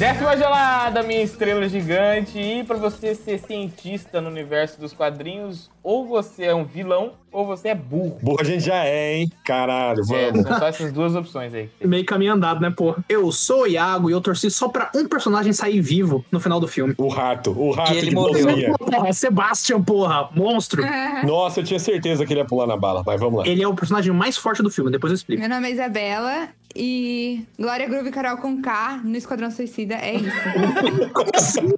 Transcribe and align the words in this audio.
Desce 0.00 0.22
uma 0.24 0.34
gelada, 0.34 1.02
minha 1.02 1.20
estrela 1.20 1.68
gigante. 1.68 2.38
E 2.38 2.64
pra 2.64 2.78
você 2.78 3.14
ser 3.14 3.38
cientista 3.38 4.18
no 4.18 4.30
universo 4.30 4.80
dos 4.80 4.94
quadrinhos, 4.94 5.70
ou 5.82 6.06
você 6.06 6.44
é 6.44 6.54
um 6.54 6.64
vilão, 6.64 7.12
ou 7.30 7.44
você 7.44 7.68
é 7.68 7.74
burro. 7.74 8.16
Burro 8.22 8.38
a 8.40 8.44
gente 8.44 8.64
já 8.64 8.82
é, 8.82 9.16
hein? 9.18 9.30
Caralho, 9.44 10.00
É, 10.10 10.30
vamos. 10.32 10.48
são 10.48 10.58
só 10.58 10.66
essas 10.68 10.90
duas 10.90 11.14
opções 11.14 11.52
aí. 11.52 11.68
Meio 11.84 12.06
caminho 12.06 12.32
andado, 12.32 12.62
né, 12.62 12.70
porra? 12.74 13.04
Eu 13.10 13.30
sou 13.30 13.64
o 13.64 13.66
Iago 13.66 14.08
e 14.08 14.14
eu 14.14 14.22
torci 14.22 14.50
só 14.50 14.68
pra 14.70 14.90
um 14.96 15.06
personagem 15.06 15.52
sair 15.52 15.82
vivo 15.82 16.24
no 16.32 16.40
final 16.40 16.58
do 16.58 16.66
filme. 16.66 16.94
O 16.96 17.08
rato, 17.08 17.50
o 17.50 17.70
rato 17.70 17.92
E 17.92 17.98
ele 17.98 18.12
morreu. 18.12 18.46
bolsinha. 18.46 18.72
Porra, 18.78 19.12
Sebastian, 19.12 19.82
porra, 19.82 20.30
monstro. 20.34 20.82
Nossa, 21.26 21.60
eu 21.60 21.64
tinha 21.64 21.78
certeza 21.78 22.24
que 22.24 22.32
ele 22.32 22.40
ia 22.40 22.46
pular 22.46 22.66
na 22.66 22.76
bala, 22.78 23.02
mas 23.04 23.20
vamos 23.20 23.40
lá. 23.40 23.46
Ele 23.46 23.62
é 23.62 23.68
o 23.68 23.74
personagem 23.74 24.14
mais 24.14 24.38
forte 24.38 24.62
do 24.62 24.70
filme, 24.70 24.90
depois 24.90 25.10
eu 25.10 25.14
explico. 25.16 25.42
Meu 25.42 25.50
nome 25.50 25.68
é 25.68 25.72
Isabela 25.72 26.48
e 26.76 27.44
Glória 27.58 27.88
Groove 27.88 28.08
e 28.08 28.12
Carol 28.12 28.36
com 28.38 28.60
K 28.62 29.00
no 29.04 29.16
Esquadrão 29.16 29.50
Suicida 29.50 29.94
é 29.96 30.14
isso. 30.16 30.30
Como 31.12 31.30
assim? 31.34 31.68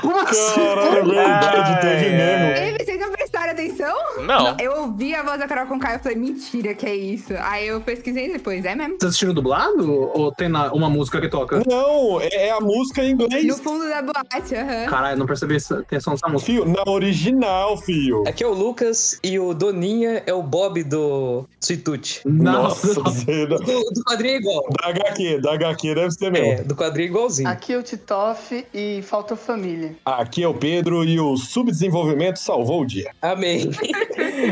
Como 0.00 0.18
assim? 0.20 0.54
Caralho, 0.54 0.98
é 0.98 1.02
verdade, 1.24 1.80
teve 1.80 2.10
mesmo. 2.10 2.44
Ei, 2.56 2.76
vocês 2.84 3.00
não 3.00 3.10
prestaram 3.12 3.52
atenção? 3.52 3.94
Não. 4.26 4.56
Eu 4.58 4.72
ouvi 4.82 5.14
a 5.14 5.22
voz 5.22 5.38
da 5.38 5.46
Carol 5.46 5.66
com 5.66 5.78
K 5.78 5.92
e 5.92 5.94
eu 5.96 6.00
falei, 6.00 6.18
mentira 6.18 6.74
que 6.74 6.86
é 6.86 6.94
isso. 6.94 7.32
Aí 7.38 7.68
eu 7.68 7.80
pesquisei 7.80 8.32
depois, 8.32 8.64
é 8.64 8.74
mesmo. 8.74 8.94
Vocês 8.94 9.04
assistiram 9.10 9.34
dublado? 9.34 9.90
Ou 10.14 10.32
tem 10.32 10.48
na- 10.48 10.72
uma 10.72 10.88
música 10.90 11.20
que 11.20 11.28
toca? 11.28 11.62
Não, 11.66 12.20
é 12.20 12.28
é 12.34 12.50
a 12.50 12.60
música 12.60 13.02
em 13.02 13.14
No 13.14 13.24
inglês. 13.24 13.60
fundo 13.60 13.88
da 13.88 14.02
boate, 14.02 14.54
aham. 14.54 14.86
Caralho, 14.90 15.18
não 15.18 15.26
percebi 15.26 15.56
essa 15.56 15.78
atenção 15.78 16.12
nessa 16.12 16.28
música. 16.28 16.50
Fio, 16.52 16.64
na 16.66 16.82
original, 16.90 17.76
fio. 17.78 18.24
Aqui 18.26 18.42
é 18.42 18.46
o 18.46 18.52
Lucas 18.52 19.18
e 19.22 19.38
o 19.38 19.54
Doninha 19.54 20.22
é 20.26 20.34
o 20.34 20.42
Bob 20.42 20.82
do 20.82 21.46
Suitute. 21.60 22.20
Nossa, 22.26 23.00
Nossa. 23.00 23.24
Do, 23.46 23.56
do 23.58 24.04
quadrinho 24.04 24.34
é 24.34 24.38
igual. 24.38 24.64
da 24.80 24.88
HQ, 24.88 25.38
da 25.40 25.52
HQ 25.54 25.94
deve 25.94 26.10
ser 26.10 26.26
É, 26.26 26.30
mesmo. 26.30 26.64
do 26.68 26.74
quadrinho 26.76 27.06
é 27.06 27.10
igualzinho. 27.10 27.48
Aqui 27.48 27.72
é 27.72 27.78
o 27.78 27.82
Titoff 27.82 28.66
e 28.72 29.02
falta 29.02 29.36
família. 29.36 29.94
Aqui 30.04 30.42
é 30.42 30.48
o 30.48 30.54
Pedro 30.54 31.04
e 31.04 31.18
o 31.20 31.36
subdesenvolvimento 31.36 32.38
salvou 32.38 32.82
o 32.82 32.86
dia. 32.86 33.10
Amém. 33.20 33.70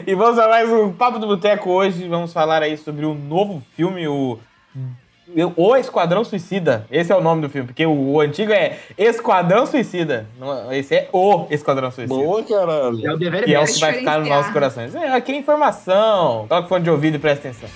E 0.06 0.14
vamos 0.14 0.38
a 0.38 0.48
mais 0.48 0.68
um 0.70 0.92
Papo 0.92 1.18
do 1.18 1.26
Boteco 1.26 1.70
hoje. 1.70 2.06
Vamos 2.08 2.32
falar 2.32 2.62
aí 2.62 2.76
sobre 2.76 3.04
o 3.04 3.14
novo 3.14 3.62
filme, 3.76 4.06
o. 4.08 4.38
O 5.56 5.76
Esquadrão 5.76 6.24
Suicida. 6.24 6.86
Esse 6.90 7.10
é 7.10 7.16
o 7.16 7.20
nome 7.22 7.40
do 7.42 7.48
filme, 7.48 7.66
porque 7.68 7.86
o, 7.86 7.92
o 7.92 8.20
antigo 8.20 8.52
é 8.52 8.78
Esquadrão 8.98 9.64
Suicida. 9.66 10.26
Esse 10.72 10.94
é 10.94 11.08
o 11.12 11.46
Esquadrão 11.50 11.90
Suicida. 11.90 12.14
Boa, 12.14 12.42
caralho. 12.42 13.06
É 13.06 13.12
o 13.12 13.16
dever 13.16 13.44
Que 13.44 13.54
é 13.54 13.60
o 13.60 13.64
que 13.64 13.78
vai 13.80 13.94
ficar 13.94 14.18
nos 14.18 14.28
nossos 14.28 14.52
corações. 14.52 14.94
É, 14.94 15.08
aqui 15.12 15.32
é 15.32 15.36
informação. 15.36 16.46
Toca 16.48 16.66
o 16.66 16.68
fone 16.68 16.84
de 16.84 16.90
ouvido 16.90 17.16
e 17.16 17.18
presta 17.18 17.48
atenção. 17.48 17.68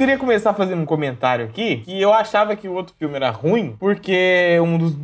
Queria 0.00 0.18
começar 0.18 0.54
fazendo 0.54 0.80
um 0.82 0.86
comentário 0.86 1.44
aqui 1.44 1.78
que 1.84 2.00
eu 2.00 2.12
achava 2.12 2.56
que 2.56 2.66
o 2.66 2.72
outro 2.74 2.94
filme 2.98 3.14
era 3.16 3.30
ruim 3.30 3.76
porque 3.78 4.58
um 4.62 4.78
dos, 4.78 4.94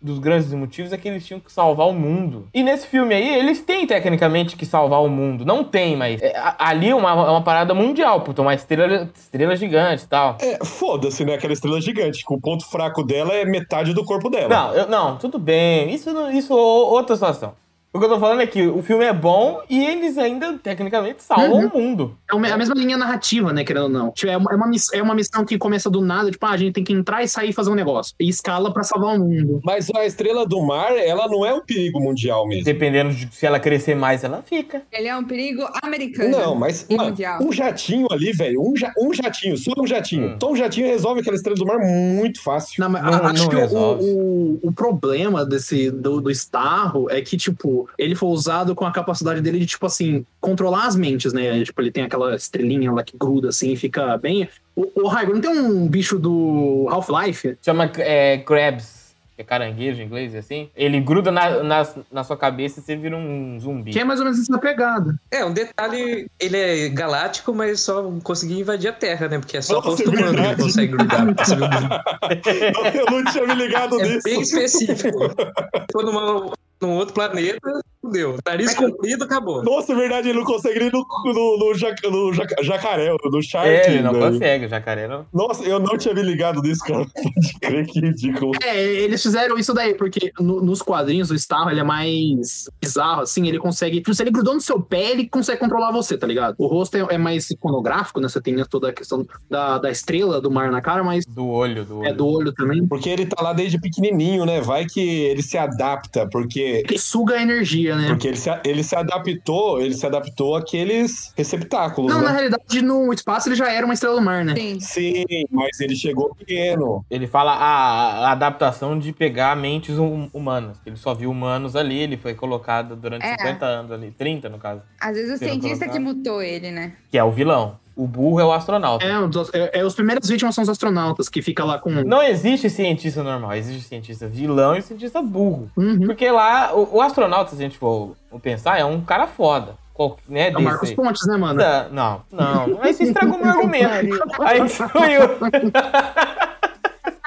dos 0.00 0.18
grandes 0.18 0.52
motivos 0.52 0.92
é 0.92 0.96
que 0.96 1.08
eles 1.08 1.24
tinham 1.24 1.38
que 1.40 1.52
salvar 1.52 1.86
o 1.88 1.92
mundo. 1.92 2.48
E 2.52 2.62
nesse 2.62 2.86
filme 2.88 3.14
aí, 3.14 3.36
eles 3.38 3.60
têm 3.60 3.86
tecnicamente 3.86 4.56
que 4.56 4.66
salvar 4.66 5.00
o 5.02 5.08
mundo. 5.08 5.44
Não 5.44 5.62
tem, 5.62 5.96
mas 5.96 6.20
é, 6.20 6.32
ali 6.58 6.88
é 6.90 6.94
uma, 6.94 7.10
é 7.10 7.30
uma 7.30 7.42
parada 7.42 7.72
mundial, 7.72 8.20
puta, 8.22 8.42
uma 8.42 8.52
estrela, 8.54 9.08
estrela 9.14 9.54
gigante 9.54 10.04
e 10.04 10.08
tal. 10.08 10.36
É, 10.40 10.64
foda-se, 10.64 11.24
né? 11.24 11.34
Aquela 11.34 11.52
estrela 11.52 11.80
gigante, 11.80 12.24
que 12.26 12.34
o 12.34 12.40
ponto 12.40 12.68
fraco 12.68 13.02
dela 13.04 13.32
é 13.32 13.44
metade 13.44 13.94
do 13.94 14.04
corpo 14.04 14.28
dela. 14.28 14.48
Não, 14.48 14.74
eu- 14.74 14.88
não, 14.88 15.16
tudo 15.16 15.38
bem. 15.38 15.94
Isso, 15.94 16.12
não- 16.12 16.30
isso 16.30 16.52
é 16.52 16.56
outra 16.56 17.14
situação. 17.14 17.54
O 17.94 17.98
que 17.98 18.06
eu 18.06 18.08
tô 18.08 18.18
falando 18.18 18.40
é 18.40 18.46
que 18.46 18.66
o 18.66 18.82
filme 18.82 19.04
é 19.04 19.12
bom 19.12 19.60
e 19.68 19.84
eles 19.84 20.16
ainda, 20.16 20.54
tecnicamente, 20.62 21.22
salvam 21.22 21.66
o 21.66 21.78
mundo. 21.78 22.16
É 22.32 22.48
é 22.48 22.52
a 22.52 22.56
mesma 22.56 22.74
linha 22.74 22.96
narrativa, 22.96 23.52
né, 23.52 23.64
querendo 23.64 23.82
ou 23.82 23.88
não. 23.90 24.10
Tipo, 24.12 24.32
é 24.32 24.36
uma, 24.38 24.50
é 24.50 24.56
uma 24.56 24.66
miss- 24.66 24.92
é 24.94 25.02
uma 25.02 25.14
missão 25.14 25.44
que 25.44 25.58
começa 25.58 25.90
do 25.90 26.00
nada, 26.00 26.30
tipo, 26.30 26.44
ah, 26.46 26.52
a 26.52 26.56
gente 26.56 26.72
tem 26.72 26.82
que 26.82 26.92
entrar 26.94 27.22
e 27.22 27.28
sair 27.28 27.50
e 27.50 27.52
fazer 27.52 27.70
um 27.70 27.74
negócio. 27.74 28.14
E 28.18 28.26
escala 28.30 28.72
pra 28.72 28.82
salvar 28.82 29.14
o 29.16 29.18
mundo. 29.18 29.60
Mas 29.62 29.90
a 29.94 30.06
estrela 30.06 30.46
do 30.46 30.62
mar, 30.62 30.96
ela 30.96 31.28
não 31.28 31.44
é 31.44 31.52
um 31.52 31.60
perigo 31.60 32.00
mundial 32.00 32.48
mesmo. 32.48 32.64
Dependendo 32.64 33.12
de 33.12 33.28
se 33.34 33.44
ela 33.44 33.60
crescer 33.60 33.94
mais, 33.94 34.24
ela 34.24 34.42
fica. 34.42 34.82
Ele 34.90 35.08
é 35.08 35.14
um 35.16 35.24
perigo 35.24 35.62
americano. 35.82 36.30
Não, 36.30 36.54
mas 36.54 36.86
E 36.88 36.96
mano, 36.96 37.10
mundial. 37.10 37.42
um 37.42 37.52
jatinho 37.52 38.06
ali, 38.10 38.32
velho, 38.32 38.62
um, 38.62 38.74
ja- 38.74 38.92
um 38.98 39.12
jatinho, 39.12 39.54
só 39.58 39.70
um 39.78 39.86
jatinho. 39.86 40.28
Hum. 40.28 40.32
Então 40.36 40.52
um 40.52 40.56
jatinho 40.56 40.86
resolve 40.86 41.20
aquela 41.20 41.36
estrela 41.36 41.58
do 41.58 41.66
mar 41.66 41.78
muito 41.78 42.42
fácil. 42.42 42.82
Não, 42.82 42.88
mas 42.88 43.02
Não- 43.04 43.12
a- 43.12 43.30
acho 43.30 43.42
não 43.42 43.48
que 43.50 43.56
o, 43.56 43.58
resolve. 43.58 44.02
o, 44.04 44.58
o 44.62 44.72
problema 44.72 45.44
desse 45.44 45.90
do, 45.90 46.22
do 46.22 46.30
Starro 46.30 47.10
é 47.10 47.20
que, 47.20 47.36
tipo, 47.36 47.81
ele 47.98 48.14
foi 48.14 48.28
usado 48.30 48.74
com 48.74 48.84
a 48.84 48.92
capacidade 48.92 49.40
dele 49.40 49.58
de, 49.58 49.66
tipo 49.66 49.86
assim, 49.86 50.24
controlar 50.40 50.86
as 50.86 50.96
mentes, 50.96 51.32
né? 51.32 51.62
Tipo, 51.64 51.80
ele 51.82 51.90
tem 51.92 52.04
aquela 52.04 52.34
estrelinha 52.34 52.92
lá 52.92 53.02
que 53.02 53.16
gruda 53.16 53.48
assim 53.48 53.72
e 53.72 53.76
fica 53.76 54.16
bem. 54.18 54.48
O, 54.74 55.02
o 55.02 55.08
Raigo, 55.08 55.32
não 55.34 55.40
tem 55.40 55.50
um 55.50 55.86
bicho 55.88 56.18
do 56.18 56.86
Half-Life? 56.90 57.56
Chama 57.62 57.90
é, 57.98 58.38
crabs, 58.38 59.14
que 59.34 59.40
é 59.42 59.44
caranguejo 59.44 60.00
em 60.00 60.04
inglês, 60.04 60.34
assim. 60.34 60.68
Ele 60.76 61.00
gruda 61.00 61.30
na, 61.30 61.62
na, 61.62 61.88
na 62.10 62.24
sua 62.24 62.36
cabeça 62.36 62.80
e 62.80 62.82
você 62.82 62.96
vira 62.96 63.16
um 63.16 63.58
zumbi. 63.58 63.90
Que 63.90 64.00
é 64.00 64.04
mais 64.04 64.20
ou 64.20 64.26
menos 64.26 64.40
essa 64.40 64.58
pegada. 64.58 65.14
É, 65.30 65.44
um 65.44 65.52
detalhe, 65.52 66.26
ele 66.38 66.56
é 66.56 66.88
galáctico, 66.90 67.54
mas 67.54 67.80
só 67.80 68.02
conseguiu 68.22 68.58
invadir 68.58 68.88
a 68.88 68.92
Terra, 68.92 69.28
né? 69.28 69.38
Porque 69.38 69.56
é 69.56 69.62
só 69.62 69.74
Nossa, 69.74 69.88
rosto 69.88 70.10
humano 70.10 70.36
que 70.56 70.62
consegue 70.62 70.92
grudar. 70.92 71.26
Eu 72.94 73.06
não 73.10 73.24
tinha 73.32 73.46
me 73.46 73.54
ligado 73.54 74.00
É 74.00 74.04
nisso. 74.04 74.22
bem 74.24 74.40
específico. 74.40 75.18
For 75.92 76.04
numa, 76.04 76.52
num 76.82 76.94
outro 76.96 77.14
planeta, 77.14 77.58
fudeu. 78.02 78.36
Nariz 78.44 78.74
comprido, 78.74 79.24
acabou. 79.24 79.62
Nossa, 79.62 79.92
é 79.92 79.96
verdade, 79.96 80.28
ele 80.28 80.38
não 80.38 80.44
consegue 80.44 80.84
ir 80.84 80.92
no, 80.92 81.04
no, 81.24 81.58
no, 81.58 81.74
jac- 81.74 82.02
no 82.10 82.32
jac- 82.32 82.62
jacaré, 82.62 83.10
no 83.24 83.42
shark. 83.42 83.68
É, 83.68 83.90
ele 83.94 84.02
não 84.02 84.12
velho. 84.12 84.32
consegue, 84.32 84.66
o 84.66 84.68
jacaré 84.68 85.08
não. 85.08 85.26
Nossa, 85.32 85.62
eu 85.64 85.78
não 85.78 85.96
tinha 85.96 86.12
me 86.14 86.22
ligado 86.22 86.60
nisso, 86.60 86.82
cara. 86.84 87.06
Pode 87.14 87.54
crer 87.60 87.86
que 87.86 88.00
ridículo. 88.00 88.52
É, 88.62 88.82
eles 88.82 89.22
fizeram 89.22 89.56
isso 89.56 89.72
daí, 89.72 89.94
porque 89.94 90.32
no- 90.40 90.60
nos 90.60 90.82
quadrinhos 90.82 91.30
o 91.30 91.34
Starro 91.34 91.70
ele 91.70 91.80
é 91.80 91.84
mais 91.84 92.68
bizarro, 92.80 93.22
assim, 93.22 93.46
ele 93.48 93.58
consegue. 93.58 93.98
Tipo, 93.98 94.14
se 94.14 94.22
ele 94.22 94.30
grudou 94.30 94.54
no 94.54 94.60
seu 94.60 94.80
pé, 94.80 95.12
ele 95.12 95.28
consegue 95.28 95.60
controlar 95.60 95.92
você, 95.92 96.18
tá 96.18 96.26
ligado? 96.26 96.56
O 96.58 96.66
rosto 96.66 96.96
é, 96.96 97.06
é 97.14 97.18
mais 97.18 97.50
iconográfico, 97.50 98.20
né? 98.20 98.28
Você 98.28 98.40
tem 98.40 98.56
toda 98.64 98.88
a 98.88 98.92
questão 98.92 99.24
da, 99.48 99.78
da 99.78 99.90
estrela 99.90 100.40
do 100.40 100.50
mar 100.50 100.70
na 100.70 100.80
cara, 100.80 101.02
mas 101.04 101.24
Do 101.24 101.46
olho, 101.46 101.84
do 101.84 101.98
olho. 101.98 102.08
é 102.08 102.12
do 102.12 102.26
olho 102.26 102.52
também. 102.52 102.86
Porque 102.86 103.08
ele 103.08 103.26
tá 103.26 103.42
lá 103.42 103.52
desde 103.52 103.80
pequenininho, 103.80 104.44
né? 104.44 104.60
Vai 104.60 104.86
que 104.86 105.00
ele 105.00 105.42
se 105.42 105.56
adapta, 105.58 106.28
porque 106.30 106.82
Ele 106.88 106.98
suga 106.98 107.36
a 107.36 107.42
energia, 107.42 107.91
né? 107.96 108.08
porque 108.08 108.28
ele 108.28 108.36
se, 108.36 108.50
ele 108.64 108.82
se 108.82 108.94
adaptou, 108.96 109.80
ele 109.80 109.94
se 109.94 110.06
adaptou 110.06 110.56
àqueles 110.56 111.32
receptáculos, 111.36 112.12
Não, 112.12 112.20
né? 112.20 112.26
na 112.26 112.32
realidade, 112.32 112.82
no 112.82 113.12
espaço 113.12 113.48
ele 113.48 113.56
já 113.56 113.70
era 113.70 113.84
uma 113.84 113.94
estrela 113.94 114.16
do 114.16 114.22
mar, 114.22 114.44
né? 114.44 114.54
Sim. 114.54 114.80
Sim, 114.80 115.24
mas 115.50 115.80
ele 115.80 115.94
chegou 115.96 116.34
pequeno. 116.34 117.04
Ele 117.10 117.26
fala 117.26 117.52
a, 117.52 118.28
a 118.28 118.32
adaptação 118.32 118.98
de 118.98 119.12
pegar 119.12 119.56
mentes 119.56 119.98
hum- 119.98 120.28
humanas. 120.32 120.78
Ele 120.84 120.96
só 120.96 121.14
viu 121.14 121.30
humanos 121.30 121.76
ali, 121.76 121.98
ele 121.98 122.16
foi 122.16 122.34
colocado 122.34 122.96
durante 122.96 123.24
É. 123.24 123.36
50 123.38 123.64
anos 123.66 123.92
ali, 123.92 124.10
30 124.10 124.48
no 124.48 124.58
caso. 124.58 124.82
Às 125.00 125.16
vezes 125.16 125.34
o 125.34 125.38
cientista 125.38 125.86
colocar. 125.86 125.92
que 125.92 125.98
mutou 125.98 126.42
ele, 126.42 126.70
né? 126.70 126.92
Que 127.10 127.18
é 127.18 127.24
o 127.24 127.30
vilão. 127.30 127.80
O 127.94 128.06
burro 128.06 128.40
é 128.40 128.44
o 128.44 128.52
astronauta. 128.52 129.04
É, 129.04 129.18
os- 129.18 129.54
é, 129.54 129.80
é, 129.80 129.84
os 129.84 129.94
primeiras 129.94 130.28
vítimas 130.28 130.54
são 130.54 130.62
os 130.62 130.68
astronautas, 130.70 131.28
que 131.28 131.42
fica 131.42 131.64
lá 131.64 131.78
com. 131.78 131.90
Não 131.90 132.22
existe 132.22 132.70
cientista 132.70 133.22
normal, 133.22 133.54
existe 133.54 133.88
cientista 133.88 134.26
vilão 134.26 134.74
e 134.76 134.82
cientista 134.82 135.20
burro. 135.20 135.70
Uhum. 135.76 136.06
Porque 136.06 136.30
lá, 136.30 136.74
o, 136.74 136.96
o 136.96 137.00
astronauta, 137.02 137.50
se 137.50 137.56
a 137.56 137.58
gente 137.64 137.76
for, 137.78 138.16
pensar, 138.42 138.78
é 138.78 138.84
um 138.84 139.00
cara 139.00 139.26
foda. 139.26 139.76
Qual, 139.94 140.16
né, 140.26 140.48
É 140.50 140.56
o 140.56 140.62
Marcos 140.62 140.88
aí. 140.88 140.96
Pontes, 140.96 141.26
né, 141.26 141.36
mano? 141.36 141.60
Não, 141.92 142.22
não. 142.32 142.78
Aí 142.80 142.94
você 142.94 143.04
estragou 143.04 143.38
meu 143.38 143.50
argumento. 143.50 144.22
Aí 144.40 144.66
foi 144.68 145.12
eu. 145.12 145.38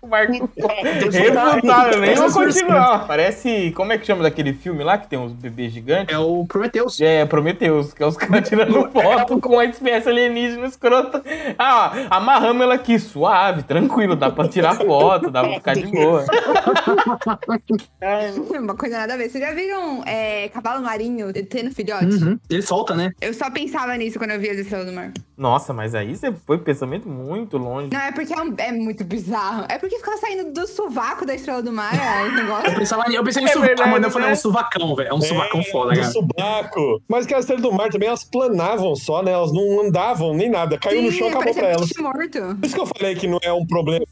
O 0.05 0.07
Marco 0.07 0.49
refutável, 1.11 1.99
nem 1.99 2.13
vou 2.15 2.31
continuar. 2.31 3.07
Parece. 3.07 3.71
Como 3.75 3.91
é 3.91 3.97
que 3.97 4.05
chama 4.05 4.21
daquele 4.23 4.53
filme 4.53 4.83
lá 4.83 4.97
que 4.99 5.07
tem 5.07 5.17
uns 5.17 5.33
bebês 5.33 5.71
gigantes? 5.73 6.13
É 6.13 6.19
o 6.19 6.45
Prometheus. 6.47 7.01
É, 7.01 7.25
Prometeus, 7.25 7.91
que 7.93 8.03
é 8.03 8.05
os 8.05 8.15
caras 8.15 8.47
tirando 8.47 8.87
foto 8.93 9.39
com 9.39 9.57
a 9.59 9.65
espécie 9.65 10.07
alienígena 10.09 10.67
escrota. 10.67 11.23
Ah, 11.57 11.91
ó, 12.11 12.15
amarramos 12.17 12.61
ela 12.61 12.75
aqui, 12.75 12.99
suave, 12.99 13.63
tranquilo, 13.63 14.15
dá 14.15 14.29
pra 14.29 14.47
tirar 14.47 14.75
foto, 14.75 15.31
dá 15.31 15.43
pra 15.43 15.53
ficar 15.55 15.73
de 15.73 15.87
boa. 15.87 16.23
Uma 18.59 18.75
coisa 18.75 18.97
nada 18.99 19.13
a 19.13 19.17
ver. 19.17 19.29
Vocês 19.29 19.43
já 19.43 19.53
viram 19.53 20.03
é, 20.05 20.49
cavalo 20.49 20.83
marinho 20.83 21.31
tendo 21.49 21.71
filhote? 21.71 22.05
Uhum. 22.23 22.39
Ele 22.49 22.61
solta, 22.61 22.93
né? 22.95 23.11
Eu 23.21 23.33
só 23.33 23.49
pensava 23.49 23.95
nisso 23.97 24.19
quando 24.19 24.31
eu 24.31 24.39
via 24.39 24.51
as 24.51 24.57
estrelas 24.59 24.85
do 24.85 24.93
mar. 24.93 25.11
Nossa, 25.37 25.73
mas 25.73 25.93
aí 25.95 26.15
você 26.15 26.31
foi 26.45 26.57
pensamento 26.59 27.09
muito 27.09 27.57
longe. 27.57 27.89
Não, 27.91 27.99
é 27.99 28.11
porque 28.11 28.33
é, 28.33 28.41
um- 28.41 28.53
é 28.57 28.71
muito 28.71 29.03
bizarro. 29.03 29.65
É 29.67 29.77
porque 29.77 29.94
ficava 29.97 30.17
saindo 30.17 30.51
do 30.51 30.67
sovaco 30.67 31.25
da 31.25 31.33
estrela 31.35 31.61
do 31.61 31.71
mar, 31.71 31.93
é 31.93 32.23
um 32.23 32.25
Eu 32.27 32.33
negócio. 32.33 32.75
pensava, 32.75 33.03
eu 33.11 33.23
pensei 33.23 33.41
em 33.43 33.45
É 33.45 33.49
sovaco, 33.49 33.67
verdade, 33.67 33.89
mano. 33.91 34.05
Eu 34.05 34.11
falei, 34.11 34.27
é 34.27 34.29
né? 34.29 34.33
um 34.33 34.39
suvacão, 34.39 34.95
velho. 34.95 35.09
É 35.09 35.13
um 35.13 35.21
suvacão 35.21 35.63
foda, 35.63 35.93
do 35.93 35.99
cara. 35.99 36.11
subaco. 36.11 37.01
Mas 37.07 37.25
que 37.25 37.33
as 37.33 37.41
estrelas 37.41 37.63
do 37.63 37.71
mar 37.73 37.89
também, 37.89 38.07
elas 38.07 38.23
planavam 38.23 38.95
só, 38.95 39.21
né? 39.23 39.31
Elas 39.31 39.51
não 39.53 39.81
andavam 39.81 40.33
nem 40.33 40.49
nada. 40.49 40.77
Caiu 40.77 41.01
no 41.01 41.11
chão, 41.11 41.27
Sim, 41.29 41.35
acabou 41.35 41.53
pra 41.53 41.67
elas. 41.69 41.89
morto. 41.99 42.55
Por 42.55 42.65
isso 42.65 42.75
que 42.75 42.81
eu 42.81 42.85
falei 42.85 43.15
que 43.15 43.27
não 43.27 43.39
é 43.41 43.51
um 43.53 43.65
problema 43.65 44.05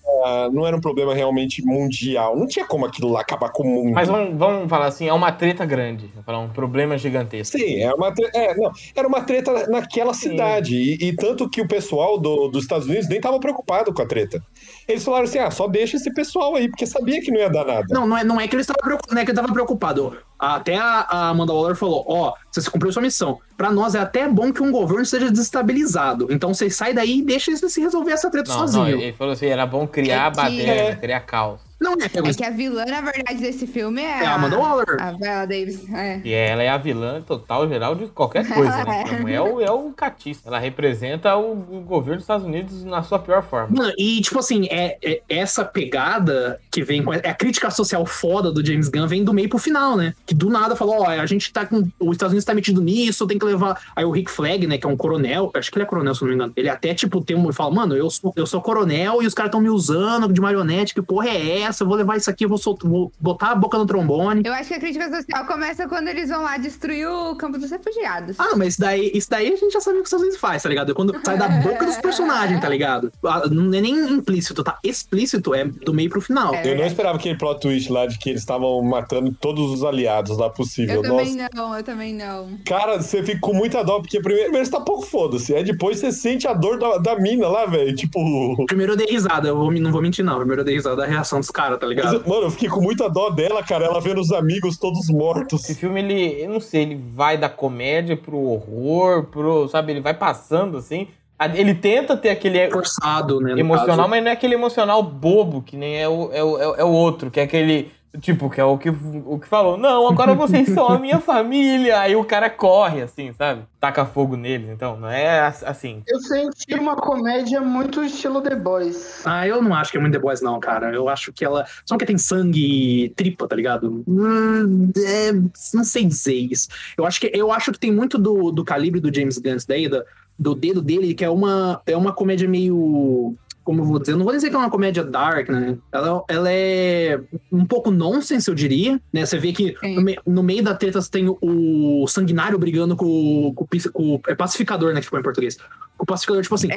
não 0.54 0.66
era 0.66 0.74
um 0.76 0.80
problema 0.80 1.14
realmente 1.14 1.62
mundial. 1.66 2.38
Não 2.38 2.48
tinha 2.48 2.66
como 2.66 2.86
aquilo 2.86 3.12
lá 3.12 3.20
acabar 3.20 3.50
com 3.52 3.64
o 3.64 3.66
mundo. 3.68 3.94
Mas 3.94 4.08
vamos, 4.08 4.38
vamos 4.38 4.70
falar 4.70 4.86
assim, 4.86 5.06
é 5.10 5.12
uma 5.14 5.34
treta 5.34 5.66
grande. 5.66 6.08
Vamos 6.08 6.26
falar 6.26 6.40
um 6.40 6.48
problema 6.48 6.98
gigantesco. 6.98 7.58
Sim, 7.58 7.82
é 7.82 7.94
uma 7.94 8.10
tre- 8.14 8.30
é, 8.34 8.56
não, 8.56 8.72
era 8.96 9.06
uma 9.06 9.22
treta 9.22 9.68
naquela 9.68 10.14
cidade. 10.14 10.78
E, 10.78 11.10
e 11.10 11.14
tanto 11.14 11.50
que 11.50 11.60
o 11.60 11.68
pessoal 11.68 12.18
do- 12.18 12.48
dos 12.48 12.64
Estados 12.64 12.88
Unidos 12.88 13.10
nem 13.10 13.20
tava 13.20 13.38
preocupado 13.38 13.94
com 13.94 14.02
a 14.02 14.06
treta. 14.06 14.42
Eles 14.88 15.04
falaram 15.04 15.24
assim: 15.26 15.40
ah, 15.40 15.50
só 15.52 15.68
deixa 15.68 15.98
esse 15.98 16.14
pessoal 16.14 16.56
aí, 16.56 16.68
porque 16.70 16.86
sabia 16.86 17.22
que 17.22 17.32
não 17.32 17.40
ia 17.40 17.50
dar 17.50 17.66
nada. 17.66 17.86
Não, 17.90 18.06
não 18.08 18.18
é, 18.18 18.24
não 18.24 18.40
é 18.42 18.48
que 18.48 18.56
ele 18.56 18.62
estava 18.62 18.80
preocupado, 18.82 19.14
não 19.16 19.22
é 19.22 19.26
que 19.26 19.32
ele 19.32 19.38
estava 19.40 19.54
preocupado. 19.54 20.18
Até 20.38 20.76
a, 20.76 21.06
a 21.10 21.30
Amanda 21.30 21.54
Waller 21.54 21.76
falou: 21.76 22.04
ó, 22.08 22.34
você 22.52 22.70
cumpriu 22.70 22.92
sua 22.92 23.02
missão. 23.02 23.40
Pra 23.56 23.72
nós 23.72 23.96
é 23.96 24.00
até 24.00 24.28
bom 24.28 24.52
que 24.52 24.62
um 24.62 24.72
governo 24.72 25.06
seja 25.06 25.30
desestabilizado. 25.32 26.28
Então 26.32 26.54
você 26.54 26.70
sai 26.70 26.94
daí 26.94 27.20
e 27.20 27.22
deixa 27.22 27.52
ele 27.52 27.58
se 27.70 27.80
resolver 27.82 28.12
essa 28.12 28.30
treta 28.30 28.50
Não, 28.52 28.60
não, 28.60 28.68
sozinho. 28.68 29.02
ele 29.02 29.14
falou 29.14 29.34
assim, 29.34 29.46
era 29.46 29.66
bom 29.66 29.88
criar 29.88 30.28
É 30.32 30.36
baderna, 30.36 30.72
É. 30.74 30.96
criar 30.96 31.20
caos. 31.22 31.62
Não 31.84 31.94
é, 31.94 32.06
É 32.30 32.34
que 32.34 32.46
a 32.46 32.50
vilã, 32.50 32.86
na 32.86 33.02
verdade, 33.02 33.40
desse 33.40 33.68
filme 33.68 34.02
é, 34.02 34.24
é 34.24 34.26
a 34.26 34.36
Amanda 34.36 34.58
Waller. 34.58 34.86
a 35.00 35.12
Viola 35.12 35.46
Davis. 35.46 35.90
É. 35.94 36.22
E 36.24 36.32
ela 36.34 36.64
é 36.64 36.70
a 36.70 36.78
vilã 36.78 37.22
total, 37.22 37.68
geral, 37.68 37.94
de 37.94 38.08
qualquer 38.08 38.48
coisa, 38.48 38.84
né? 38.86 39.04
Então, 39.14 39.28
é 39.30 39.42
o, 39.42 39.62
é 39.62 39.72
o 39.72 39.92
catista. 39.92 40.48
Ela 40.48 40.60
representa 40.60 41.36
o, 41.36 41.52
o 41.52 41.82
governo 41.82 42.16
dos 42.16 42.24
Estados 42.24 42.46
Unidos 42.46 42.84
na 42.84 43.04
sua 43.04 43.20
pior 43.20 43.44
forma. 43.44 43.76
Mano, 43.76 43.94
e 43.98 44.22
tipo 44.22 44.40
assim, 44.40 44.66
é, 44.72 44.98
é- 45.04 45.22
essa 45.28 45.66
pegada 45.66 46.60
que 46.72 46.84
vem 46.84 47.04
com. 47.04 47.14
É 47.14 47.30
a 47.30 47.34
crítica 47.34 47.70
social 47.70 48.06
foda 48.06 48.52
do 48.52 48.66
James 48.66 48.88
Gunn 48.90 49.08
vem 49.08 49.24
do 49.24 49.34
meio 49.34 49.50
pro 49.50 49.58
final, 49.58 49.96
né? 49.98 50.14
Que 50.26 50.34
do 50.34 50.50
nada 50.50 50.76
falou: 50.76 51.02
ó, 51.02 51.08
a 51.10 51.26
gente 51.26 51.52
tá 51.52 51.66
com. 51.66 51.88
Os 52.00 52.12
Estados 52.14 52.32
Unidos 52.32 52.46
tá 52.46 52.54
metido 52.54 52.82
nisso, 52.82 53.28
tem 53.28 53.38
que 53.38 53.46
levar. 53.46 53.80
Aí 53.96 54.06
o 54.06 54.12
Rick 54.12 54.32
Flag, 54.32 54.66
né, 54.68 54.78
que 54.78 54.86
é 54.86 54.90
um 54.90 54.96
coronel, 54.98 55.52
acho 55.54 55.70
que 55.72 55.78
ele 55.78 55.84
é 55.84 55.88
coronel, 55.88 56.16
se 56.16 56.22
eu 56.22 56.28
não 56.28 56.30
me 56.30 56.36
engano. 56.36 56.54
Ele 56.56 56.70
até, 56.70 56.94
tipo, 56.94 57.22
tem 57.22 57.36
um. 57.36 57.52
Fala, 57.52 57.72
mano, 57.72 57.96
eu 57.96 58.10
sou, 58.10 58.34
eu 58.36 58.46
sou 58.48 58.62
coronel 58.62 59.22
e 59.22 59.28
os 59.28 59.34
caras 59.34 59.52
tão 59.52 59.60
me 59.62 59.70
usando 59.70 60.32
de 60.32 60.40
marionete, 60.40 60.94
que 60.94 61.02
porra 61.02 61.30
é 61.30 61.62
essa? 61.62 61.73
Eu 61.82 61.88
vou 61.88 61.96
levar 61.96 62.18
isso 62.18 62.30
aqui, 62.30 62.46
eu 62.46 62.50
vou, 62.50 62.60
vou 62.84 63.12
botar 63.20 63.52
a 63.52 63.56
boca 63.56 63.78
no 63.78 63.86
trombone. 63.86 64.44
Eu 64.46 64.54
acho 64.54 64.70
que 64.70 64.76
a 64.76 64.80
crítica 64.80 65.10
social 65.10 65.46
começa 65.46 65.88
quando 65.88 66.08
eles 66.08 66.30
vão 66.30 66.44
lá 66.44 66.58
destruir 66.58 67.08
o 67.08 67.36
campo 67.36 67.58
dos 67.58 67.72
refugiados. 67.72 68.40
Ah, 68.40 68.50
não, 68.50 68.58
mas 68.58 68.70
isso 68.70 68.82
daí, 68.82 69.12
isso 69.14 69.30
daí 69.30 69.54
a 69.54 69.56
gente 69.56 69.72
já 69.72 69.82
sabe 69.82 69.98
o 69.98 70.02
que 70.02 70.04
os 70.04 70.08
Estados 70.08 70.24
Unidos 70.24 70.40
faz, 70.40 70.64
tá 70.64 70.70
ligado? 70.70 70.92
É 70.92 70.96
Quando 70.96 71.14
sai 71.24 71.38
da 71.38 71.48
boca 71.48 71.86
dos 71.86 71.98
personagens, 71.98 72.60
tá 72.60 72.70
ligado? 72.70 73.12
Ah, 73.26 73.48
Não 73.50 73.74
é 73.74 73.82
nem 73.82 73.96
implícito, 74.12 74.64
tá? 74.64 74.78
Explícito 74.84 75.54
é 75.54 75.66
do 75.66 75.94
meio 75.94 76.10
pro 76.10 76.22
final. 76.22 76.54
É. 76.54 76.72
Eu 76.72 76.76
não 76.76 76.86
esperava 76.86 77.18
aquele 77.18 77.38
plot 77.38 77.62
twist 77.62 77.92
lá 77.92 78.06
de 78.06 78.18
que 78.18 78.30
eles 78.30 78.42
estavam 78.42 78.82
matando 78.82 79.34
todos 79.40 79.72
os 79.72 79.84
aliados 79.84 80.38
lá 80.38 80.50
possível. 80.50 80.96
Eu 80.96 81.04
Nossa. 81.04 81.26
também 81.26 81.48
não, 81.54 81.78
eu 81.78 81.84
também 81.84 82.14
não. 82.14 82.50
Cara, 82.66 83.02
você 83.02 83.24
fica 83.24 83.40
com 83.40 83.54
muita 83.54 83.84
dó, 83.84 84.00
porque 84.00 84.20
primeiro, 84.20 84.46
primeiro 84.46 84.66
você 84.66 84.72
tá 84.72 84.82
pouco 84.82 85.06
foda-se. 85.06 85.56
Aí 85.56 85.64
depois 85.64 86.00
você 86.00 86.12
sente 86.12 86.48
a 86.48 86.54
dor 86.54 86.78
da, 86.78 86.98
da 86.98 87.20
mina 87.20 87.48
lá, 87.48 87.66
velho. 87.66 87.96
Tipo. 87.96 88.66
Primeiro 88.66 88.94
eu 88.94 88.98
dei 88.98 89.08
risada, 89.08 89.48
eu 89.48 89.58
vou, 89.58 89.72
não 89.72 89.92
vou 89.92 90.02
mentir, 90.02 90.24
não. 90.24 90.38
Primeiro 90.38 90.62
eu 90.62 90.66
dei 90.66 90.76
risada 90.76 90.96
da 90.98 91.06
reação 91.06 91.40
dos 91.40 91.50
caras, 91.50 91.63
tá 91.78 91.88
ligado? 91.88 92.14
Mas, 92.20 92.26
mano, 92.28 92.44
eu 92.44 92.52
fiquei 92.52 92.70
com 92.70 92.82
muita 92.82 93.10
dó 93.10 93.30
dela, 93.30 93.64
cara. 93.64 93.86
Ela 93.86 94.00
vendo 94.00 94.20
os 94.22 94.32
amigos 94.32 94.78
todos 94.78 95.10
mortos. 95.10 95.64
Esse 95.64 95.76
filme, 95.76 96.00
ele, 96.02 96.44
eu 96.44 96.50
não 96.50 96.60
sei, 96.60 96.82
ele 96.84 96.96
vai 96.96 97.38
da 97.38 97.50
comédia 97.50 98.16
pro 98.18 98.38
horror, 98.38 99.24
pro, 99.26 99.68
sabe, 99.68 99.94
ele 99.94 100.02
vai 100.02 100.14
passando 100.14 100.78
assim. 100.78 101.08
Ele 101.56 101.74
tenta 101.74 102.16
ter 102.16 102.30
aquele 102.30 102.70
Forçado, 102.72 103.42
né? 103.42 103.52
emocional, 103.60 103.98
caso. 103.98 104.10
mas 104.10 104.24
não 104.24 104.30
é 104.30 104.34
aquele 104.34 104.54
emocional 104.54 105.04
bobo, 105.04 105.62
que 105.62 105.76
nem 105.76 105.98
é 106.02 106.08
o, 106.08 106.30
é 106.32 106.42
o- 106.44 106.76
é 106.76 106.84
o 106.84 106.90
outro, 106.92 107.30
que 107.30 107.40
é 107.40 107.44
aquele. 107.44 107.92
Tipo, 108.22 108.48
que 108.48 108.62
é 108.62 108.64
o 108.64 108.78
que, 108.78 108.90
o 108.90 109.40
que 109.40 109.48
falou, 109.48 109.76
não, 109.76 110.08
agora 110.08 110.36
vocês 110.36 110.70
são 110.70 110.88
a 110.88 111.00
minha 111.00 111.20
família. 111.20 112.00
Aí 112.00 112.16
o 112.16 112.24
cara 112.24 112.48
corre, 112.48 113.02
assim, 113.02 113.34
sabe? 113.34 113.64
Taca 113.80 114.06
fogo 114.06 114.36
neles. 114.38 114.70
Então, 114.70 114.96
não 115.00 115.10
é 115.10 115.40
as- 115.40 115.64
assim. 115.64 116.04
Eu 116.08 116.20
senti 116.22 116.76
uma 116.76 116.96
comédia 116.96 117.60
muito 117.60 118.04
estilo 118.04 118.40
The 118.42 118.56
Boys. 118.56 119.24
Ah, 119.26 119.48
eu 119.48 119.64
não 119.64 119.74
acho 119.74 119.92
que 119.92 119.98
é 119.98 120.00
muito 120.00 120.14
The 120.14 120.20
Boys, 120.20 120.42
não, 120.42 120.60
cara. 120.60 120.94
Eu 120.94 121.10
acho 121.10 121.34
que 121.34 121.44
ela. 121.44 121.66
Só 121.86 121.98
que 121.98 122.06
tem 122.06 122.18
sangue 122.20 123.06
e 123.06 123.10
tripa, 123.10 123.48
tá 123.48 123.56
ligado? 123.56 124.04
Hum, 124.08 124.92
é, 124.96 125.32
não 125.74 125.84
sei 125.84 126.06
dizer 126.06 126.36
isso. 126.36 126.68
Eu 126.96 127.08
acho 127.08 127.20
que, 127.20 127.32
eu 127.34 127.52
acho 127.52 127.72
que 127.72 127.80
tem 127.80 127.92
muito 127.92 128.20
do, 128.20 128.52
do 128.52 128.64
calibre 128.64 129.00
do 129.02 129.14
James 129.14 129.40
Gunn 129.40 129.58
daí, 129.68 129.90
da- 129.90 130.04
do 130.38 130.56
dedo 130.56 130.82
dele, 130.82 131.14
que 131.14 131.24
é 131.24 131.30
uma, 131.30 131.82
é 131.86 131.96
uma 131.98 132.12
comédia 132.12 132.48
meio. 132.48 133.36
Como 133.64 133.82
eu 133.82 133.86
vou 133.86 133.98
dizer? 134.00 134.12
Eu 134.12 134.18
não 134.18 134.26
vou 134.26 134.34
dizer 134.34 134.50
que 134.50 134.56
é 134.56 134.60
uma 134.60 134.70
comédia 134.70 135.04
dark, 135.04 135.48
né? 135.50 135.78
Ela, 135.92 136.24
ela 136.28 136.52
é 136.52 137.20
um 137.52 137.66
pouco 137.66 137.90
nonsense, 137.92 138.50
eu 138.50 138.54
diria. 138.56 139.00
Né? 139.12 139.26
Você 139.26 139.38
vê 139.38 139.54
que 139.54 139.76
no, 139.96 140.02
me- 140.02 140.18
no 140.28 140.44
meio 140.44 140.62
da 140.64 140.76
treta 140.76 141.02
você 141.02 141.10
tem 141.10 141.30
o, 141.30 141.38
o 141.42 142.08
sanguinário 142.08 142.60
brigando 142.60 142.96
com, 142.96 143.06
o- 143.48 143.54
com, 143.54 143.66
com 143.94 144.16
o 144.16 144.22
é 144.28 144.36
pacificador, 144.36 144.94
né? 144.94 145.00
Que 145.00 145.06
ficou 145.06 145.20
em 145.20 145.24
português. 145.24 145.58
O 146.04 146.06
pacificador, 146.06 146.44
tipo 146.44 146.54
assim, 146.56 146.68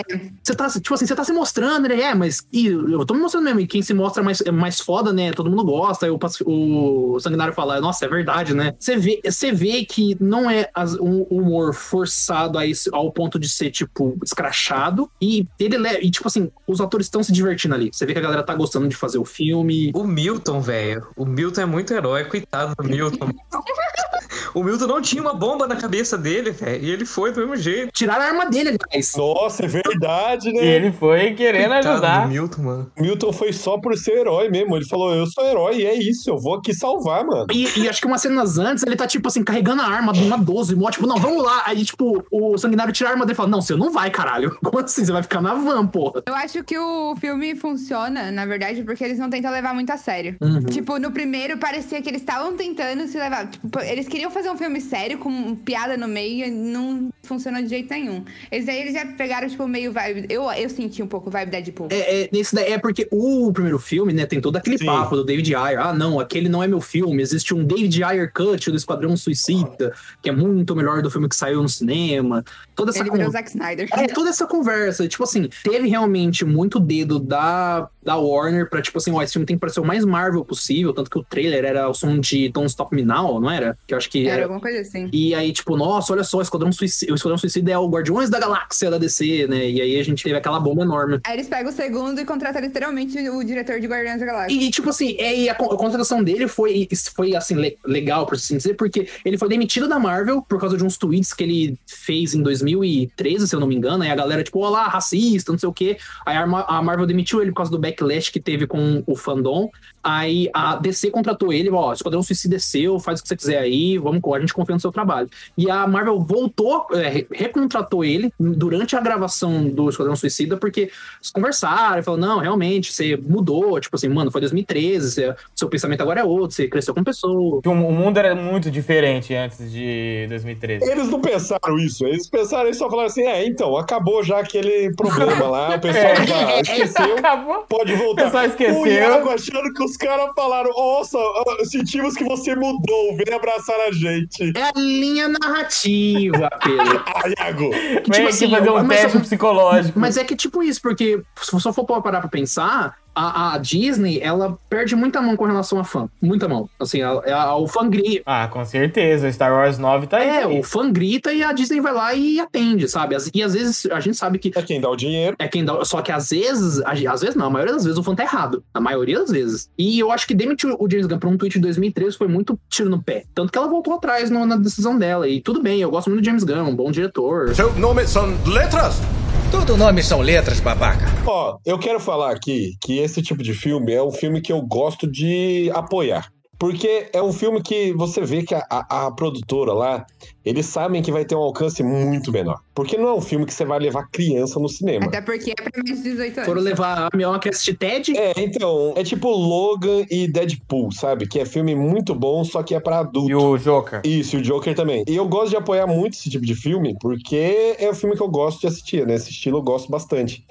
você 0.40 0.54
tá, 0.54 0.68
tipo 0.70 0.94
assim, 0.94 1.04
você 1.04 1.14
tá 1.16 1.24
se 1.24 1.32
mostrando, 1.32 1.84
ele 1.86 2.00
é, 2.00 2.14
mas 2.14 2.46
e, 2.52 2.66
eu 2.68 3.04
tô 3.04 3.12
me 3.12 3.20
mostrando 3.20 3.42
mesmo, 3.44 3.58
e 3.58 3.66
quem 3.66 3.82
se 3.82 3.92
mostra 3.92 4.22
mais, 4.22 4.40
é 4.40 4.52
mais 4.52 4.80
foda, 4.80 5.12
né? 5.12 5.32
Todo 5.32 5.50
mundo 5.50 5.64
gosta, 5.64 6.06
aí 6.06 6.12
o, 6.12 6.18
o 6.46 7.18
sanguinário 7.18 7.52
fala, 7.52 7.80
nossa, 7.80 8.04
é 8.04 8.08
verdade, 8.08 8.54
né? 8.54 8.72
Você 8.78 8.96
vê, 8.96 9.20
você 9.24 9.50
vê 9.50 9.84
que 9.84 10.16
não 10.20 10.48
é 10.48 10.70
as- 10.72 10.94
um 10.94 11.22
humor 11.22 11.74
forçado 11.74 12.56
a 12.56 12.64
esse- 12.64 12.88
ao 12.92 13.10
ponto 13.10 13.36
de 13.36 13.48
ser, 13.48 13.70
tipo, 13.72 14.16
escrachado, 14.24 15.10
e 15.20 15.44
ele 15.58 15.76
leva, 15.76 15.98
e 16.00 16.08
tipo 16.10 16.28
assim, 16.28 16.48
os 16.68 16.80
atores 16.80 17.06
estão 17.06 17.22
se 17.22 17.32
divertindo 17.32 17.74
ali. 17.74 17.90
Você 17.92 18.06
vê 18.06 18.12
que 18.12 18.18
a 18.20 18.22
galera 18.22 18.44
tá 18.44 18.54
gostando 18.54 18.86
de 18.86 18.94
fazer 18.94 19.18
o 19.18 19.24
filme. 19.24 19.90
O 19.92 20.04
Milton, 20.04 20.60
velho. 20.60 21.04
O 21.16 21.26
Milton 21.26 21.62
é 21.62 21.66
muito 21.66 21.92
herói, 21.92 22.24
coitado 22.26 22.74
do 22.76 22.84
Milton. 22.88 23.28
o 24.54 24.62
Milton 24.62 24.86
não 24.86 25.02
tinha 25.02 25.20
uma 25.22 25.34
bomba 25.34 25.66
na 25.66 25.76
cabeça 25.76 26.16
dele, 26.16 26.50
velho. 26.50 26.84
E 26.84 26.90
ele 26.90 27.04
foi 27.04 27.32
do 27.32 27.40
mesmo 27.40 27.56
jeito. 27.56 27.90
Tiraram 27.92 28.22
a 28.22 28.26
arma 28.28 28.46
dele, 28.46 28.70
aliás. 28.70 29.12
Nossa, 29.16 29.64
é 29.64 29.68
verdade, 29.68 30.48
E 30.50 30.52
né? 30.52 30.64
ele 30.64 30.92
foi 30.92 31.34
querendo 31.34 31.70
Coitado 31.72 31.88
ajudar. 31.88 32.28
Milton, 32.28 32.62
mano. 32.62 32.92
Milton 32.98 33.32
foi 33.32 33.52
só 33.52 33.78
por 33.78 33.96
ser 33.96 34.18
herói 34.18 34.48
mesmo. 34.48 34.76
Ele 34.76 34.86
falou: 34.86 35.14
Eu 35.14 35.26
sou 35.26 35.44
herói 35.44 35.78
e 35.78 35.86
é 35.86 35.94
isso, 35.94 36.28
eu 36.30 36.38
vou 36.38 36.54
aqui 36.54 36.74
salvar, 36.74 37.24
mano. 37.24 37.46
E, 37.52 37.80
e 37.80 37.88
acho 37.88 38.00
que 38.00 38.06
umas 38.06 38.20
cenas 38.22 38.58
antes, 38.58 38.84
ele 38.84 38.96
tá, 38.96 39.06
tipo 39.06 39.26
assim, 39.28 39.42
carregando 39.42 39.82
a 39.82 39.86
arma 39.86 40.12
de 40.12 40.22
uma 40.22 40.36
12, 40.36 40.74
mó, 40.76 40.90
tipo, 40.90 41.06
não, 41.06 41.16
vamos 41.16 41.42
lá. 41.42 41.62
Aí, 41.66 41.84
tipo, 41.84 42.24
o 42.30 42.56
sanguinário 42.58 42.92
tira 42.92 43.10
a 43.10 43.12
arma 43.12 43.24
dele 43.24 43.34
e 43.34 43.36
fala, 43.36 43.48
não, 43.48 43.60
você 43.62 43.74
não 43.74 43.90
vai, 43.90 44.10
caralho. 44.10 44.56
Como 44.62 44.78
assim? 44.78 45.04
Você 45.04 45.12
vai 45.12 45.22
ficar 45.22 45.40
na 45.40 45.54
van, 45.54 45.86
porra. 45.86 46.22
Eu 46.26 46.34
acho 46.34 46.62
que 46.64 46.78
o 46.78 47.16
filme 47.16 47.54
funciona, 47.56 48.30
na 48.30 48.44
verdade, 48.46 48.82
porque 48.82 49.04
eles 49.04 49.18
não 49.18 49.30
tentam 49.30 49.50
levar 49.50 49.74
muito 49.74 49.90
a 49.90 49.96
sério. 49.96 50.36
Uhum. 50.40 50.60
Tipo, 50.64 50.98
no 50.98 51.10
primeiro 51.10 51.58
parecia 51.58 52.00
que 52.02 52.08
eles 52.08 52.20
estavam 52.20 52.56
tentando 52.56 53.06
se 53.06 53.18
levar. 53.18 53.48
Tipo, 53.48 53.80
eles 53.80 54.08
queriam 54.08 54.30
fazer 54.30 54.50
um 54.50 54.56
filme 54.56 54.80
sério 54.80 55.18
com 55.18 55.54
piada 55.56 55.96
no 55.96 56.08
meio 56.08 56.46
e 56.46 56.50
não 56.50 57.08
funcionou 57.22 57.62
de 57.62 57.68
jeito 57.68 57.90
nenhum. 57.90 58.24
Esse 58.50 58.66
daí 58.66 58.80
eles 58.80 58.94
já 58.94 59.05
pegaram, 59.14 59.48
tipo, 59.48 59.66
meio 59.68 59.92
vibe. 59.92 60.26
Eu, 60.28 60.50
eu 60.52 60.68
senti 60.68 61.02
um 61.02 61.06
pouco 61.06 61.30
vibe 61.30 61.50
Deadpool. 61.50 61.88
É, 61.90 62.22
é, 62.24 62.28
nesse 62.32 62.54
daí 62.54 62.72
é 62.72 62.78
porque 62.78 63.06
o 63.10 63.52
primeiro 63.52 63.78
filme, 63.78 64.12
né, 64.12 64.26
tem 64.26 64.40
todo 64.40 64.56
aquele 64.56 64.78
Sim. 64.78 64.86
papo 64.86 65.16
do 65.16 65.24
David 65.24 65.54
Ayer. 65.54 65.80
Ah, 65.80 65.92
não, 65.92 66.18
aquele 66.20 66.48
não 66.48 66.62
é 66.62 66.68
meu 66.68 66.80
filme. 66.80 67.22
Existe 67.22 67.54
um 67.54 67.64
David 67.64 68.02
Ayer 68.04 68.32
cut 68.32 68.70
do 68.70 68.76
Esquadrão 68.76 69.16
Suicida, 69.16 69.94
que 70.22 70.28
é 70.28 70.32
muito 70.32 70.74
melhor 70.74 71.02
do 71.02 71.10
filme 71.10 71.28
que 71.28 71.36
saiu 71.36 71.62
no 71.62 71.68
cinema. 71.68 72.44
Toda 72.74 72.90
essa 72.90 73.00
Ele 73.00 73.10
con- 73.10 73.30
Zack 73.30 73.48
Snyder. 73.50 73.88
É, 73.92 74.06
toda 74.08 74.30
essa 74.30 74.46
conversa, 74.46 75.06
tipo 75.08 75.22
assim, 75.24 75.48
teve 75.62 75.88
realmente 75.88 76.44
muito 76.44 76.78
dedo 76.80 77.18
da, 77.18 77.88
da 78.02 78.16
Warner 78.16 78.68
pra, 78.68 78.80
tipo 78.82 78.98
assim, 78.98 79.10
ó, 79.12 79.22
esse 79.22 79.32
filme 79.34 79.46
tem 79.46 79.56
que 79.56 79.60
parecer 79.60 79.80
o 79.80 79.84
mais 79.84 80.04
Marvel 80.04 80.44
possível, 80.44 80.92
tanto 80.92 81.10
que 81.10 81.18
o 81.18 81.24
trailer 81.24 81.64
era 81.64 81.88
o 81.88 81.94
som 81.94 82.18
de 82.18 82.48
Don't 82.48 82.68
Stop 82.68 82.94
Me 82.94 83.02
Now, 83.04 83.40
não 83.40 83.50
era? 83.50 83.76
Que 83.86 83.94
eu 83.94 83.98
acho 83.98 84.08
que 84.10 84.26
Era 84.26 84.34
era, 84.36 84.42
alguma 84.44 84.60
coisa 84.60 84.80
assim. 84.80 85.08
e 85.12 85.34
aí, 85.34 85.52
tipo, 85.52 85.76
nossa, 85.76 86.12
olha 86.12 86.24
só, 86.24 86.38
o 86.38 86.42
Esquadrão 86.42 86.70
Suicida, 86.72 87.12
o 87.12 87.14
Esquadrão 87.16 87.38
Suicida 87.38 87.72
é 87.72 87.78
o 87.78 87.88
Guardiões 87.88 88.30
da 88.30 88.38
Galáxia 88.38 88.90
da 88.98 89.04
DC, 89.06 89.46
né? 89.48 89.68
E 89.70 89.80
aí 89.80 89.98
a 89.98 90.02
gente 90.04 90.22
teve 90.22 90.36
aquela 90.36 90.58
bomba 90.60 90.82
enorme. 90.82 91.20
Aí 91.24 91.34
eles 91.36 91.48
pegam 91.48 91.70
o 91.70 91.74
segundo 91.74 92.20
e 92.20 92.24
contratam 92.24 92.60
literalmente 92.62 93.18
o 93.28 93.42
diretor 93.44 93.80
de 93.80 93.86
Guardiões 93.86 94.20
da 94.20 94.26
Galáxia. 94.26 94.56
E, 94.56 94.70
tipo 94.70 94.88
assim, 94.90 95.16
é, 95.18 95.36
e 95.38 95.48
a, 95.48 95.52
a 95.52 95.56
contratação 95.56 96.22
dele 96.22 96.48
foi, 96.48 96.88
foi 97.14 97.34
assim, 97.34 97.54
le- 97.54 97.76
legal, 97.84 98.26
por 98.26 98.34
assim 98.36 98.56
dizer, 98.56 98.74
porque 98.74 99.08
ele 99.24 99.38
foi 99.38 99.48
demitido 99.48 99.88
da 99.88 99.98
Marvel 99.98 100.42
por 100.42 100.58
causa 100.60 100.76
de 100.76 100.84
uns 100.84 100.96
tweets 100.96 101.32
que 101.32 101.42
ele 101.44 101.78
fez 101.86 102.34
em 102.34 102.42
2013, 102.42 103.48
se 103.48 103.54
eu 103.54 103.60
não 103.60 103.66
me 103.66 103.74
engano. 103.74 104.02
Aí 104.02 104.10
a 104.10 104.14
galera, 104.16 104.42
tipo, 104.42 104.58
olá, 104.60 104.86
racista, 104.88 105.52
não 105.52 105.58
sei 105.58 105.68
o 105.68 105.72
quê. 105.72 105.96
Aí 106.24 106.36
a, 106.36 106.46
Ma- 106.46 106.64
a 106.68 106.82
Marvel 106.82 107.06
demitiu 107.06 107.40
ele 107.42 107.50
por 107.50 107.58
causa 107.58 107.70
do 107.70 107.78
backlash 107.78 108.30
que 108.30 108.40
teve 108.40 108.66
com 108.66 109.02
o 109.06 109.16
fandom. 109.16 109.70
Aí 110.02 110.48
a 110.54 110.76
DC 110.76 111.10
contratou 111.10 111.52
ele, 111.52 111.68
ó, 111.70 111.92
Esquadrão 111.92 112.22
Suicida 112.22 112.54
desceu, 112.56 112.98
faz 113.00 113.18
o 113.18 113.22
que 113.22 113.28
você 113.28 113.36
quiser 113.36 113.58
aí, 113.58 113.98
vamos, 113.98 114.20
a 114.34 114.38
gente 114.40 114.54
confia 114.54 114.74
no 114.74 114.80
seu 114.80 114.92
trabalho. 114.92 115.28
E 115.58 115.68
a 115.70 115.86
Marvel 115.86 116.20
voltou, 116.20 116.86
é, 116.92 117.08
re- 117.08 117.26
recontratou 117.32 118.04
ele 118.04 118.32
durante 118.38 118.75
a 118.96 119.00
gravação 119.00 119.64
do 119.68 119.88
Esquadrão 119.88 120.14
Suicida, 120.16 120.56
porque 120.56 120.80
eles 120.82 121.30
conversaram, 121.32 122.02
falaram, 122.02 122.26
não, 122.26 122.38
realmente, 122.40 122.92
você 122.92 123.16
mudou, 123.16 123.80
tipo 123.80 123.96
assim, 123.96 124.08
mano, 124.08 124.30
foi 124.30 124.40
2013, 124.42 125.10
você- 125.10 125.34
seu 125.54 125.68
pensamento 125.68 126.02
agora 126.02 126.20
é 126.20 126.24
outro, 126.24 126.54
você 126.56 126.68
cresceu 126.68 126.92
como 126.92 127.04
pessoa. 127.04 127.62
Que 127.62 127.68
O 127.68 127.72
o 127.86 127.92
mundo 127.92 128.18
era 128.18 128.34
muito 128.34 128.70
diferente 128.70 129.32
antes 129.34 129.70
de 129.70 130.26
2013. 130.28 130.84
Eles 130.90 131.08
não 131.08 131.20
pensaram 131.20 131.78
isso. 131.78 132.04
Eles 132.06 132.28
pensaram, 132.28 132.64
eles 132.64 132.76
só 132.78 132.88
falaram 132.90 133.06
assim: 133.08 133.22
é, 133.22 133.46
então, 133.46 133.76
acabou 133.76 134.22
já 134.24 134.40
aquele 134.40 134.92
problema 134.94 135.48
lá, 135.48 135.76
o 135.76 135.80
pessoal 135.80 136.16
já 136.26 136.60
esqueceu. 136.60 137.16
Acabou. 137.18 137.64
Pode 137.68 137.92
O 137.92 137.96
voltar. 137.96 138.24
pessoal 138.24 138.44
esqueceu. 138.46 138.80
O 138.82 138.86
Iago 138.86 139.28
achando 139.30 139.72
que 139.72 139.84
os 139.84 139.96
caras 139.96 140.30
falaram: 140.34 140.70
Nossa, 140.70 141.16
ah, 141.18 141.64
sentimos 141.64 142.14
que 142.16 142.24
você 142.24 142.56
mudou, 142.56 143.16
vem 143.16 143.32
abraçar 143.34 143.78
a 143.88 143.92
gente. 143.92 144.52
É 144.56 144.62
a 144.62 144.72
linha 144.74 145.28
narrativa, 145.28 146.48
Pedro. 146.62 147.04
Ah, 147.06 147.22
Iago. 147.38 147.70
Que, 147.70 148.10
Vem 148.10 148.26
aqui 148.26 148.46
fazer 148.74 148.84
um 148.84 148.88
mas- 148.88 149.00
teste 149.02 149.18
psicológico. 149.20 149.98
Mas 149.98 150.16
é 150.16 150.24
que 150.24 150.36
tipo 150.36 150.62
isso, 150.62 150.80
porque 150.82 151.22
se 151.42 151.52
você 151.52 151.72
for 151.72 151.84
parar 151.84 152.20
pra 152.20 152.28
pensar, 152.28 152.96
a, 153.16 153.54
a 153.54 153.58
Disney, 153.58 154.20
ela 154.20 154.58
perde 154.68 154.94
muita 154.94 155.20
mão 155.22 155.36
com 155.36 155.44
relação 155.44 155.78
a 155.80 155.84
fã. 155.84 156.08
Muita 156.20 156.46
mão. 156.46 156.68
Assim, 156.78 157.00
a, 157.02 157.08
a- 157.10 157.56
o 157.56 157.66
fã 157.66 157.88
grita. 157.88 158.22
Ah, 158.26 158.46
com 158.48 158.64
certeza. 158.64 159.30
Star 159.32 159.52
Wars 159.52 159.78
9 159.78 160.06
tá 160.06 160.18
aí. 160.18 160.28
É, 160.28 160.46
o 160.46 160.62
fã 160.62 160.90
grita 160.92 161.32
e 161.32 161.42
a 161.42 161.52
Disney 161.52 161.80
vai 161.80 161.92
lá 161.92 162.14
e 162.14 162.38
atende, 162.38 162.88
sabe? 162.88 163.14
As- 163.14 163.30
E 163.34 163.42
às 163.42 163.54
vezes 163.54 163.86
a 163.90 164.00
gente 164.00 164.16
sabe 164.16 164.38
que 164.38 164.52
É 164.54 164.62
quem 164.62 164.80
dá 164.80 164.90
o 164.90 164.96
dinheiro. 164.96 165.34
é 165.38 165.48
quem 165.48 165.64
dá. 165.64 165.84
Só 165.84 166.02
que 166.02 166.12
às 166.12 166.30
vezes, 166.30 166.80
às 166.84 167.20
vezes 167.20 167.34
não, 167.34 167.46
a 167.46 167.50
maioria 167.50 167.74
das 167.74 167.84
vezes 167.84 167.98
o 167.98 168.02
fã 168.02 168.14
tá 168.14 168.22
errado. 168.22 168.62
A 168.74 168.80
maioria 168.80 169.18
das 169.18 169.30
vezes. 169.30 169.68
E 169.78 169.98
eu 169.98 170.12
acho 170.12 170.26
que 170.26 170.34
demitir 170.34 170.70
o 170.78 170.90
James 170.90 171.06
Gunn 171.06 171.18
pra 171.18 171.28
um 171.28 171.36
tweet 171.38 171.54
de 171.54 171.60
2013 171.60 172.16
foi 172.16 172.28
muito 172.28 172.58
tiro 172.68 172.90
no 172.90 173.02
pé. 173.02 173.24
Tanto 173.34 173.50
que 173.50 173.58
ela 173.58 173.68
voltou 173.68 173.94
atrás 173.94 174.30
no- 174.30 174.44
na 174.46 174.56
decisão 174.56 174.98
dela. 174.98 175.26
E 175.28 175.40
tudo 175.40 175.62
bem, 175.62 175.80
eu 175.80 175.90
gosto 175.90 176.10
muito 176.10 176.22
do 176.22 176.26
James 176.26 176.44
Gunn, 176.44 176.68
um 176.68 176.76
bom 176.76 176.90
diretor. 176.90 177.54
Seu 177.54 177.72
nome 177.78 178.06
são 178.06 178.26
letras? 178.46 179.00
Tudo 179.50 179.76
nome 179.76 180.02
são 180.02 180.20
letras, 180.20 180.60
babaca. 180.60 181.06
Ó, 181.26 181.58
eu 181.64 181.78
quero 181.78 182.00
falar 182.00 182.32
aqui 182.32 182.72
que 182.80 182.98
esse 182.98 183.22
tipo 183.22 183.42
de 183.42 183.54
filme 183.54 183.92
é 183.92 184.02
um 184.02 184.10
filme 184.10 184.40
que 184.40 184.52
eu 184.52 184.60
gosto 184.60 185.10
de 185.10 185.70
apoiar. 185.72 186.28
Porque 186.58 187.08
é 187.12 187.22
um 187.22 187.32
filme 187.32 187.60
que 187.62 187.92
você 187.92 188.22
vê 188.22 188.42
que 188.42 188.54
a, 188.54 188.64
a- 188.70 189.06
a 189.06 189.10
produtora 189.10 189.72
lá, 189.74 190.06
eles 190.44 190.64
sabem 190.66 191.02
que 191.02 191.12
vai 191.12 191.24
ter 191.24 191.34
um 191.34 191.40
alcance 191.40 191.82
muito 191.82 192.32
menor. 192.32 192.58
Porque 192.74 192.96
não 192.96 193.08
é 193.08 193.14
um 193.14 193.20
filme 193.20 193.44
que 193.44 193.52
você 193.52 193.64
vai 193.64 193.78
levar 193.78 194.08
criança 194.10 194.58
no 194.58 194.68
cinema. 194.68 195.04
Até 195.06 195.20
porque 195.20 195.50
é 195.50 195.54
pra 195.54 195.70
mais 195.84 196.02
de 196.02 196.10
18 196.10 196.36
anos. 196.38 196.46
Foram 196.48 196.62
levar 196.62 197.08
a 197.12 197.16
Mion 197.16 197.38
que 197.38 197.50
assistir 197.50 197.74
Ted. 197.76 198.16
É, 198.16 198.32
então, 198.38 198.94
é 198.96 199.04
tipo 199.04 199.28
Logan 199.28 200.06
e 200.10 200.26
Deadpool, 200.26 200.92
sabe? 200.92 201.26
Que 201.28 201.40
é 201.40 201.44
filme 201.44 201.74
muito 201.74 202.14
bom, 202.14 202.42
só 202.42 202.62
que 202.62 202.74
é 202.74 202.80
pra 202.80 203.00
adulto. 203.00 203.30
E 203.30 203.34
o 203.34 203.58
Joker. 203.58 204.00
Isso, 204.04 204.36
e 204.36 204.38
o 204.38 204.42
Joker 204.42 204.74
também. 204.74 205.04
E 205.06 205.14
eu 205.14 205.28
gosto 205.28 205.50
de 205.50 205.56
apoiar 205.56 205.86
muito 205.86 206.14
esse 206.14 206.30
tipo 206.30 206.46
de 206.46 206.54
filme, 206.54 206.96
porque 207.00 207.76
é 207.78 207.88
o 207.90 207.94
filme 207.94 208.16
que 208.16 208.22
eu 208.22 208.28
gosto 208.28 208.60
de 208.62 208.66
assistir, 208.68 209.06
né? 209.06 209.14
Esse 209.16 209.30
estilo 209.30 209.58
eu 209.58 209.62
gosto 209.62 209.90
bastante. 209.90 210.42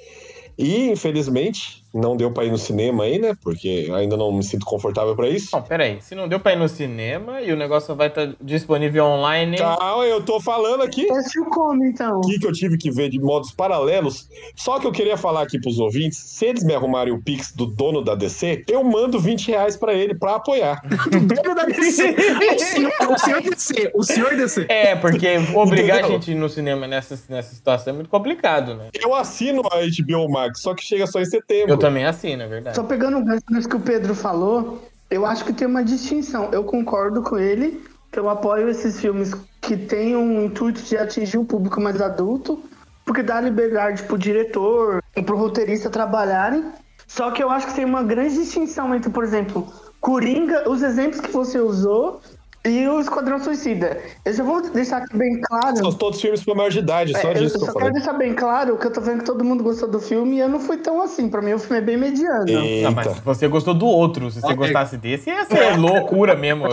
E, 0.57 0.89
infelizmente, 0.89 1.83
não 1.95 2.17
deu 2.17 2.29
pra 2.29 2.43
ir 2.43 2.51
no 2.51 2.57
cinema 2.57 3.05
aí, 3.05 3.17
né? 3.17 3.35
Porque 3.41 3.89
ainda 3.93 4.17
não 4.17 4.31
me 4.31 4.43
sinto 4.43 4.65
confortável 4.65 5.15
pra 5.15 5.29
isso. 5.29 5.49
Não, 5.53 5.61
peraí. 5.61 5.97
Se 6.01 6.13
não 6.13 6.27
deu 6.27 6.39
pra 6.39 6.53
ir 6.53 6.57
no 6.57 6.67
cinema 6.67 7.41
e 7.41 7.51
o 7.51 7.55
negócio 7.55 7.95
vai 7.95 8.07
estar 8.07 8.33
disponível 8.41 9.05
online. 9.05 9.57
Calma, 9.57 10.05
eu 10.05 10.21
tô 10.21 10.39
falando 10.41 10.83
aqui 10.83 11.09
Assistiu 11.09 11.45
como, 11.45 11.83
então? 11.85 12.19
aqui 12.19 12.39
que 12.39 12.45
eu 12.45 12.51
tive 12.51 12.77
que 12.77 12.91
ver 12.91 13.09
de 13.09 13.19
modos 13.19 13.51
paralelos. 13.51 14.27
Só 14.55 14.79
que 14.79 14.85
eu 14.85 14.91
queria 14.91 15.15
falar 15.17 15.41
aqui 15.43 15.59
pros 15.59 15.79
ouvintes, 15.79 16.17
se 16.17 16.45
eles 16.45 16.63
me 16.63 16.73
arrumarem 16.75 17.13
o 17.13 17.21
Pix 17.21 17.53
do 17.53 17.65
dono 17.65 18.03
da 18.03 18.13
DC, 18.15 18.65
eu 18.69 18.83
mando 18.83 19.19
20 19.19 19.47
reais 19.49 19.77
pra 19.77 19.93
ele 19.93 20.13
pra 20.13 20.35
apoiar. 20.35 20.81
dono 21.09 21.55
da 21.55 21.63
DC. 21.63 22.15
O 22.55 22.59
senhor, 22.59 22.93
o 23.09 23.17
senhor 23.17 23.41
DC. 23.41 23.91
O 23.95 24.03
senhor 24.03 24.35
DC. 24.35 24.65
É, 24.67 24.95
porque 24.95 25.27
obrigar 25.53 25.97
a 25.97 25.99
Entendeu? 26.01 26.19
gente 26.19 26.31
a 26.31 26.33
ir 26.33 26.37
no 26.37 26.49
cinema 26.49 26.87
nessa, 26.87 27.17
nessa 27.29 27.55
situação 27.55 27.93
é 27.93 27.95
muito 27.95 28.09
complicado, 28.09 28.75
né? 28.75 28.89
Eu 28.93 29.13
assino 29.15 29.61
a 29.71 29.77
HBO 29.79 30.29
Max, 30.29 30.61
só 30.61 30.73
que 30.73 30.83
chega 30.83 31.07
só 31.07 31.19
em 31.21 31.25
setembro. 31.25 31.71
Eu 31.71 31.77
também 31.87 32.05
é 32.05 32.47
verdade. 32.47 32.75
Só 32.75 32.83
pegando 32.83 33.19
o 33.19 33.69
que 33.69 33.75
o 33.75 33.79
Pedro 33.79 34.15
falou, 34.15 34.81
eu 35.09 35.25
acho 35.25 35.45
que 35.45 35.53
tem 35.53 35.67
uma 35.67 35.83
distinção. 35.83 36.49
Eu 36.51 36.63
concordo 36.63 37.21
com 37.21 37.37
ele, 37.37 37.83
eu 38.11 38.29
apoio 38.29 38.69
esses 38.69 38.99
filmes 38.99 39.33
que 39.61 39.77
têm 39.77 40.15
um 40.15 40.45
intuito 40.45 40.81
de 40.81 40.97
atingir 40.97 41.37
o 41.37 41.45
público 41.45 41.79
mais 41.79 42.01
adulto, 42.01 42.63
porque 43.05 43.21
dá 43.21 43.39
liberdade 43.39 44.03
pro 44.03 44.17
diretor 44.17 45.03
e 45.15 45.21
pro 45.21 45.37
roteirista 45.37 45.89
trabalharem. 45.89 46.65
Só 47.07 47.29
que 47.31 47.43
eu 47.43 47.49
acho 47.51 47.67
que 47.67 47.75
tem 47.75 47.85
uma 47.85 48.03
grande 48.03 48.35
distinção 48.35 48.93
entre, 48.95 49.11
por 49.11 49.23
exemplo, 49.23 49.71
Coringa, 50.01 50.67
os 50.69 50.81
exemplos 50.81 51.21
que 51.21 51.31
você 51.31 51.59
usou, 51.59 52.21
e 52.65 52.87
o 52.87 52.99
Esquadrão 52.99 53.39
Suicida. 53.39 53.97
Eu 54.25 54.33
já 54.33 54.43
vou 54.43 54.61
deixar 54.69 54.97
aqui 54.97 55.15
bem 55.15 55.39
claro. 55.41 55.77
São 55.77 55.91
todos 55.93 56.19
filmes 56.19 56.43
para 56.43 56.55
maior 56.55 56.69
de 56.69 56.79
idade, 56.79 57.11
só 57.13 57.27
É, 57.27 57.31
eu 57.31 57.33
disso 57.35 57.53
que 57.59 57.59
só 57.59 57.65
eu 57.67 57.73
quero 57.73 57.79
falei. 57.85 57.93
deixar 57.93 58.13
bem 58.13 58.33
claro 58.33 58.77
que 58.77 58.87
eu 58.87 58.91
tô 58.91 59.01
vendo 59.01 59.19
que 59.19 59.25
todo 59.25 59.43
mundo 59.43 59.63
gostou 59.63 59.87
do 59.89 59.99
filme 59.99 60.37
e 60.37 60.39
eu 60.39 60.49
não 60.49 60.59
fui 60.59 60.77
tão 60.77 61.01
assim. 61.01 61.29
Pra 61.29 61.41
mim, 61.41 61.53
o 61.53 61.59
filme 61.59 61.77
é 61.77 61.81
bem 61.81 61.97
mediano. 61.97 62.45
Não, 62.47 62.91
mas 62.91 63.05
Eita. 63.07 63.17
se 63.19 63.21
você 63.23 63.47
gostou 63.47 63.73
do 63.73 63.85
outro, 63.85 64.31
se 64.31 64.39
você 64.41 64.47
Ok. 64.47 64.57
gostasse 64.57 64.97
desse, 64.97 65.29
ia 65.29 65.45
ser 65.45 65.77
loucura 65.77 66.35
mesmo. 66.35 66.65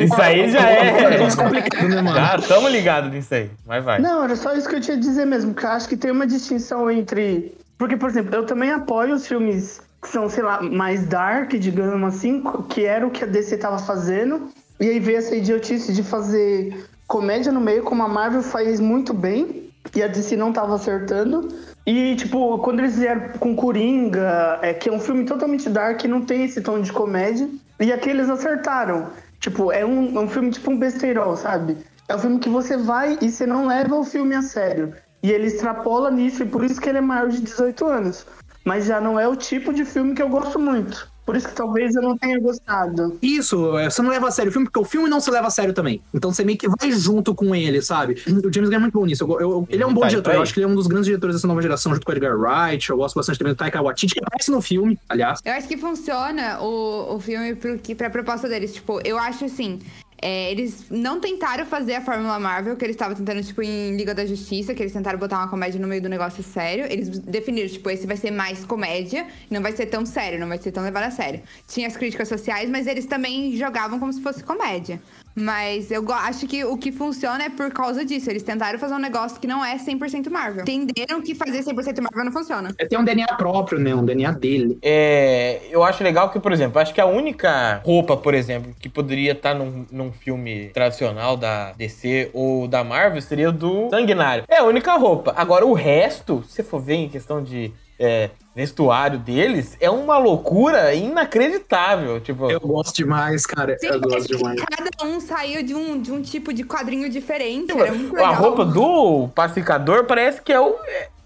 Isso 0.00 0.20
aí 0.20 0.50
já 0.50 0.68
é. 0.70 1.18
complicado, 1.36 1.88
né, 1.88 2.02
mano? 2.02 2.16
Já 2.16 2.38
tamo 2.38 2.68
ligado 2.68 3.08
nisso 3.08 3.34
aí. 3.34 3.50
Mas 3.66 3.84
vai. 3.84 3.98
Não, 4.00 4.24
era 4.24 4.36
só 4.36 4.54
isso 4.54 4.68
que 4.68 4.76
eu 4.76 4.80
tinha 4.80 4.96
a 4.96 5.00
dizer 5.00 5.24
mesmo, 5.24 5.52
porque 5.54 5.66
eu 5.66 5.70
acho 5.70 5.88
que 5.88 5.96
tem 5.96 6.10
uma 6.10 6.26
distinção 6.26 6.90
entre. 6.90 7.54
Porque, 7.78 7.96
por 7.96 8.10
exemplo, 8.10 8.34
eu 8.34 8.44
também 8.44 8.70
apoio 8.70 9.14
os 9.14 9.26
filmes 9.26 9.80
que 10.02 10.08
são, 10.08 10.28
sei 10.28 10.42
lá, 10.42 10.62
mais 10.62 11.06
dark, 11.06 11.52
digamos 11.54 12.14
assim, 12.14 12.42
que 12.68 12.84
era 12.84 13.06
o 13.06 13.10
que 13.10 13.24
a 13.24 13.26
DC 13.26 13.56
tava 13.58 13.78
fazendo. 13.78 14.48
E 14.80 14.88
aí 14.88 14.98
veio 14.98 15.18
essa 15.18 15.36
idiotice 15.36 15.92
de 15.92 16.02
fazer 16.02 16.88
comédia 17.06 17.52
no 17.52 17.60
meio, 17.60 17.82
como 17.82 18.02
a 18.02 18.08
Marvel 18.08 18.42
faz 18.42 18.80
muito 18.80 19.12
bem, 19.12 19.70
e 19.94 20.02
a 20.02 20.06
DC 20.06 20.36
não 20.36 20.52
tava 20.52 20.74
acertando. 20.74 21.48
E, 21.86 22.16
tipo, 22.16 22.58
quando 22.58 22.80
eles 22.80 22.96
vieram 22.96 23.30
com 23.38 23.54
Coringa, 23.54 24.58
é, 24.62 24.72
que 24.72 24.88
é 24.88 24.92
um 24.92 25.00
filme 25.00 25.24
totalmente 25.24 25.68
dark, 25.68 26.02
não 26.04 26.24
tem 26.24 26.44
esse 26.44 26.62
tom 26.62 26.80
de 26.80 26.92
comédia, 26.92 27.48
e 27.78 27.92
aqui 27.92 28.08
eles 28.08 28.30
acertaram. 28.30 29.08
Tipo, 29.38 29.70
é 29.70 29.84
um, 29.84 30.18
é 30.18 30.20
um 30.20 30.28
filme 30.28 30.50
tipo 30.50 30.70
um 30.70 30.78
besteirol, 30.78 31.36
sabe? 31.36 31.76
É 32.08 32.14
um 32.14 32.18
filme 32.18 32.38
que 32.38 32.48
você 32.48 32.76
vai 32.76 33.18
e 33.20 33.30
você 33.30 33.46
não 33.46 33.66
leva 33.66 33.96
o 33.96 34.04
filme 34.04 34.34
a 34.34 34.42
sério. 34.42 34.94
E 35.22 35.30
ele 35.30 35.46
extrapola 35.46 36.10
nisso, 36.10 36.42
e 36.42 36.46
por 36.46 36.64
isso 36.64 36.80
que 36.80 36.88
ele 36.88 36.98
é 36.98 37.02
maior 37.02 37.28
de 37.28 37.40
18 37.40 37.84
anos. 37.86 38.26
Mas 38.64 38.86
já 38.86 39.00
não 39.00 39.18
é 39.18 39.28
o 39.28 39.36
tipo 39.36 39.74
de 39.74 39.84
filme 39.84 40.14
que 40.14 40.22
eu 40.22 40.28
gosto 40.28 40.58
muito. 40.58 41.10
Por 41.24 41.36
isso 41.36 41.48
que 41.48 41.54
talvez 41.54 41.94
eu 41.94 42.02
não 42.02 42.16
tenha 42.18 42.40
gostado. 42.40 43.16
Isso, 43.22 43.78
é, 43.78 43.88
você 43.88 44.02
não 44.02 44.10
leva 44.10 44.28
a 44.28 44.30
sério 44.30 44.50
o 44.50 44.52
filme, 44.52 44.66
porque 44.66 44.80
o 44.80 44.84
filme 44.84 45.08
não 45.08 45.20
se 45.20 45.30
leva 45.30 45.46
a 45.46 45.50
sério 45.50 45.72
também. 45.72 46.02
Então 46.12 46.32
você 46.32 46.44
meio 46.44 46.58
que 46.58 46.68
vai 46.68 46.90
junto 46.92 47.34
com 47.34 47.54
ele, 47.54 47.80
sabe? 47.82 48.14
O 48.26 48.52
James 48.52 48.68
Gunn 48.68 48.76
é 48.76 48.78
muito 48.78 48.98
bom 48.98 49.06
nisso. 49.06 49.24
Eu- 49.24 49.40
eu- 49.40 49.66
ele 49.70 49.82
é 49.82 49.86
um 49.86 49.94
bom 49.94 50.00
Tá, 50.00 50.08
diretor, 50.08 50.30
tá 50.30 50.36
eu 50.36 50.42
acho 50.42 50.52
que 50.52 50.58
ele 50.60 50.64
é 50.66 50.68
um 50.68 50.74
dos 50.74 50.86
grandes 50.86 51.06
diretores 51.06 51.36
dessa 51.36 51.46
nova 51.46 51.62
geração, 51.62 51.92
junto 51.94 52.04
com 52.04 52.10
o 52.12 52.14
Edgar 52.14 52.36
Wright. 52.36 52.90
Eu 52.90 52.96
gosto 52.96 53.14
bastante 53.14 53.38
também 53.38 53.52
do 53.54 53.56
Taika 53.56 53.80
Waititi, 53.80 54.14
que 54.14 54.20
aparece 54.24 54.50
no 54.50 54.60
filme, 54.60 54.98
aliás. 55.08 55.40
Eu 55.44 55.52
acho 55.52 55.68
que 55.68 55.76
funciona 55.76 56.60
o, 56.60 57.14
o 57.14 57.20
filme 57.20 57.54
pro, 57.54 57.78
que, 57.78 57.94
pra 57.94 58.10
proposta 58.10 58.48
deles. 58.48 58.72
Tipo, 58.74 59.00
eu 59.04 59.16
acho 59.18 59.44
assim. 59.44 59.78
É, 60.22 60.50
eles 60.50 60.84
não 60.90 61.18
tentaram 61.18 61.64
fazer 61.64 61.94
a 61.94 62.00
Fórmula 62.00 62.38
Marvel, 62.38 62.76
que 62.76 62.84
eles 62.84 62.94
estavam 62.94 63.16
tentando, 63.16 63.42
tipo, 63.42 63.62
em 63.62 63.96
Liga 63.96 64.14
da 64.14 64.26
Justiça, 64.26 64.74
que 64.74 64.82
eles 64.82 64.92
tentaram 64.92 65.18
botar 65.18 65.38
uma 65.38 65.48
comédia 65.48 65.80
no 65.80 65.88
meio 65.88 66.02
do 66.02 66.08
negócio 66.08 66.42
sério. 66.42 66.84
Eles 66.90 67.08
definiram, 67.18 67.68
tipo, 67.68 67.88
esse 67.88 68.06
vai 68.06 68.16
ser 68.16 68.30
mais 68.30 68.64
comédia, 68.64 69.26
não 69.50 69.62
vai 69.62 69.72
ser 69.72 69.86
tão 69.86 70.04
sério, 70.04 70.38
não 70.38 70.48
vai 70.48 70.58
ser 70.58 70.72
tão 70.72 70.82
levado 70.82 71.04
a 71.04 71.10
sério. 71.10 71.40
Tinha 71.66 71.86
as 71.86 71.96
críticas 71.96 72.28
sociais, 72.28 72.68
mas 72.68 72.86
eles 72.86 73.06
também 73.06 73.56
jogavam 73.56 73.98
como 73.98 74.12
se 74.12 74.20
fosse 74.20 74.44
comédia. 74.44 75.00
Mas 75.34 75.90
eu 75.90 76.04
acho 76.12 76.46
que 76.46 76.64
o 76.64 76.76
que 76.76 76.90
funciona 76.92 77.44
é 77.44 77.48
por 77.48 77.70
causa 77.70 78.04
disso. 78.04 78.30
Eles 78.30 78.42
tentaram 78.42 78.78
fazer 78.78 78.94
um 78.94 78.98
negócio 78.98 79.40
que 79.40 79.46
não 79.46 79.64
é 79.64 79.76
100% 79.76 80.28
Marvel. 80.30 80.64
Entenderam 80.68 81.22
que 81.22 81.34
fazer 81.34 81.62
100% 81.62 82.00
Marvel 82.00 82.24
não 82.24 82.32
funciona. 82.32 82.74
É, 82.78 82.86
tem 82.86 82.98
um 82.98 83.04
DNA 83.04 83.26
próprio, 83.36 83.78
né? 83.78 83.94
Um 83.94 84.04
DNA 84.04 84.32
dele. 84.32 84.78
É, 84.82 85.60
eu 85.70 85.82
acho 85.82 86.02
legal 86.02 86.30
que, 86.30 86.40
por 86.40 86.52
exemplo, 86.52 86.80
acho 86.80 86.92
que 86.92 87.00
a 87.00 87.06
única 87.06 87.80
roupa, 87.84 88.16
por 88.16 88.34
exemplo, 88.34 88.74
que 88.78 88.88
poderia 88.88 89.32
estar 89.32 89.54
num, 89.54 89.86
num 89.90 90.12
filme 90.12 90.70
tradicional 90.70 91.36
da 91.36 91.72
DC 91.72 92.30
ou 92.32 92.66
da 92.66 92.82
Marvel 92.82 93.20
seria 93.20 93.52
do 93.52 93.88
Sanguinário. 93.90 94.44
É 94.48 94.58
a 94.58 94.64
única 94.64 94.94
roupa. 94.96 95.32
Agora, 95.36 95.64
o 95.64 95.72
resto, 95.72 96.42
se 96.46 96.56
você 96.56 96.62
for 96.62 96.80
ver 96.80 96.94
em 96.94 97.08
questão 97.08 97.42
de 97.42 97.72
é, 98.00 98.30
vestuário 98.56 99.18
deles, 99.18 99.76
é 99.78 99.90
uma 99.90 100.16
loucura 100.16 100.94
inacreditável. 100.94 102.18
Tipo, 102.20 102.50
Eu 102.50 102.58
gosto 102.60 102.96
demais, 102.96 103.44
cara. 103.44 103.76
Sim, 103.78 103.88
eu 103.88 104.00
gosto 104.00 104.26
que 104.26 104.36
demais. 104.38 104.60
cada 104.64 105.06
um 105.06 105.20
saiu 105.20 105.62
de 105.62 105.74
um, 105.74 106.00
de 106.00 106.10
um 106.10 106.22
tipo 106.22 106.52
de 106.52 106.64
quadrinho 106.64 107.10
diferente. 107.10 107.70
Era 107.70 107.92
muito 107.92 108.14
legal. 108.14 108.32
a 108.32 108.34
roupa 108.34 108.64
do 108.64 109.28
pacificador 109.34 110.04
parece 110.06 110.40
que 110.40 110.50
é 110.52 110.58
o. 110.58 110.74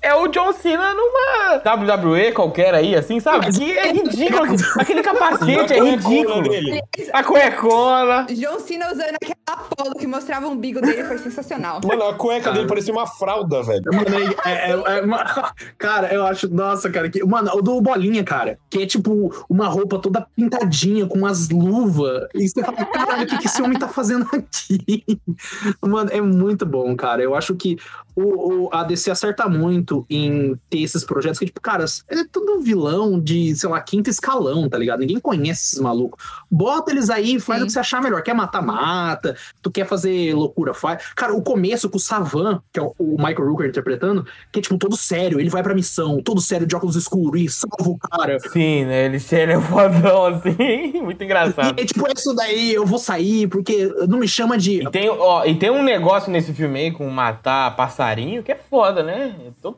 É 0.05 0.15
o 0.15 0.29
John 0.29 0.53
Cena 0.53 0.93
numa 0.95 1.57
WWE 1.65 2.33
qualquer 2.33 2.75
aí, 2.75 2.95
assim, 2.95 3.19
sabe? 3.21 3.51
Que 3.53 3.79
é 3.79 3.91
ridículo. 3.93 4.55
Aquele 4.79 5.03
capacete 5.03 5.73
é 5.73 5.81
ridículo. 5.83 6.43
Dele. 6.43 6.83
A 7.13 7.25
cuecona. 7.25 8.27
John 8.29 8.61
Cena 8.61 8.93
usando 8.93 9.15
aquela 9.15 9.65
polo 9.77 9.95
que 9.95 10.07
mostrava 10.07 10.47
o 10.47 10.51
umbigo 10.51 10.81
dele 10.81 11.05
foi 11.05 11.17
sensacional. 11.19 11.81
Mano, 11.85 12.03
a 12.09 12.15
cueca 12.15 12.53
dele 12.53 12.67
parecia 12.67 12.93
uma 12.93 13.07
fralda, 13.07 13.63
velho. 13.63 13.83
Mano, 13.87 14.35
é, 14.45 14.51
é- 14.51 14.71
é- 14.73 14.99
é 14.99 15.01
uma- 15.03 15.25
cara, 15.79 16.13
eu 16.13 16.27
acho, 16.27 16.49
nossa, 16.53 16.91
cara, 16.91 17.09
que, 17.09 17.25
mano, 17.25 17.51
o 17.55 17.63
do 17.63 17.81
Bolinha, 17.81 18.23
cara, 18.25 18.59
que 18.69 18.83
é 18.83 18.87
tipo 18.87 19.33
uma 19.49 19.69
roupa 19.69 19.99
toda 19.99 20.27
pintadinha, 20.37 21.07
com 21.07 21.19
umas 21.19 21.49
luvas, 21.49 22.29
e 22.35 22.47
você 22.49 22.63
fala, 22.63 22.85
caralho, 22.85 23.23
o 23.25 23.27
que, 23.27 23.39
que 23.39 23.47
esse 23.47 23.63
homem 23.63 23.79
tá 23.79 23.89
fazendo 23.89 24.27
aqui? 24.33 25.05
Mano, 25.81 26.11
é 26.13 26.21
muito 26.21 26.67
bom, 26.67 26.95
cara. 26.97 27.23
Eu 27.23 27.35
acho 27.35 27.55
que 27.55 27.77
o, 28.17 28.67
o- 28.67 28.71
a 28.73 28.83
DC 28.85 29.11
acerta 29.11 29.49
muito 29.49 29.94
em 30.11 30.59
ter 30.69 30.81
esses 30.81 31.05
projetos 31.05 31.39
que, 31.39 31.47
tipo, 31.47 31.61
cara, 31.61 31.85
é 32.09 32.25
tudo 32.31 32.61
vilão 32.61 33.21
de, 33.21 33.55
sei 33.55 33.69
lá, 33.69 33.81
quinto 33.81 34.11
escalão, 34.11 34.69
tá 34.69 34.77
ligado? 34.77 35.01
Ninguém 35.01 35.21
conhece 35.21 35.63
esses 35.67 35.81
malucos. 35.81 36.23
Bota 36.51 36.91
eles 36.91 37.11
aí, 37.11 37.39
faz 37.39 37.61
Sim. 37.61 37.65
o 37.65 37.67
que 37.67 37.73
você 37.73 37.79
achar 37.79 38.03
melhor. 38.03 38.23
Quer 38.23 38.35
matar, 38.35 38.63
mata. 38.63 39.37
Tu 39.63 39.71
quer 39.71 39.87
fazer 39.87 40.35
loucura, 40.35 40.75
faz. 40.75 41.03
Cara, 41.15 41.35
o 41.35 41.43
começo 41.43 41.89
com 41.89 41.97
o 41.97 42.01
Savan, 42.01 42.61
que 42.73 42.81
é 42.81 42.83
o 42.83 42.95
o 43.05 43.17
Michael 43.17 43.49
Rooker 43.49 43.69
interpretando, 43.69 44.27
que 44.51 44.59
é 44.59 44.63
tipo 44.63 44.79
todo 44.79 44.97
sério, 44.97 45.39
ele 45.39 45.51
vai 45.51 45.63
pra 45.63 45.75
missão, 45.75 46.21
todo 46.23 46.41
sério 46.41 46.67
de 46.67 46.75
óculos 46.75 46.97
escuros 46.97 47.41
e 47.41 47.49
salva 47.49 47.91
o 47.91 47.99
cara. 47.99 48.39
Sim, 48.41 48.87
né? 48.87 49.05
Ele, 49.05 49.23
ele 49.33 49.53
é 49.53 49.61
fodão, 49.61 50.27
assim. 50.27 50.93
Muito 51.03 51.23
engraçado. 51.23 51.79
E 51.79 51.83
é 51.83 51.87
tipo, 51.87 52.07
é 52.07 52.13
isso 52.17 52.35
daí, 52.35 52.75
eu 52.75 52.87
vou 52.87 52.99
sair, 52.99 53.47
porque 53.49 53.93
não 54.09 54.19
me 54.19 54.29
chama 54.29 54.57
de. 54.57 54.83
E 54.83 54.91
tem, 54.91 55.09
ó, 55.09 55.45
e 55.45 55.55
tem 55.55 55.71
um 55.71 55.83
negócio 55.83 56.31
nesse 56.31 56.53
filme 56.53 56.81
aí 56.81 56.93
com 56.93 57.09
matar 57.09 57.77
passarinho 57.77 58.43
que 58.43 58.53
é 58.53 58.57
foda, 58.57 59.03
né? 59.03 59.35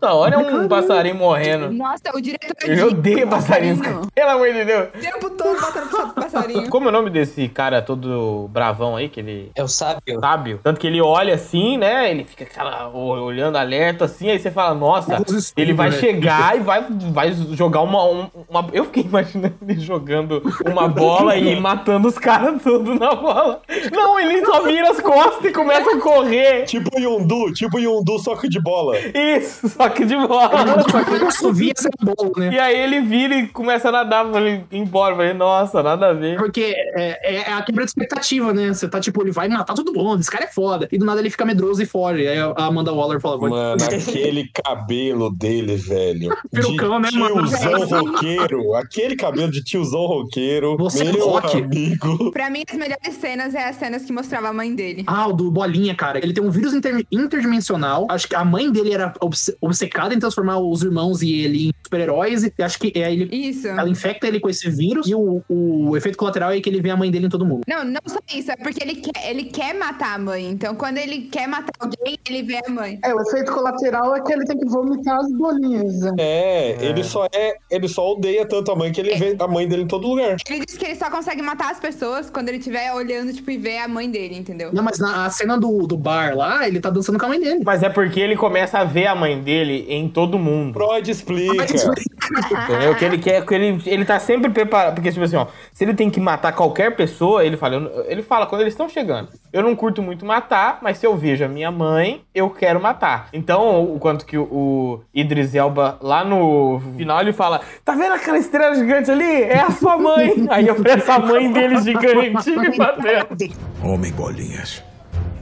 Toda 0.07 0.15
hora 0.15 0.35
é 0.37 0.39
um 0.39 0.69
passarinho 0.69 1.17
morrendo. 1.17 1.73
Nossa, 1.73 2.01
o 2.15 2.21
diretor 2.21 2.71
é 2.71 2.81
Eu 2.81 2.89
odeio 2.89 3.27
passarinhos, 3.27 3.81
cara. 3.81 4.03
Pelo 4.15 4.31
amor 4.31 4.53
de 4.53 4.65
Deus. 4.65 4.89
O 4.95 4.99
tempo 4.99 5.31
todo 5.31 5.61
batendo 5.61 6.15
passarinho. 6.15 6.71
Como 6.71 6.87
é 6.87 6.89
o 6.91 6.93
nome 6.93 7.11
desse 7.11 7.49
cara 7.49 7.83
todo 7.83 8.49
bravão 8.53 8.95
aí, 8.95 9.09
que 9.09 9.19
ele... 9.19 9.51
É 9.57 9.65
o 9.65 9.69
sábio. 9.69 10.21
Sábio. 10.21 10.61
Tanto 10.63 10.79
que 10.79 10.87
ele 10.87 11.01
olha 11.01 11.35
assim, 11.35 11.77
né? 11.77 12.09
Ele 12.09 12.23
fica 12.23 12.45
aquela, 12.45 12.89
olhando 12.89 13.57
alerta 13.59 14.05
assim, 14.05 14.31
aí 14.31 14.39
você 14.39 14.49
fala, 14.49 14.77
nossa, 14.77 15.15
escuros, 15.17 15.53
ele 15.57 15.73
vai 15.73 15.91
né? 15.91 15.97
chegar 15.99 16.57
e 16.57 16.61
vai, 16.61 16.87
vai 17.13 17.33
jogar 17.33 17.81
uma, 17.81 18.05
um- 18.05 18.29
uma. 18.49 18.65
Eu 18.73 18.85
fiquei 18.85 19.03
imaginando 19.03 19.57
ele 19.69 19.81
jogando 19.81 20.41
uma 20.65 20.87
bola 20.87 21.37
e 21.37 21.59
matando 21.59 22.07
os 22.07 22.17
caras 22.17 22.63
tudo 22.63 22.95
na 22.95 23.13
bola. 23.13 23.61
Não, 23.91 24.21
ele 24.21 24.45
só 24.47 24.63
vira 24.63 24.89
as 24.91 25.01
costas 25.01 25.45
e 25.45 25.53
começa 25.53 25.97
a 25.97 26.01
correr. 26.01 26.65
Tipo 26.65 26.97
Yondu, 26.97 27.53
tipo 27.53 27.79
Yondu, 27.79 28.21
só 28.21 28.37
que 28.37 28.49
de 28.49 28.61
bola. 28.61 28.97
Isso, 28.99 29.69
só 29.69 29.89
que 29.89 29.96
de 30.05 30.17
bola. 30.17 30.51
Só 30.91 31.53
que 31.53 31.71
essa 31.71 31.89
bola, 32.01 32.31
né? 32.37 32.55
E 32.55 32.59
aí 32.59 32.77
ele 32.79 33.01
vira 33.01 33.35
e 33.37 33.49
começa 33.49 33.89
a 33.89 33.93
nadar 33.93 34.31
pra 34.31 34.41
ele 34.41 34.65
ir 34.71 34.79
embora. 34.79 35.13
Eu 35.13 35.17
Falei, 35.17 35.33
nossa, 35.35 35.83
nada 35.83 36.09
a 36.09 36.13
ver. 36.13 36.37
Porque 36.37 36.75
é, 36.97 37.19
é- 37.23 37.37
é 37.49 37.53
a 37.53 37.63
quebra 37.63 37.85
de 37.85 37.91
expectativa, 37.91 38.53
né? 38.53 38.69
Você 38.69 38.89
tá 38.89 39.01
tipo, 39.01 39.23
ele 39.23 39.31
vai 39.31 39.49
matar 39.49 39.75
todo 39.75 39.93
mundo, 39.93 40.21
esse 40.21 40.31
cara 40.31 40.45
é 40.45 40.49
foda. 40.49 40.89
E 40.93 40.99
do 40.99 41.05
nada 41.07 41.21
ele 41.21 41.31
fica 41.31 41.45
medroso 41.45 41.83
e 41.83 41.87
foge. 41.87 42.27
Aí 42.27 42.39
a 42.39 42.53
Amanda 42.57 42.93
Waller 42.93 43.21
fala. 43.21 43.39
Mano, 43.49 43.77
aquele 43.85 44.49
cabelo 44.53 45.31
dele, 45.31 45.77
velho. 45.77 46.37
Perucão, 46.51 46.99
né, 46.99 47.09
mano? 47.13 47.47
tiozão 47.47 48.05
roqueiro. 48.05 48.75
Aquele 48.75 49.17
cabelo 49.17 49.51
de 49.51 49.63
tiozão 49.63 50.01
roqueiro. 50.07 50.77
Você 50.79 51.03
é 51.07 51.13
meu 51.13 51.29
rock. 51.29 51.63
amigo. 51.63 52.31
Pra 52.33 52.51
mim, 52.51 52.63
as 52.71 52.77
melhores 52.77 53.15
cenas 53.21 53.55
é 53.55 53.69
as 53.69 53.77
cenas 53.77 54.05
que 54.05 54.13
mostrava 54.13 54.49
a 54.49 54.53
mãe 54.53 54.75
dele. 54.75 55.05
Ah, 55.07 55.29
o 55.29 55.33
do 55.33 55.51
Bolinha, 55.51 55.95
cara. 55.95 56.19
Ele 56.19 56.33
tem 56.33 56.43
um 56.43 56.51
vírus 56.51 56.75
inter- 56.75 57.05
interdimensional. 57.11 58.07
Acho 58.11 58.29
que 58.29 58.35
a 58.35 58.45
mãe 58.45 58.71
dele 58.71 58.93
era 58.93 59.13
obce- 59.21 59.57
obcecada 59.87 60.15
em 60.15 60.19
transformar 60.19 60.59
os 60.59 60.83
irmãos 60.83 61.23
e 61.23 61.41
ele 61.41 61.69
em 61.69 61.73
super-heróis. 61.85 62.45
E 62.45 62.63
acho 62.63 62.79
que 62.79 62.93
é, 62.95 63.13
ele, 63.13 63.29
Isso. 63.35 63.69
ela 63.69 63.89
infecta 63.89 64.27
ele 64.27 64.41
com 64.41 64.49
esse 64.49 64.69
vírus. 64.69 65.07
E 65.07 65.15
o, 65.15 65.43
o 65.49 65.97
efeito 65.97 66.19
colateral 66.19 66.51
é 66.51 66.61
que 66.61 66.69
ele 66.69 66.81
vê 66.81 66.91
a 66.91 66.97
mãe 66.97 67.11
dele 67.11 67.27
em 67.27 67.31
todo 67.31 67.47
mundo. 67.47 67.63
Não, 67.67 67.85
não 67.85 68.01
só 68.07 68.19
isso, 68.35 68.51
é 68.51 68.57
porque 68.57 68.83
ele 68.83 68.97
quer, 68.97 69.31
ele 69.31 69.45
quer 69.45 69.75
matar 69.75 70.15
a 70.15 70.19
mãe. 70.19 70.47
Então, 70.49 70.75
quando 70.75 70.99
ele 70.99 71.23
quer 71.23 71.47
matar 71.47 71.73
alguém, 71.79 72.19
ele 72.29 72.43
vê 72.43 72.61
a 72.67 72.71
mãe. 72.71 72.99
É, 73.05 73.15
o 73.15 73.21
efeito 73.21 73.53
colateral 73.53 74.17
é 74.17 74.21
que 74.21 74.33
ele 74.33 74.45
tem 74.45 74.59
que 74.59 74.67
vomitar 74.67 75.19
as 75.19 75.33
bolinhas. 75.33 76.01
né? 76.01 76.13
É, 76.19 76.85
ele 76.85 77.05
só 77.05 77.27
é. 77.33 77.55
Ele 77.71 77.89
só 77.89 78.13
odeia 78.13 78.47
tanto 78.47 78.71
a 78.73 78.77
mãe 78.77 78.93
que 78.93 79.01
ele 79.01 79.15
vê 79.17 79.37
a 79.39 79.49
mãe 79.49 79.69
dele 79.69 79.83
em 79.83 79.87
todo 79.87 80.09
lugar. 80.09 80.37
Ele 80.49 80.65
diz 80.65 80.77
que 80.77 80.85
ele 80.85 80.97
só 80.97 81.11
consegue 81.11 81.43
matar 81.43 81.71
as 81.71 81.81
pessoas 81.81 82.31
quando 82.31 82.49
ele 82.49 82.59
estiver 82.59 82.93
olhando, 82.93 83.33
tipo, 83.33 83.51
e 83.51 83.57
ver 83.57 83.79
a 83.79 83.89
mãe 83.89 84.11
dele, 84.11 84.37
entendeu? 84.37 84.71
Não, 84.73 84.83
mas 84.83 84.99
na 84.99 85.27
a 85.27 85.31
cena 85.31 85.59
do, 85.59 85.87
do 85.87 85.97
bar 85.97 86.37
lá, 86.37 86.67
ele 86.67 86.81
tá 86.81 86.91
dançando 86.91 87.19
com 87.19 87.27
a 87.27 87.29
mãe 87.29 87.41
dele. 87.41 87.63
Mas 87.65 87.83
é 87.83 87.89
porque 87.89 88.21
ele 88.21 88.37
começa 88.37 88.79
a 88.79 88.85
ver 88.85 89.07
a 89.07 89.15
mãe 89.15 89.41
dele 89.41 89.76
em 89.89 90.09
todo 90.09 90.39
mundo. 90.39 90.75
Freud 90.75 91.11
explica. 91.11 91.65
Entendeu? 91.65 92.95
Que 92.95 93.05
ele 93.05 93.19
quer, 93.19 93.45
que 93.45 93.55
ele, 93.55 93.83
ele 93.87 94.05
tá 94.05 94.19
sempre 94.19 94.51
preparado. 94.51 94.95
Porque, 94.95 95.11
tipo 95.13 95.25
assim, 95.25 95.37
ó, 95.37 95.47
se 95.73 95.85
ele 95.85 95.95
tem 95.95 96.11
que 96.11 96.21
matar 96.21 96.53
qualquer 96.53 96.97
pessoa, 96.97 97.45
ele 97.45 97.57
fala, 97.57 97.77
eu 97.77 98.07
ele 98.09 98.23
fala 98.23 98.47
quando 98.47 98.63
eles 98.63 98.73
estão 98.73 98.89
chegando. 98.89 99.29
Eu 99.53 99.63
não 99.63 99.75
curto 99.75 100.03
muito 100.03 100.25
matar, 100.25 100.79
mas 100.83 100.99
se 100.99 101.07
eu 101.07 101.17
vejo 101.17 101.45
a 101.45 101.49
minha 101.49 101.71
mãe, 101.71 102.23
eu 102.35 102.51
quero 102.51 102.81
matar. 102.81 103.29
Então, 103.33 103.85
o 103.85 103.99
quanto 103.99 104.27
que 104.27 104.37
o, 104.37 104.45
o 104.45 105.01
Idris 105.15 105.55
Elba, 105.55 105.99
lá 106.01 106.25
no 106.25 106.81
final, 106.97 107.21
ele 107.21 107.33
fala: 107.33 107.61
Tá 107.85 107.95
vendo 107.95 108.15
aquela 108.15 108.39
estrela 108.39 108.75
gigante 108.75 109.11
ali? 109.11 109.43
É 109.43 109.61
a 109.61 109.71
sua 109.71 109.97
mãe. 109.97 110.47
Aí 110.51 110.67
eu 110.67 110.75
peço 110.77 111.11
a 111.11 111.19
mãe 111.19 111.51
dele 111.53 111.79
gigante 111.79 112.51
me 112.51 112.77
batendo. 112.77 113.55
Homem 113.83 114.13
bolinhas. 114.13 114.83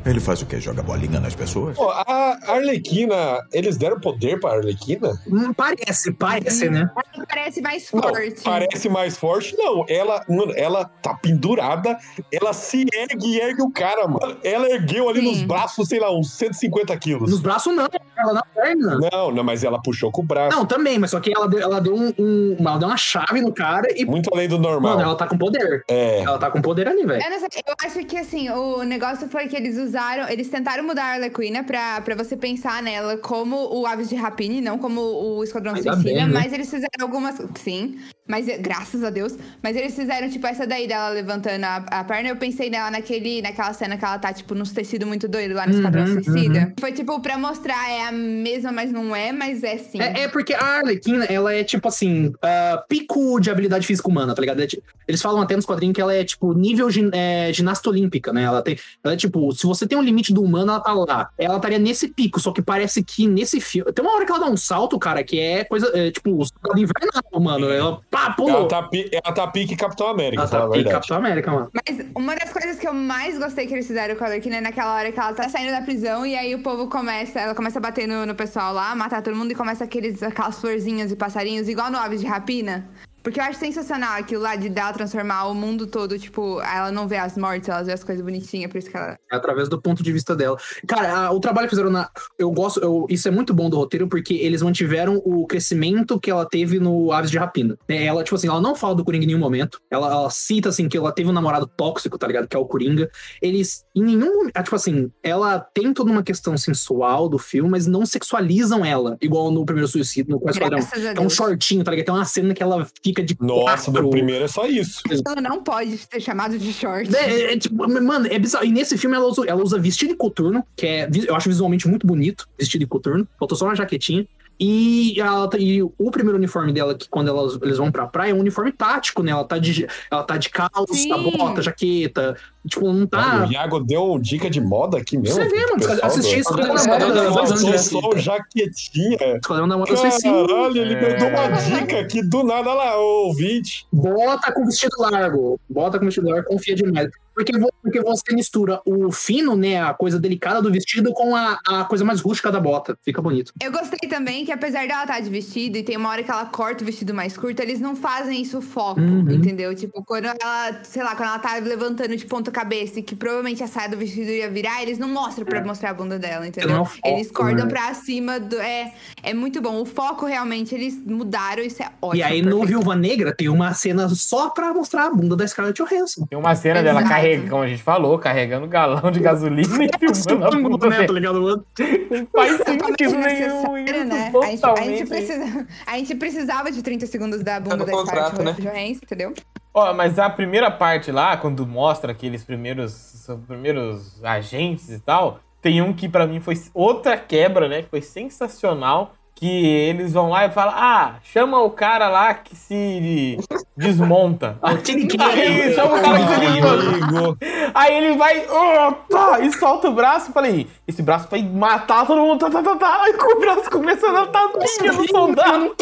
Ele 0.04 0.20
faz 0.20 0.42
o 0.42 0.46
quê? 0.46 0.60
Joga 0.60 0.82
bolinha 0.82 1.18
nas 1.20 1.34
pessoas? 1.34 1.76
Pô, 1.76 1.88
a 1.90 2.36
Arlequina, 2.46 3.40
eles 3.52 3.76
deram 3.76 3.98
poder 3.98 4.38
pra 4.40 4.50
Arlequina? 4.52 5.12
Hum, 5.26 5.52
parece, 5.52 6.12
parece, 6.12 6.68
né? 6.68 6.88
Parece 7.28 7.60
mais 7.62 7.90
Não, 7.92 8.02
forte. 8.02 8.42
parece 8.42 8.88
mais 8.88 9.16
forte. 9.16 9.56
Não, 9.56 9.84
ela, 9.88 10.22
mano, 10.28 10.52
ela 10.56 10.84
tá 10.84 11.14
pendurada, 11.14 11.96
ela 12.32 12.52
se 12.52 12.84
ergue 12.92 13.26
e 13.28 13.40
ergue 13.40 13.62
o 13.62 13.70
cara, 13.70 14.06
mano. 14.06 14.36
Ela 14.44 14.68
ergueu 14.70 15.08
ali 15.08 15.20
Sim. 15.20 15.26
nos 15.26 15.42
braços, 15.42 15.88
sei 15.88 15.98
lá, 16.00 16.14
uns 16.14 16.30
150 16.32 16.96
quilos. 16.98 17.30
Nos 17.30 17.40
braços 17.40 17.74
não, 17.74 17.88
ela 18.18 18.32
na 18.34 18.42
perna. 18.42 18.98
Não, 19.12 19.30
não, 19.30 19.44
mas 19.44 19.64
ela 19.64 19.80
puxou 19.80 20.10
com 20.10 20.22
o 20.22 20.24
braço. 20.24 20.56
Não, 20.56 20.66
também, 20.66 20.98
mas 20.98 21.10
só 21.10 21.20
que 21.20 21.32
ela 21.34 21.48
deu, 21.48 21.60
ela 21.60 21.80
deu 21.80 21.94
um, 21.94 22.12
um- 22.18 22.56
ela 22.60 22.78
deu 22.78 22.88
uma 22.88 22.96
chave 22.96 23.40
no 23.40 23.52
cara 23.52 23.88
e. 23.96 24.04
Muito 24.04 24.28
além 24.32 24.48
do 24.48 24.58
normal. 24.58 24.92
Mano, 24.96 25.02
ela 25.08 25.16
tá 25.16 25.26
com 25.26 25.38
poder. 25.38 25.84
É. 25.88 26.20
Ela 26.20 26.38
tá 26.38 26.50
com 26.50 26.60
poder 26.60 26.88
ali, 26.88 27.04
velho. 27.06 27.22
Eu 27.22 27.30
não 27.30 27.36
eu 27.44 27.74
acho 27.84 28.04
que 28.04 28.16
assim, 28.18 28.50
o 28.50 28.82
negócio 28.82 29.28
foi 29.28 29.46
que 29.48 29.56
eles 29.56 29.76
usaram, 29.78 29.93
eles 30.30 30.48
tentaram 30.48 30.84
mudar 30.84 31.04
a 31.04 31.12
Arlequina 31.14 31.62
pra, 31.64 32.00
pra 32.00 32.14
você 32.14 32.36
pensar 32.36 32.82
nela 32.82 33.16
como 33.18 33.56
o 33.74 33.86
Aves 33.86 34.08
de 34.08 34.14
Rapine, 34.14 34.60
não 34.60 34.78
como 34.78 35.00
o 35.00 35.44
Esquadrão 35.44 35.74
Ainda 35.74 35.92
Suicida, 35.92 36.14
bem, 36.14 36.26
né? 36.26 36.32
mas 36.32 36.52
eles 36.52 36.68
fizeram 36.70 36.88
algumas. 37.02 37.36
Sim, 37.56 37.98
mas 38.26 38.46
graças 38.58 39.02
a 39.04 39.10
Deus. 39.10 39.34
Mas 39.62 39.76
eles 39.76 39.94
fizeram, 39.94 40.28
tipo, 40.30 40.46
essa 40.46 40.66
daí 40.66 40.86
dela 40.88 41.08
levantando 41.10 41.64
a, 41.64 41.76
a 41.76 42.04
perna. 42.04 42.28
Eu 42.30 42.36
pensei 42.36 42.70
nela 42.70 42.90
naquele, 42.90 43.42
naquela 43.42 43.72
cena 43.72 43.96
que 43.96 44.04
ela 44.04 44.18
tá, 44.18 44.32
tipo, 44.32 44.54
nos 44.54 44.72
tecidos 44.72 45.06
muito 45.06 45.28
doido 45.28 45.54
lá 45.54 45.66
no 45.66 45.74
Esquadrão 45.74 46.04
Uhum, 46.04 46.22
Suicida. 46.22 46.72
Foi, 46.80 46.92
tipo, 46.92 47.20
pra 47.20 47.36
mostrar, 47.38 47.90
é 47.90 48.06
a 48.06 48.12
mesma, 48.12 48.72
mas 48.72 48.90
não 48.92 49.14
é, 49.14 49.30
mas 49.32 49.62
é 49.62 49.76
sim. 49.78 50.00
É, 50.00 50.22
é 50.22 50.28
porque 50.28 50.54
a 50.54 50.64
Arlequina, 50.78 51.24
ela 51.26 51.52
é 51.54 51.62
tipo 51.64 51.86
assim, 51.88 52.32
ah, 52.42 52.82
pico 52.88 53.38
de 53.40 53.50
habilidade 53.50 53.86
física 53.86 54.08
humana, 54.08 54.34
tá 54.34 54.40
ligado? 54.40 54.60
É 54.62 54.66
ti- 54.66 54.82
Eles 55.06 55.20
falam 55.20 55.42
até 55.42 55.54
nos 55.54 55.66
quadrinhos 55.66 55.94
que 55.94 56.00
ela 56.00 56.14
é 56.14 56.24
tipo 56.24 56.52
nível 56.54 56.90
gin, 56.90 57.10
é, 57.12 57.52
ginasta 57.52 57.90
olímpica, 57.90 58.32
né? 58.32 58.42
Ela 58.44 58.62
tem. 58.62 58.78
Ela 59.02 59.14
é 59.14 59.16
tipo, 59.16 59.52
se 59.52 59.66
você 59.66 59.83
tem 59.86 59.98
um 59.98 60.02
limite 60.02 60.32
do 60.32 60.42
humano, 60.42 60.72
ela 60.72 60.80
tá 60.80 60.92
lá. 60.92 61.28
Ela 61.38 61.56
estaria 61.56 61.78
nesse 61.78 62.08
pico, 62.08 62.40
só 62.40 62.52
que 62.52 62.62
parece 62.62 63.02
que 63.02 63.26
nesse 63.26 63.60
filme. 63.60 63.92
Tem 63.92 64.04
uma 64.04 64.14
hora 64.14 64.24
que 64.24 64.32
ela 64.32 64.40
dá 64.40 64.50
um 64.50 64.56
salto, 64.56 64.98
cara, 64.98 65.22
que 65.24 65.38
é 65.40 65.64
coisa. 65.64 65.90
É, 65.94 66.10
tipo, 66.10 66.30
soldado 66.44 66.80
invernal, 66.80 67.40
mano. 67.40 67.68
Ela 67.70 68.00
pá, 68.10 68.30
pulou. 68.32 68.50
Ela 68.60 68.68
tá, 68.68 68.82
pi- 68.82 69.10
ela 69.12 69.34
tá 69.34 69.46
pique 69.46 69.76
Capitão 69.76 70.08
América, 70.08 70.42
Ela 70.42 70.50
tá 70.50 70.66
verdade. 70.66 70.94
Capitão 70.94 71.16
América, 71.16 71.50
mano. 71.50 71.70
Mas 71.72 72.06
uma 72.14 72.34
das 72.36 72.52
coisas 72.52 72.78
que 72.78 72.86
eu 72.88 72.94
mais 72.94 73.38
gostei 73.38 73.66
que 73.66 73.74
eles 73.74 73.86
fizeram 73.86 74.14
com 74.16 74.24
a 74.24 74.26
Arlequina 74.28 74.56
é 74.56 74.60
naquela 74.60 74.94
hora 74.94 75.10
que 75.12 75.18
ela 75.18 75.32
tá 75.32 75.48
saindo 75.48 75.70
da 75.70 75.82
prisão 75.82 76.24
e 76.26 76.34
aí 76.36 76.54
o 76.54 76.62
povo 76.62 76.88
começa, 76.88 77.40
ela 77.40 77.54
começa 77.54 77.78
a 77.78 77.82
bater 77.82 78.06
no, 78.06 78.26
no 78.26 78.34
pessoal 78.34 78.72
lá, 78.72 78.94
matar 78.94 79.22
todo 79.22 79.36
mundo 79.36 79.52
e 79.52 79.54
começa 79.54 79.84
aqueles, 79.84 80.22
aquelas 80.22 80.58
florzinhas 80.60 81.10
e 81.12 81.16
passarinhos, 81.16 81.68
igual 81.68 81.90
no 81.90 81.98
Aves 81.98 82.20
de 82.20 82.26
Rapina. 82.26 82.88
Porque 83.24 83.40
eu 83.40 83.44
acho 83.44 83.58
sensacional 83.58 84.12
aquilo 84.18 84.42
lá 84.42 84.54
de 84.54 84.68
dela 84.68 84.92
transformar 84.92 85.46
o 85.46 85.54
mundo 85.54 85.86
todo, 85.86 86.16
tipo, 86.18 86.60
ela 86.60 86.92
não 86.92 87.08
vê 87.08 87.16
as 87.16 87.36
mortes, 87.38 87.68
ela 87.68 87.82
vê 87.82 87.92
as 87.92 88.04
coisas 88.04 88.22
bonitinhas, 88.22 88.70
por 88.70 88.78
isso 88.78 88.90
que 88.90 88.96
ela. 88.96 89.18
É 89.32 89.36
através 89.36 89.68
do 89.68 89.80
ponto 89.80 90.02
de 90.02 90.12
vista 90.12 90.36
dela. 90.36 90.56
Cara, 90.86 91.16
a- 91.26 91.32
o 91.32 91.40
trabalho 91.40 91.66
que 91.66 91.70
fizeram 91.70 91.90
na. 91.90 92.08
Eu 92.38 92.50
gosto. 92.52 92.80
eu- 92.80 93.06
isso 93.08 93.26
é 93.26 93.30
muito 93.30 93.54
bom 93.54 93.70
do 93.70 93.76
roteiro, 93.78 94.06
porque 94.08 94.34
eles 94.34 94.60
mantiveram 94.62 95.22
o 95.24 95.46
crescimento 95.46 96.20
que 96.20 96.30
ela 96.30 96.46
teve 96.46 96.78
no 96.78 97.10
Aves 97.12 97.30
de 97.30 97.38
Rapina. 97.38 97.78
né? 97.88 98.04
Ela, 98.04 98.22
tipo 98.22 98.36
assim, 98.36 98.46
ela 98.48 98.60
não 98.60 98.74
fala 98.76 98.94
do 98.94 99.02
Coringa 99.04 99.24
em 99.24 99.28
nenhum 99.28 99.38
momento. 99.38 99.78
Ela, 99.90 100.06
ela 100.10 100.30
cita, 100.30 100.68
assim, 100.68 100.86
que 100.88 100.96
ela 100.98 101.10
teve 101.10 101.30
um 101.30 101.32
namorado 101.32 101.66
tóxico, 101.66 102.18
tá 102.18 102.26
ligado? 102.26 102.46
Que 102.46 102.54
é 102.56 102.58
o 102.58 102.66
Coringa. 102.66 103.10
Eles, 103.40 103.84
em 103.96 104.02
nenhum 104.04 104.34
momento. 104.36 104.52
ah, 104.54 104.62
Tipo 104.62 104.76
assim, 104.76 105.10
ela 105.22 105.58
tem 105.58 105.94
toda 105.94 106.10
uma 106.10 106.22
questão 106.22 106.56
sensual 106.58 107.28
do 107.28 107.38
filme, 107.38 107.70
mas 107.70 107.86
não 107.86 108.04
sexualizam 108.04 108.84
ela. 108.84 109.16
Igual 109.20 109.50
no 109.50 109.64
primeiro 109.64 109.88
suicídio, 109.88 110.32
no 110.32 110.40
Quase 110.40 110.58
Esquadrão. 110.58 110.78
É 111.16 111.20
um 111.20 111.30
shortinho, 111.30 111.82
tá 111.82 111.90
ligado? 111.90 112.06
Tem 112.06 112.14
uma 112.14 112.24
cena 112.26 112.52
que 112.52 112.62
ela 112.62 112.86
fica 113.02 113.13
de. 113.22 113.36
Nossa, 113.40 113.90
quatro. 113.90 114.02
no 114.02 114.10
primeiro 114.10 114.44
é 114.44 114.48
só 114.48 114.66
isso. 114.66 115.02
Ela 115.26 115.40
não 115.40 115.62
pode 115.62 115.98
ser 115.98 116.20
chamada 116.20 116.58
de 116.58 116.72
short. 116.72 117.14
É, 117.14 117.18
é, 117.18 117.52
é, 117.54 117.58
tipo, 117.58 117.76
mano, 117.76 118.26
é 118.26 118.38
bizarro. 118.38 118.64
E 118.64 118.72
nesse 118.72 118.96
filme 118.96 119.16
ela 119.16 119.26
usa, 119.26 119.42
ela 119.46 119.62
usa 119.62 119.78
vestido 119.78 120.10
de 120.10 120.16
coturno, 120.16 120.64
que 120.76 120.86
é, 120.86 121.08
eu 121.26 121.34
acho 121.34 121.48
visualmente 121.48 121.86
muito 121.88 122.06
bonito, 122.06 122.48
vestido 122.58 122.80
de 122.80 122.86
coturno. 122.86 123.26
Faltou 123.38 123.56
só 123.56 123.66
uma 123.66 123.76
jaquetinha. 123.76 124.26
E, 124.58 125.20
ela 125.20 125.48
tá- 125.48 125.58
e 125.58 125.82
o 125.82 126.10
primeiro 126.12 126.38
uniforme 126.38 126.72
dela, 126.72 126.94
que 126.94 127.08
quando 127.08 127.28
elas, 127.28 127.58
eles 127.60 127.76
vão 127.78 127.90
pra 127.90 128.06
praia, 128.06 128.30
é 128.30 128.34
um 128.34 128.38
uniforme 128.38 128.70
tático, 128.70 129.22
né? 129.22 129.32
Ela 129.32 129.44
tá 129.44 129.58
de, 129.58 129.86
ela 130.10 130.22
tá 130.22 130.36
de 130.36 130.48
calça, 130.48 130.94
Sim. 130.94 131.08
bota, 131.36 131.60
jaqueta. 131.60 132.36
Tipo, 132.66 132.90
não 132.92 133.06
tá. 133.06 133.46
O 133.46 133.52
Iago 133.52 133.80
deu 133.80 134.18
dica 134.18 134.48
de 134.48 134.60
moda 134.60 134.96
aqui 134.98 135.18
mesmo. 135.18 135.36
Você 135.42 135.48
vê, 135.48 135.66
mano, 135.66 136.00
assisti 136.02 136.34
do- 136.36 136.40
isso 136.40 136.48
quando 136.50 136.66
eu 136.68 136.74
Esquadrão 136.76 137.08
da 137.08 137.14
dois 137.14 137.30
Moda, 137.34 137.54
anos 137.70 137.80
Só, 137.82 138.16
jaquetinha. 138.16 139.36
Esquadrão 139.36 139.68
da 139.68 139.76
Moda 139.76 139.96
Suicida. 139.96 140.46
Caralho, 140.46 140.76
ele 140.78 140.94
É. 140.94 141.12
me 141.12 141.18
deu 141.18 141.28
uma 141.28 141.48
dica 141.48 142.00
aqui 142.00 142.22
do 142.22 142.42
nada 142.44 142.72
lá, 142.72 142.96
ouvinte. 142.96 143.86
Bota 143.92 144.52
com 144.52 144.64
vestido 144.64 144.96
largo. 144.98 145.60
Bota 145.68 145.98
com 145.98 146.04
vestido 146.06 146.28
largo, 146.30 146.46
confia 146.48 146.74
demais. 146.74 147.10
Porque, 147.34 147.52
porque 147.82 148.00
você 148.00 148.34
mistura 148.34 148.80
o 148.86 149.10
fino, 149.10 149.56
né, 149.56 149.82
a 149.82 149.92
coisa 149.92 150.18
delicada 150.18 150.62
do 150.62 150.70
vestido 150.70 151.12
com 151.12 151.34
a, 151.34 151.58
a 151.66 151.84
coisa 151.84 152.04
mais 152.04 152.20
rústica 152.20 152.50
da 152.52 152.60
bota. 152.60 152.96
Fica 153.02 153.20
bonito. 153.20 153.52
Eu 153.62 153.72
gostei 153.72 154.08
também 154.08 154.44
que, 154.44 154.52
apesar 154.52 154.86
dela 154.86 155.02
estar 155.02 155.20
de 155.20 155.28
vestido 155.30 155.76
e 155.78 155.82
tem 155.82 155.96
uma 155.96 156.08
hora 156.10 156.22
que 156.22 156.30
ela 156.30 156.46
corta 156.46 156.82
o 156.82 156.86
vestido 156.86 157.12
mais 157.14 157.36
curto, 157.36 157.60
eles 157.60 157.80
não 157.80 157.96
fazem 157.96 158.40
isso 158.40 158.60
foco, 158.60 159.00
Uhum. 159.00 159.30
entendeu? 159.30 159.74
Tipo, 159.74 160.02
quando 160.04 160.26
ela, 160.26 160.80
sei 160.84 161.02
lá, 161.02 161.16
quando 161.16 161.28
ela 161.30 161.38
tá 161.38 161.56
levantando 161.56 162.16
de 162.16 162.24
ponta 162.26 162.50
cabeça 162.50 163.00
e 163.00 163.02
que 163.02 163.14
provavelmente 163.16 163.62
a 163.62 163.66
saia 163.66 163.88
do 163.88 163.96
vestido 163.96 164.30
ia 164.30 164.48
virar, 164.50 164.82
eles 164.82 164.98
não 164.98 165.08
mostram 165.08 165.44
pra 165.44 165.62
mostrar 165.64 165.90
a 165.90 165.94
bunda 165.94 166.18
dela, 166.18 166.36
Não 166.40 166.44
é 166.44 166.48
entendeu? 166.48 166.82
o 166.82 166.84
foco, 166.84 166.98
eles 167.08 167.30
cortam 167.30 167.64
né? 167.64 167.70
pra 167.70 167.94
cima 167.94 168.38
do. 168.38 168.56
É, 168.60 168.92
é 169.22 169.34
muito 169.34 169.60
bom. 169.60 169.80
O 169.80 169.84
foco 169.84 170.26
realmente 170.26 170.74
eles 170.74 170.96
mudaram, 171.04 171.62
isso 171.62 171.82
é 171.82 171.90
ótimo. 172.00 172.20
e 172.20 172.22
aí 172.22 172.40
no 172.42 172.50
perfeito. 172.50 172.66
Viúva 172.68 172.94
Negra 172.96 173.34
tem 173.34 173.48
uma 173.48 173.72
cena 173.74 174.08
só 174.08 174.50
pra 174.50 174.72
mostrar 174.72 175.06
a 175.06 175.10
bunda 175.10 175.34
da 175.36 175.46
Scarlett 175.46 175.82
Johansson. 175.82 176.26
Tem 176.26 176.38
uma 176.38 176.54
cena 176.54 176.82
dela 176.82 177.00
Exato. 177.00 177.14
Carregando, 177.24 177.50
como 177.50 177.62
a 177.62 177.68
gente 177.68 177.82
falou, 177.82 178.18
carregando 178.18 178.66
galão 178.66 179.10
de 179.10 179.20
gasolina 179.20 179.84
e 179.84 179.88
filmando 180.14 180.44
a 180.44 180.50
bunda 180.50 180.88
né, 180.88 181.06
tá 181.06 181.12
ligado? 181.12 181.40
Não 181.40 182.26
faz 182.26 182.56
sentido 182.58 183.18
nenhum 183.18 183.78
isso, 183.78 184.04
né? 184.04 184.32
A 184.42 184.46
gente, 184.46 184.64
a, 184.64 184.84
gente 184.84 185.06
precisa, 185.06 185.66
a 185.86 185.98
gente 185.98 186.14
precisava 186.14 186.70
de 186.70 186.82
30 186.82 187.06
segundos 187.06 187.42
da 187.42 187.58
bunda 187.60 187.76
no 187.76 187.86
da 187.86 187.92
contrato, 187.92 188.34
Scarlett 188.34 188.62
né? 188.62 188.70
Johansson, 188.70 189.00
entendeu? 189.02 189.34
Ó, 189.72 189.92
mas 189.92 190.18
a 190.18 190.30
primeira 190.30 190.70
parte 190.70 191.10
lá, 191.10 191.36
quando 191.36 191.66
mostra 191.66 192.12
aqueles 192.12 192.44
primeiros, 192.44 193.28
primeiros 193.46 194.22
agentes 194.22 194.90
e 194.90 195.00
tal, 195.00 195.40
tem 195.60 195.82
um 195.82 195.92
que 195.92 196.08
pra 196.08 196.26
mim 196.26 196.40
foi 196.40 196.54
outra 196.72 197.16
quebra, 197.16 197.68
né? 197.68 197.82
Que 197.82 197.88
foi 197.88 198.02
sensacional. 198.02 199.14
Que 199.34 199.66
eles 199.66 200.12
vão 200.12 200.30
lá 200.30 200.46
e 200.46 200.50
falam: 200.50 200.74
Ah, 200.76 201.14
chama 201.22 201.60
o 201.60 201.70
cara 201.70 202.08
lá 202.08 202.34
que 202.34 202.54
se 202.54 203.38
desmonta. 203.76 204.58
Que 204.84 205.20
Aí, 205.20 205.74
chama 205.74 205.96
o 205.96 206.02
cara 206.02 206.18
que 206.18 206.34
se 206.34 206.40
desmonta. 206.40 207.46
Aí 207.74 207.94
ele 207.94 208.16
vai 208.16 208.46
oh, 208.48 208.92
tá, 209.10 209.40
e 209.40 209.52
solta 209.52 209.88
o 209.88 209.92
braço. 209.92 210.32
Falei, 210.32 210.68
esse 210.86 211.02
braço 211.02 211.28
vai 211.30 211.42
matar 211.42 212.06
todo 212.06 212.20
mundo. 212.20 212.38
Tá, 212.38 212.50
tá, 212.50 212.62
tá, 212.62 212.76
tá. 212.76 213.02
Aí 213.02 213.12
o 213.12 213.40
braço 213.40 213.70
começa 213.70 214.08
a 214.08 214.12
dar 214.12 214.26
tapinha 214.26 214.92
no 214.92 215.08
soldado. 215.08 215.74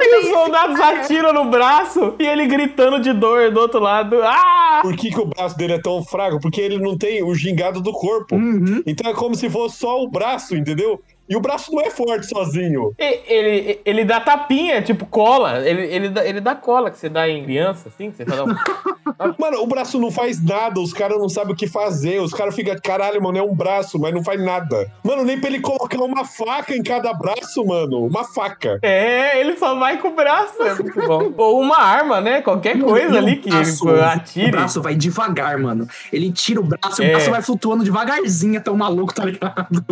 E 0.00 0.20
os 0.20 0.28
soldados 0.28 0.76
cara. 0.76 1.00
atiram 1.00 1.32
no 1.32 1.46
braço 1.46 2.14
e 2.18 2.26
ele 2.26 2.46
gritando 2.46 3.00
de 3.00 3.12
dor 3.12 3.50
do 3.50 3.60
outro 3.60 3.80
lado. 3.80 4.20
Ah! 4.22 4.80
Por 4.82 4.96
que, 4.96 5.10
que 5.10 5.20
o 5.20 5.26
braço 5.26 5.56
dele 5.56 5.74
é 5.74 5.80
tão 5.80 6.04
fraco? 6.04 6.40
Porque 6.40 6.60
ele 6.60 6.78
não 6.78 6.96
tem 6.96 7.22
o 7.22 7.34
gingado 7.34 7.80
do 7.80 7.92
corpo. 7.92 8.34
Uhum. 8.34 8.82
Então 8.86 9.10
é 9.10 9.14
como 9.14 9.34
se 9.34 9.48
fosse 9.48 9.78
só 9.78 10.02
o 10.02 10.08
braço, 10.08 10.56
entendeu? 10.56 11.00
E 11.28 11.36
o 11.36 11.40
braço 11.40 11.72
não 11.72 11.80
é 11.80 11.90
forte 11.90 12.26
sozinho. 12.26 12.92
E- 12.98 13.20
Ele, 13.26 13.80
ele 13.84 14.04
dá 14.04 14.20
tapinha, 14.20 14.82
tipo 14.82 15.06
cola. 15.06 15.60
Ele, 15.66 15.82
ele, 15.86 16.08
dá, 16.08 16.26
ele 16.26 16.40
dá 16.40 16.54
cola 16.54 16.90
que 16.90 16.98
você 16.98 17.08
dá 17.08 17.28
em 17.28 17.42
criança, 17.44 17.88
assim, 17.88 18.10
que 18.10 18.16
você 18.16 18.24
fala. 18.26 18.54
Mano, 19.38 19.58
o 19.62 19.66
braço 19.66 20.00
não 20.00 20.10
faz 20.10 20.42
nada, 20.42 20.80
os 20.80 20.92
caras 20.92 21.18
não 21.18 21.28
sabem 21.28 21.52
o 21.52 21.56
que 21.56 21.66
fazer. 21.68 22.20
Os 22.20 22.32
caras 22.32 22.54
ficam, 22.54 22.74
caralho, 22.82 23.22
mano, 23.22 23.38
é 23.38 23.42
um 23.42 23.54
braço, 23.54 23.98
mas 23.98 24.12
não 24.12 24.22
faz 24.24 24.42
nada. 24.42 24.90
Mano, 25.04 25.24
nem 25.24 25.38
pra 25.38 25.48
ele 25.48 25.60
colocar 25.60 25.98
uma 26.00 26.24
faca 26.24 26.74
em 26.74 26.82
cada 26.82 27.12
braço, 27.14 27.64
mano. 27.64 28.06
Uma 28.06 28.24
faca. 28.24 28.78
É, 28.82 29.38
ele 29.38 29.56
só 29.56 29.78
vai 29.78 29.98
com 29.98 30.08
o 30.08 30.14
braço. 30.14 30.60
É 30.62 30.74
muito 30.74 31.00
bom. 31.06 31.32
Ou 31.38 31.60
uma 31.60 31.78
arma, 31.78 32.20
né? 32.20 32.42
Qualquer 32.42 32.78
coisa 32.80 33.14
o 33.14 33.18
ali 33.18 33.36
que 33.36 33.48
braço- 33.50 33.88
ele 33.88 33.98
O 33.98 34.04
atire. 34.04 34.50
braço 34.50 34.82
vai 34.82 34.94
devagar, 34.96 35.56
mano. 35.58 35.86
Ele 36.12 36.32
tira 36.32 36.60
o 36.60 36.64
braço 36.64 37.00
e 37.02 37.06
É. 37.06 37.08
o 37.08 37.10
braço 37.12 37.30
vai 37.30 37.42
flutuando 37.42 37.84
devagarzinho 37.84 38.58
até 38.58 38.70
o 38.70 38.76
maluco, 38.76 39.14
tá 39.14 39.24
ligado? 39.24 39.84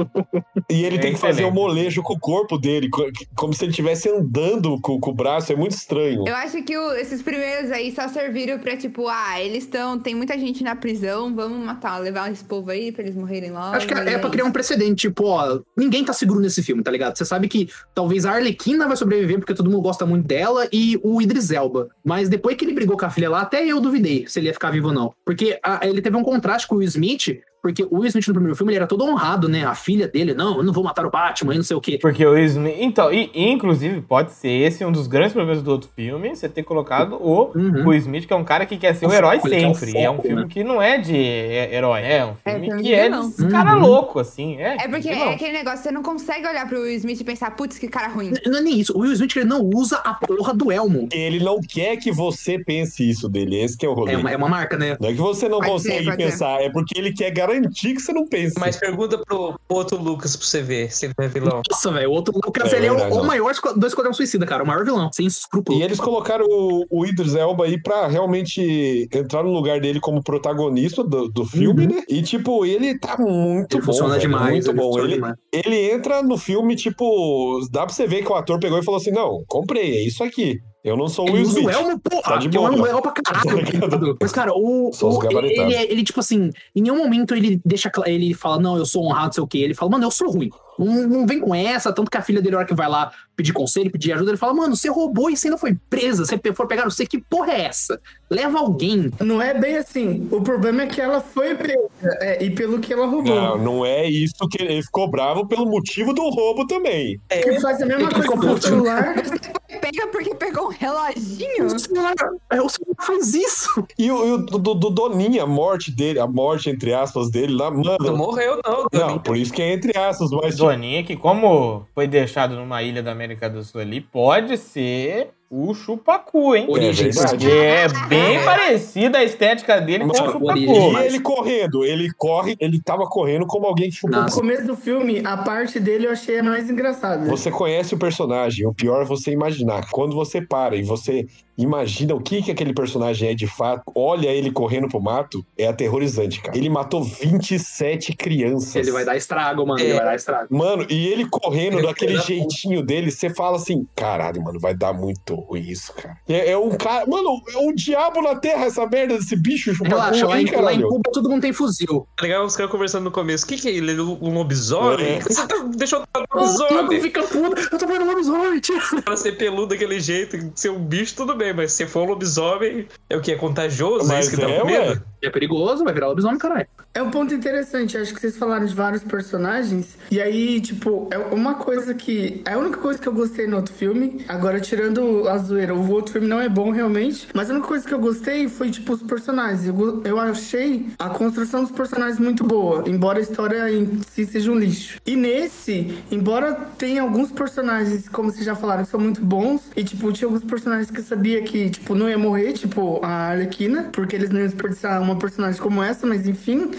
E 0.68 0.84
ele 0.84 0.96
É 0.96 1.00
tem 1.00 1.12
que 1.12 1.19
fazer 1.20 1.44
o 1.44 1.48
excelente. 1.48 1.54
molejo 1.54 2.02
com 2.02 2.14
o 2.14 2.18
corpo 2.18 2.58
dele, 2.58 2.88
co- 2.88 3.08
como 3.36 3.52
se 3.54 3.64
ele 3.64 3.70
estivesse 3.70 4.08
andando 4.08 4.80
com, 4.80 4.98
com 4.98 5.10
o 5.10 5.14
braço. 5.14 5.52
É 5.52 5.56
muito 5.56 5.72
estranho. 5.72 6.24
Eu 6.26 6.34
acho 6.34 6.62
que 6.62 6.76
o- 6.76 6.92
esses 6.94 7.22
primeiros 7.22 7.70
aí 7.70 7.92
só 7.94 8.08
serviram 8.08 8.58
pra, 8.58 8.76
tipo, 8.76 9.08
ah, 9.08 9.40
eles 9.40 9.64
estão. 9.64 9.98
Tem 9.98 10.14
muita 10.14 10.38
gente 10.38 10.62
na 10.64 10.74
prisão, 10.76 11.34
vamos 11.34 11.64
matar, 11.64 11.98
levar 11.98 12.30
esse 12.32 12.44
povo 12.44 12.70
aí 12.70 12.90
pra 12.92 13.02
eles 13.02 13.14
morrerem 13.14 13.50
logo. 13.50 13.76
Acho 13.76 13.86
que 13.86 13.94
é, 13.94 14.14
é 14.14 14.18
pra 14.18 14.30
criar 14.30 14.44
um 14.44 14.52
precedente, 14.52 15.08
tipo, 15.08 15.24
ó, 15.26 15.60
ninguém 15.76 16.04
tá 16.04 16.12
seguro 16.12 16.40
nesse 16.40 16.62
filme, 16.62 16.82
tá 16.82 16.90
ligado? 16.90 17.16
Você 17.16 17.24
sabe 17.24 17.48
que 17.48 17.68
talvez 17.94 18.24
a 18.24 18.32
Arlequina 18.32 18.86
vai 18.88 18.96
sobreviver 18.96 19.38
porque 19.38 19.54
todo 19.54 19.70
mundo 19.70 19.82
gosta 19.82 20.04
muito 20.06 20.26
dela 20.26 20.66
e 20.72 20.98
o 21.02 21.20
Idris 21.20 21.50
Elba. 21.50 21.88
Mas 22.04 22.28
depois 22.28 22.56
que 22.56 22.64
ele 22.64 22.72
brigou 22.74 22.96
com 22.96 23.04
a 23.06 23.10
filha 23.10 23.28
lá, 23.30 23.42
até 23.42 23.64
eu 23.64 23.80
duvidei 23.80 24.24
se 24.26 24.38
ele 24.38 24.46
ia 24.46 24.52
ficar 24.54 24.70
vivo 24.70 24.88
ou 24.88 24.94
não. 24.94 25.12
Porque 25.24 25.58
a- 25.62 25.80
ele 25.86 26.00
teve 26.02 26.16
um 26.16 26.22
contraste 26.22 26.66
com 26.66 26.76
o 26.76 26.82
Smith, 26.82 27.38
porque 27.62 27.82
o 27.84 27.98
Will 27.98 28.06
Smith 28.06 28.26
no 28.28 28.34
primeiro 28.34 28.56
filme 28.56 28.72
ele 28.72 28.78
era 28.78 28.86
todo 28.86 29.04
honrado, 29.04 29.48
né? 29.48 29.64
A 29.64 29.74
filha 29.74 30.08
dele, 30.08 30.34
não, 30.34 30.58
eu 30.58 30.62
não 30.62 30.72
vou 30.72 30.82
matar 30.84 31.04
o 31.06 31.10
Batman 31.10 31.54
e 31.54 31.56
não 31.58 31.64
sei 31.64 31.76
o 31.76 31.80
quê. 31.80 31.98
Porque 32.00 32.24
o 32.24 32.36
Smith. 32.38 32.76
Então, 32.78 33.12
e, 33.12 33.30
e, 33.34 33.48
inclusive, 33.50 34.00
pode 34.00 34.32
ser 34.32 34.48
esse 34.48 34.84
um 34.84 34.92
dos 34.92 35.06
grandes 35.06 35.32
problemas 35.32 35.62
do 35.62 35.70
outro 35.70 35.88
filme, 35.94 36.34
você 36.34 36.48
ter 36.48 36.62
colocado 36.62 37.14
o 37.20 37.50
Uhum. 37.54 37.88
Will 37.88 37.98
Smith, 37.98 38.26
que 38.26 38.32
é 38.32 38.36
um 38.36 38.44
cara 38.44 38.64
que 38.66 38.76
quer 38.76 38.94
ser 38.94 39.06
o 39.06 39.12
herói 39.12 39.38
o 39.38 39.40
sempre. 39.48 39.96
é 39.98 40.10
um 40.10 40.20
filme 40.20 40.42
né? 40.42 40.46
que 40.48 40.64
não 40.64 40.80
é 40.80 40.98
de 40.98 41.14
he- 41.16 41.74
herói, 41.74 42.00
é 42.02 42.24
um 42.24 42.34
filme 42.34 42.66
filme 42.66 42.82
que 42.82 42.88
de 42.88 42.94
é 42.94 43.02
vilão. 43.04 43.30
de 43.30 43.48
cara 43.48 43.74
Uhum. 43.74 43.80
louco, 43.82 44.18
assim. 44.18 44.56
É, 44.56 44.84
É 44.84 44.88
porque 44.88 45.08
é 45.08 45.32
aquele 45.34 45.52
negócio, 45.52 45.82
você 45.82 45.90
não 45.90 46.02
consegue 46.02 46.46
olhar 46.46 46.66
pro 46.68 46.80
Will 46.80 46.96
Smith 46.96 47.20
e 47.20 47.24
pensar, 47.24 47.50
putz, 47.56 47.78
que 47.78 47.88
cara 47.88 48.08
ruim. 48.08 48.32
Não 48.46 48.58
é 48.58 48.62
nem 48.62 48.78
isso, 48.80 48.96
o 48.96 49.00
Will 49.00 49.12
Smith 49.12 49.36
ele 49.36 49.44
não 49.46 49.62
usa 49.62 49.96
a 49.98 50.14
porra 50.14 50.54
do 50.54 50.70
elmo. 50.72 51.08
Ele 51.12 51.38
não 51.42 51.60
quer 51.60 51.96
que 51.96 52.10
você 52.12 52.58
pense 52.58 53.08
isso 53.08 53.28
dele. 53.28 53.60
Esse 53.60 53.76
que 53.76 53.84
é 53.84 53.88
o 53.88 53.92
rolê. 53.94 54.12
É 54.12 54.16
uma, 54.16 54.30
é 54.30 54.36
uma 54.36 54.48
marca, 54.48 54.76
né? 54.76 54.96
Não 55.00 55.08
é 55.08 55.12
que 55.12 55.18
você 55.18 55.48
não 55.48 55.58
Pode 55.58 55.70
consegue 55.72 56.04
ser, 56.04 56.16
pensar, 56.16 56.62
é 56.62 56.70
porque 56.70 56.98
ele 56.98 57.12
quer 57.12 57.30
garantir 57.30 57.49
que 57.72 58.00
você 58.00 58.12
não 58.12 58.26
pense. 58.26 58.58
Mas 58.58 58.76
pergunta 58.76 59.18
pro 59.18 59.58
outro 59.68 59.96
Lucas 60.00 60.36
pra 60.36 60.46
você 60.46 60.62
ver 60.62 60.92
se 60.92 61.06
ele 61.06 61.14
é 61.18 61.28
vilão. 61.28 61.62
Nossa, 61.70 61.90
velho, 61.92 62.10
o 62.10 62.12
outro 62.12 62.34
Lucas, 62.34 62.72
É 62.72 62.76
ele 62.76 62.86
é 62.86 62.90
verdade, 62.90 63.14
o, 63.14 63.20
o 63.20 63.24
maior 63.26 63.54
do 63.76 63.86
Esquadrão 63.86 64.12
Suicida, 64.12 64.46
cara, 64.46 64.62
o 64.62 64.66
maior 64.66 64.84
vilão, 64.84 65.10
sem 65.12 65.26
escrúpulo. 65.26 65.78
E 65.78 65.82
eles 65.82 65.98
colocaram 65.98 66.44
o, 66.48 66.84
o 66.90 67.06
Idris 67.06 67.34
Elba 67.34 67.64
aí 67.64 67.80
pra 67.82 68.06
realmente 68.06 69.08
entrar 69.12 69.42
no 69.42 69.52
lugar 69.52 69.80
dele 69.80 70.00
como 70.00 70.22
protagonista 70.22 71.02
do, 71.04 71.28
do 71.28 71.44
filme, 71.44 71.86
né? 71.86 72.02
E, 72.08 72.22
tipo, 72.22 72.64
ele 72.64 72.98
tá 72.98 73.16
muito 73.18 73.76
Ele 73.76 73.80
bom. 73.80 73.86
funciona 73.86 74.10
velho, 74.14 74.20
demais, 74.20 74.50
Muito 74.66 74.70
ele 74.70 74.76
bom. 74.78 74.84
funciona 74.86 75.06
Ele, 75.08 75.14
demais. 75.14 75.36
ele 75.52 75.90
entra 75.92 76.22
no 76.22 76.36
filme, 76.36 76.76
tipo, 76.76 77.60
dá 77.70 77.84
pra 77.86 77.94
você 77.94 78.06
ver 78.06 78.22
que 78.24 78.30
o 78.30 78.34
ator 78.34 78.58
pegou 78.58 78.78
e 78.78 78.84
falou 78.84 78.98
assim: 79.00 79.10
não, 79.12 79.42
comprei, 79.46 79.96
é 79.96 80.02
isso 80.06 80.22
aqui. 80.22 80.58
Eu 80.82 80.96
não 80.96 81.08
sou 81.08 81.28
o 81.28 81.32
Will 81.32 81.42
usa 81.42 81.58
o 81.58 81.60
Smith. 81.60 81.74
elmo, 81.76 81.98
porra, 82.00 82.22
Tá 82.22 82.36
de 82.38 82.46
é 82.46 82.50
boa. 82.50 82.70
elmo 82.70 82.82
legal 82.82 83.02
pra 83.02 83.12
caralho. 83.22 83.48
Tá 83.50 83.56
tá 83.64 83.70
ligado? 83.96 84.16
Mas, 84.20 84.32
cara, 84.32 84.52
o, 84.54 84.90
o- 84.90 85.24
ele, 85.30 85.74
ele, 85.74 86.02
tipo 86.02 86.20
assim, 86.20 86.50
em 86.74 86.82
nenhum 86.82 86.96
momento 86.96 87.34
ele 87.34 87.60
deixa, 87.64 87.90
ele 88.06 88.32
fala, 88.32 88.58
não, 88.58 88.76
eu 88.78 88.86
sou 88.86 89.04
honrado, 89.04 89.34
sei 89.34 89.44
o 89.44 89.46
quê. 89.46 89.58
Ele 89.58 89.74
fala, 89.74 89.90
mano, 89.90 90.04
eu 90.04 90.10
sou 90.10 90.30
ruim. 90.30 90.48
Não, 90.84 91.08
não 91.08 91.26
vem 91.26 91.40
com 91.40 91.54
essa, 91.54 91.92
tanto 91.92 92.10
que 92.10 92.16
a 92.16 92.22
filha 92.22 92.40
dele, 92.40 92.52
na 92.52 92.58
hora 92.58 92.66
que 92.66 92.74
vai 92.74 92.88
lá 92.88 93.12
pedir 93.36 93.52
conselho, 93.52 93.90
pedir 93.90 94.12
ajuda, 94.12 94.30
ele 94.30 94.36
fala, 94.38 94.52
mano, 94.54 94.76
você 94.76 94.88
roubou 94.88 95.30
e 95.30 95.36
você 95.36 95.48
não 95.48 95.56
foi 95.56 95.76
presa, 95.88 96.24
você 96.26 96.38
for 96.54 96.66
pegar 96.66 96.84
você, 96.84 97.06
que 97.06 97.18
porra 97.18 97.52
é 97.52 97.62
essa? 97.62 98.00
Leva 98.28 98.58
alguém. 98.58 99.10
Não 99.20 99.40
é 99.40 99.54
bem 99.54 99.76
assim. 99.76 100.28
O 100.30 100.40
problema 100.42 100.82
é 100.82 100.86
que 100.86 101.00
ela 101.00 101.20
foi 101.20 101.54
presa. 101.54 101.78
é, 102.20 102.44
e 102.44 102.50
pelo 102.50 102.78
que 102.80 102.92
ela 102.92 103.06
roubou. 103.06 103.34
Não, 103.34 103.58
não 103.58 103.86
é 103.86 104.06
isso 104.08 104.34
que 104.50 104.62
ele 104.62 104.82
ficou 104.82 105.08
bravo 105.10 105.46
pelo 105.46 105.66
motivo 105.66 106.12
do 106.12 106.28
roubo 106.30 106.66
também. 106.66 107.18
Que 107.30 107.60
faz 107.60 107.80
a 107.82 107.86
mesma 107.86 108.08
Ele 108.10 108.14
coisa 108.14 108.28
com 108.28 108.38
o 108.52 108.60
celular. 108.62 109.14
Pega 109.80 110.06
porque 110.08 110.34
pegou 110.34 110.66
um 110.66 110.72
reloginho. 110.72 111.66
O 111.66 111.78
celular, 111.78 112.14
é, 112.50 112.60
o 112.60 112.68
celular 112.68 112.96
faz 113.00 113.34
isso. 113.34 113.86
E 113.98 114.10
o, 114.10 114.26
e 114.26 114.32
o 114.32 114.38
do, 114.38 114.58
do- 114.58 114.74
do 114.74 114.90
Doninha, 114.90 115.44
a 115.44 115.46
morte 115.46 115.90
dele, 115.90 116.18
a 116.18 116.26
morte, 116.26 116.68
entre 116.68 116.92
aspas, 116.92 117.30
dele 117.30 117.54
lá, 117.54 117.70
Não 117.70 117.82
mano. 117.98 118.16
morreu, 118.16 118.60
não. 118.64 118.86
Não, 118.92 119.18
por 119.18 119.36
isso 119.36 119.52
que 119.52 119.62
é 119.62 119.72
entre 119.72 119.96
aspas, 119.96 120.30
mas 120.30 120.56
tipo, 120.56 120.66
Que 121.02 121.16
como 121.16 121.86
foi 121.94 122.06
deixado 122.06 122.56
numa 122.56 122.82
ilha 122.82 123.02
da 123.02 123.12
América 123.12 123.48
do 123.48 123.62
Sul 123.62 123.80
ali, 123.80 124.00
pode 124.00 124.56
ser 124.56 125.32
o 125.52 125.74
chupacu, 125.74 126.54
hein? 126.54 126.66
Porque 126.66 127.46
é 127.50 127.88
bem 128.08 128.44
parecida 128.44 129.18
a 129.18 129.24
estética 129.24 129.80
dele 129.80 130.04
com 130.04 130.12
o 130.12 130.14
chupacu. 130.14 130.56
E 130.56 130.96
ele 131.06 131.18
correndo, 131.18 131.84
ele 131.84 132.08
corre, 132.16 132.56
ele 132.60 132.80
tava 132.80 133.04
correndo 133.06 133.44
como 133.46 133.66
alguém 133.66 133.90
que 133.90 133.96
chupou. 133.96 134.22
No 134.22 134.30
começo 134.30 134.64
do 134.64 134.76
filme, 134.76 135.20
a 135.24 135.36
parte 135.36 135.80
dele 135.80 136.06
eu 136.06 136.12
achei 136.12 136.38
a 136.38 136.42
mais 136.42 136.70
engraçada. 136.70 137.24
Você 137.28 137.50
conhece 137.50 137.92
o 137.96 137.98
personagem, 137.98 138.64
o 138.64 138.72
pior 138.72 139.02
é 139.02 139.04
você 139.04 139.32
imaginar. 139.32 139.90
Quando 139.90 140.14
você 140.14 140.40
para 140.40 140.76
e 140.76 140.82
você 140.84 141.26
imagina 141.58 142.14
o 142.14 142.20
que, 142.20 142.42
que 142.42 142.50
aquele 142.50 142.72
personagem 142.72 143.30
é 143.30 143.34
de 143.34 143.46
fato, 143.46 143.82
olha 143.94 144.28
ele 144.28 144.50
correndo 144.50 144.88
pro 144.88 145.00
mato, 145.00 145.44
é 145.58 145.66
aterrorizante, 145.66 146.40
cara. 146.40 146.56
Ele 146.56 146.70
matou 146.70 147.02
27 147.02 148.14
crianças. 148.16 148.76
Ele 148.76 148.90
vai 148.92 149.04
dar 149.04 149.16
estrago, 149.16 149.66
mano, 149.66 149.80
É. 149.80 149.84
ele 149.84 149.94
vai 149.94 150.04
dar 150.04 150.14
estrago. 150.14 150.56
Mano, 150.56 150.86
e 150.88 151.08
ele 151.08 151.28
correndo 151.28 151.78
Ele 151.78 151.86
daquele 151.86 152.16
jeitinho 152.18 152.82
dele, 152.82 153.10
você 153.10 153.28
fala 153.28 153.56
assim: 153.56 153.86
caralho, 153.94 154.42
mano, 154.42 154.58
vai 154.58 154.74
dar 154.74 154.92
muito 154.92 155.39
ruim 155.40 155.62
isso, 155.62 155.92
cara. 155.94 156.16
É, 156.28 156.50
é 156.50 156.58
um 156.58 156.70
cara. 156.70 157.06
Mano, 157.06 157.42
é 157.52 157.58
um 157.58 157.74
diabo 157.74 158.22
na 158.22 158.36
terra 158.36 158.66
essa 158.66 158.86
merda 158.86 159.16
desse 159.16 159.36
bicho 159.36 159.72
Relaxa, 159.82 160.26
lá 160.26 160.40
em, 160.40 160.50
lá 160.50 160.72
em? 160.72 160.80
Cuba 160.82 161.10
todo 161.12 161.28
mundo 161.28 161.42
tem 161.42 161.52
fuzil. 161.52 162.06
Tá 162.16 162.22
legal 162.22 162.44
os 162.44 162.56
caras 162.56 162.70
conversando 162.70 163.04
no 163.04 163.10
começo. 163.10 163.44
O 163.44 163.48
que, 163.48 163.56
que 163.56 163.68
é 163.68 163.72
ele? 163.72 163.92
É 163.92 164.00
um 164.02 164.34
lobisomem? 164.34 165.06
É. 165.16 165.20
Você 165.20 165.46
tá, 165.46 165.56
deixou 165.74 166.02
O 166.02 166.36
lobisomem. 166.38 167.00
fica 167.00 167.22
puto, 167.22 167.68
eu 167.72 167.78
tô 167.78 167.86
vendo 167.86 168.04
lobisomem, 168.04 168.60
tira. 168.60 168.80
Pra 169.04 169.16
ser 169.16 169.32
peludo 169.32 169.68
daquele 169.68 170.00
jeito, 170.00 170.36
ser 170.54 170.70
um 170.70 170.84
bicho, 170.84 171.14
tudo 171.16 171.34
bem, 171.34 171.52
mas 171.52 171.72
se 171.72 171.86
for 171.86 172.02
um 172.02 172.10
lobisomem, 172.10 172.86
é 173.08 173.16
o 173.16 173.20
que? 173.20 173.32
É 173.32 173.36
contagioso? 173.36 174.10
é 174.10 174.14
Mas 174.14 174.26
isso 174.26 174.36
que 174.36 174.42
dá 174.42 174.50
é, 174.50 174.64
medo? 174.64 175.02
É 175.22 175.28
perigoso, 175.28 175.84
vai 175.84 175.92
virar 175.92 176.08
lobisomem, 176.08 176.38
caralho. 176.38 176.66
É 176.92 177.02
um 177.02 177.10
ponto 177.10 177.32
interessante, 177.32 177.96
acho 177.96 178.12
que 178.12 178.20
vocês 178.20 178.36
falaram 178.36 178.66
de 178.66 178.74
vários 178.74 179.04
personagens, 179.04 179.96
e 180.10 180.20
aí, 180.20 180.60
tipo, 180.60 181.08
é 181.10 181.18
uma 181.18 181.54
coisa 181.54 181.94
que. 181.94 182.42
É 182.44 182.54
a 182.54 182.58
única 182.58 182.78
coisa 182.78 182.98
que 182.98 183.06
eu 183.06 183.12
gostei 183.12 183.46
no 183.46 183.56
outro 183.56 183.72
filme, 183.72 184.24
agora 184.26 184.58
tirando 184.60 185.28
a 185.28 185.38
zoeira, 185.38 185.74
o 185.74 185.90
outro 185.90 186.12
filme 186.12 186.26
não 186.26 186.40
é 186.40 186.48
bom 186.48 186.70
realmente, 186.70 187.28
mas 187.32 187.48
a 187.48 187.52
única 187.54 187.68
coisa 187.68 187.86
que 187.86 187.94
eu 187.94 188.00
gostei 188.00 188.48
foi, 188.48 188.70
tipo, 188.70 188.92
os 188.92 189.02
personagens. 189.02 189.66
Eu, 189.66 190.02
eu 190.04 190.18
achei 190.18 190.86
a 190.98 191.10
construção 191.10 191.62
dos 191.62 191.70
personagens 191.70 192.18
muito 192.18 192.42
boa, 192.42 192.82
embora 192.88 193.18
a 193.18 193.22
história 193.22 193.70
em 193.70 194.00
si 194.08 194.26
seja 194.26 194.50
um 194.50 194.58
lixo. 194.58 194.98
E 195.06 195.14
nesse, 195.14 196.02
embora 196.10 196.54
tenha 196.76 197.02
alguns 197.02 197.30
personagens, 197.30 198.08
como 198.08 198.32
vocês 198.32 198.44
já 198.44 198.56
falaram, 198.56 198.84
que 198.84 198.90
são 198.90 198.98
muito 198.98 199.24
bons, 199.24 199.70
e, 199.76 199.84
tipo, 199.84 200.12
tinha 200.12 200.26
alguns 200.26 200.44
personagens 200.44 200.90
que 200.90 200.98
eu 200.98 201.04
sabia 201.04 201.40
que, 201.42 201.70
tipo, 201.70 201.94
não 201.94 202.08
ia 202.08 202.18
morrer, 202.18 202.52
tipo, 202.52 202.98
a 203.04 203.30
Arlequina, 203.30 203.90
porque 203.92 204.16
eles 204.16 204.30
não 204.30 204.40
iam 204.40 204.48
desperdiçar 204.48 205.00
uma 205.00 205.09
personagem 205.16 205.60
como 205.60 205.82
essa, 205.82 206.06
mas 206.06 206.26
enfim. 206.26 206.70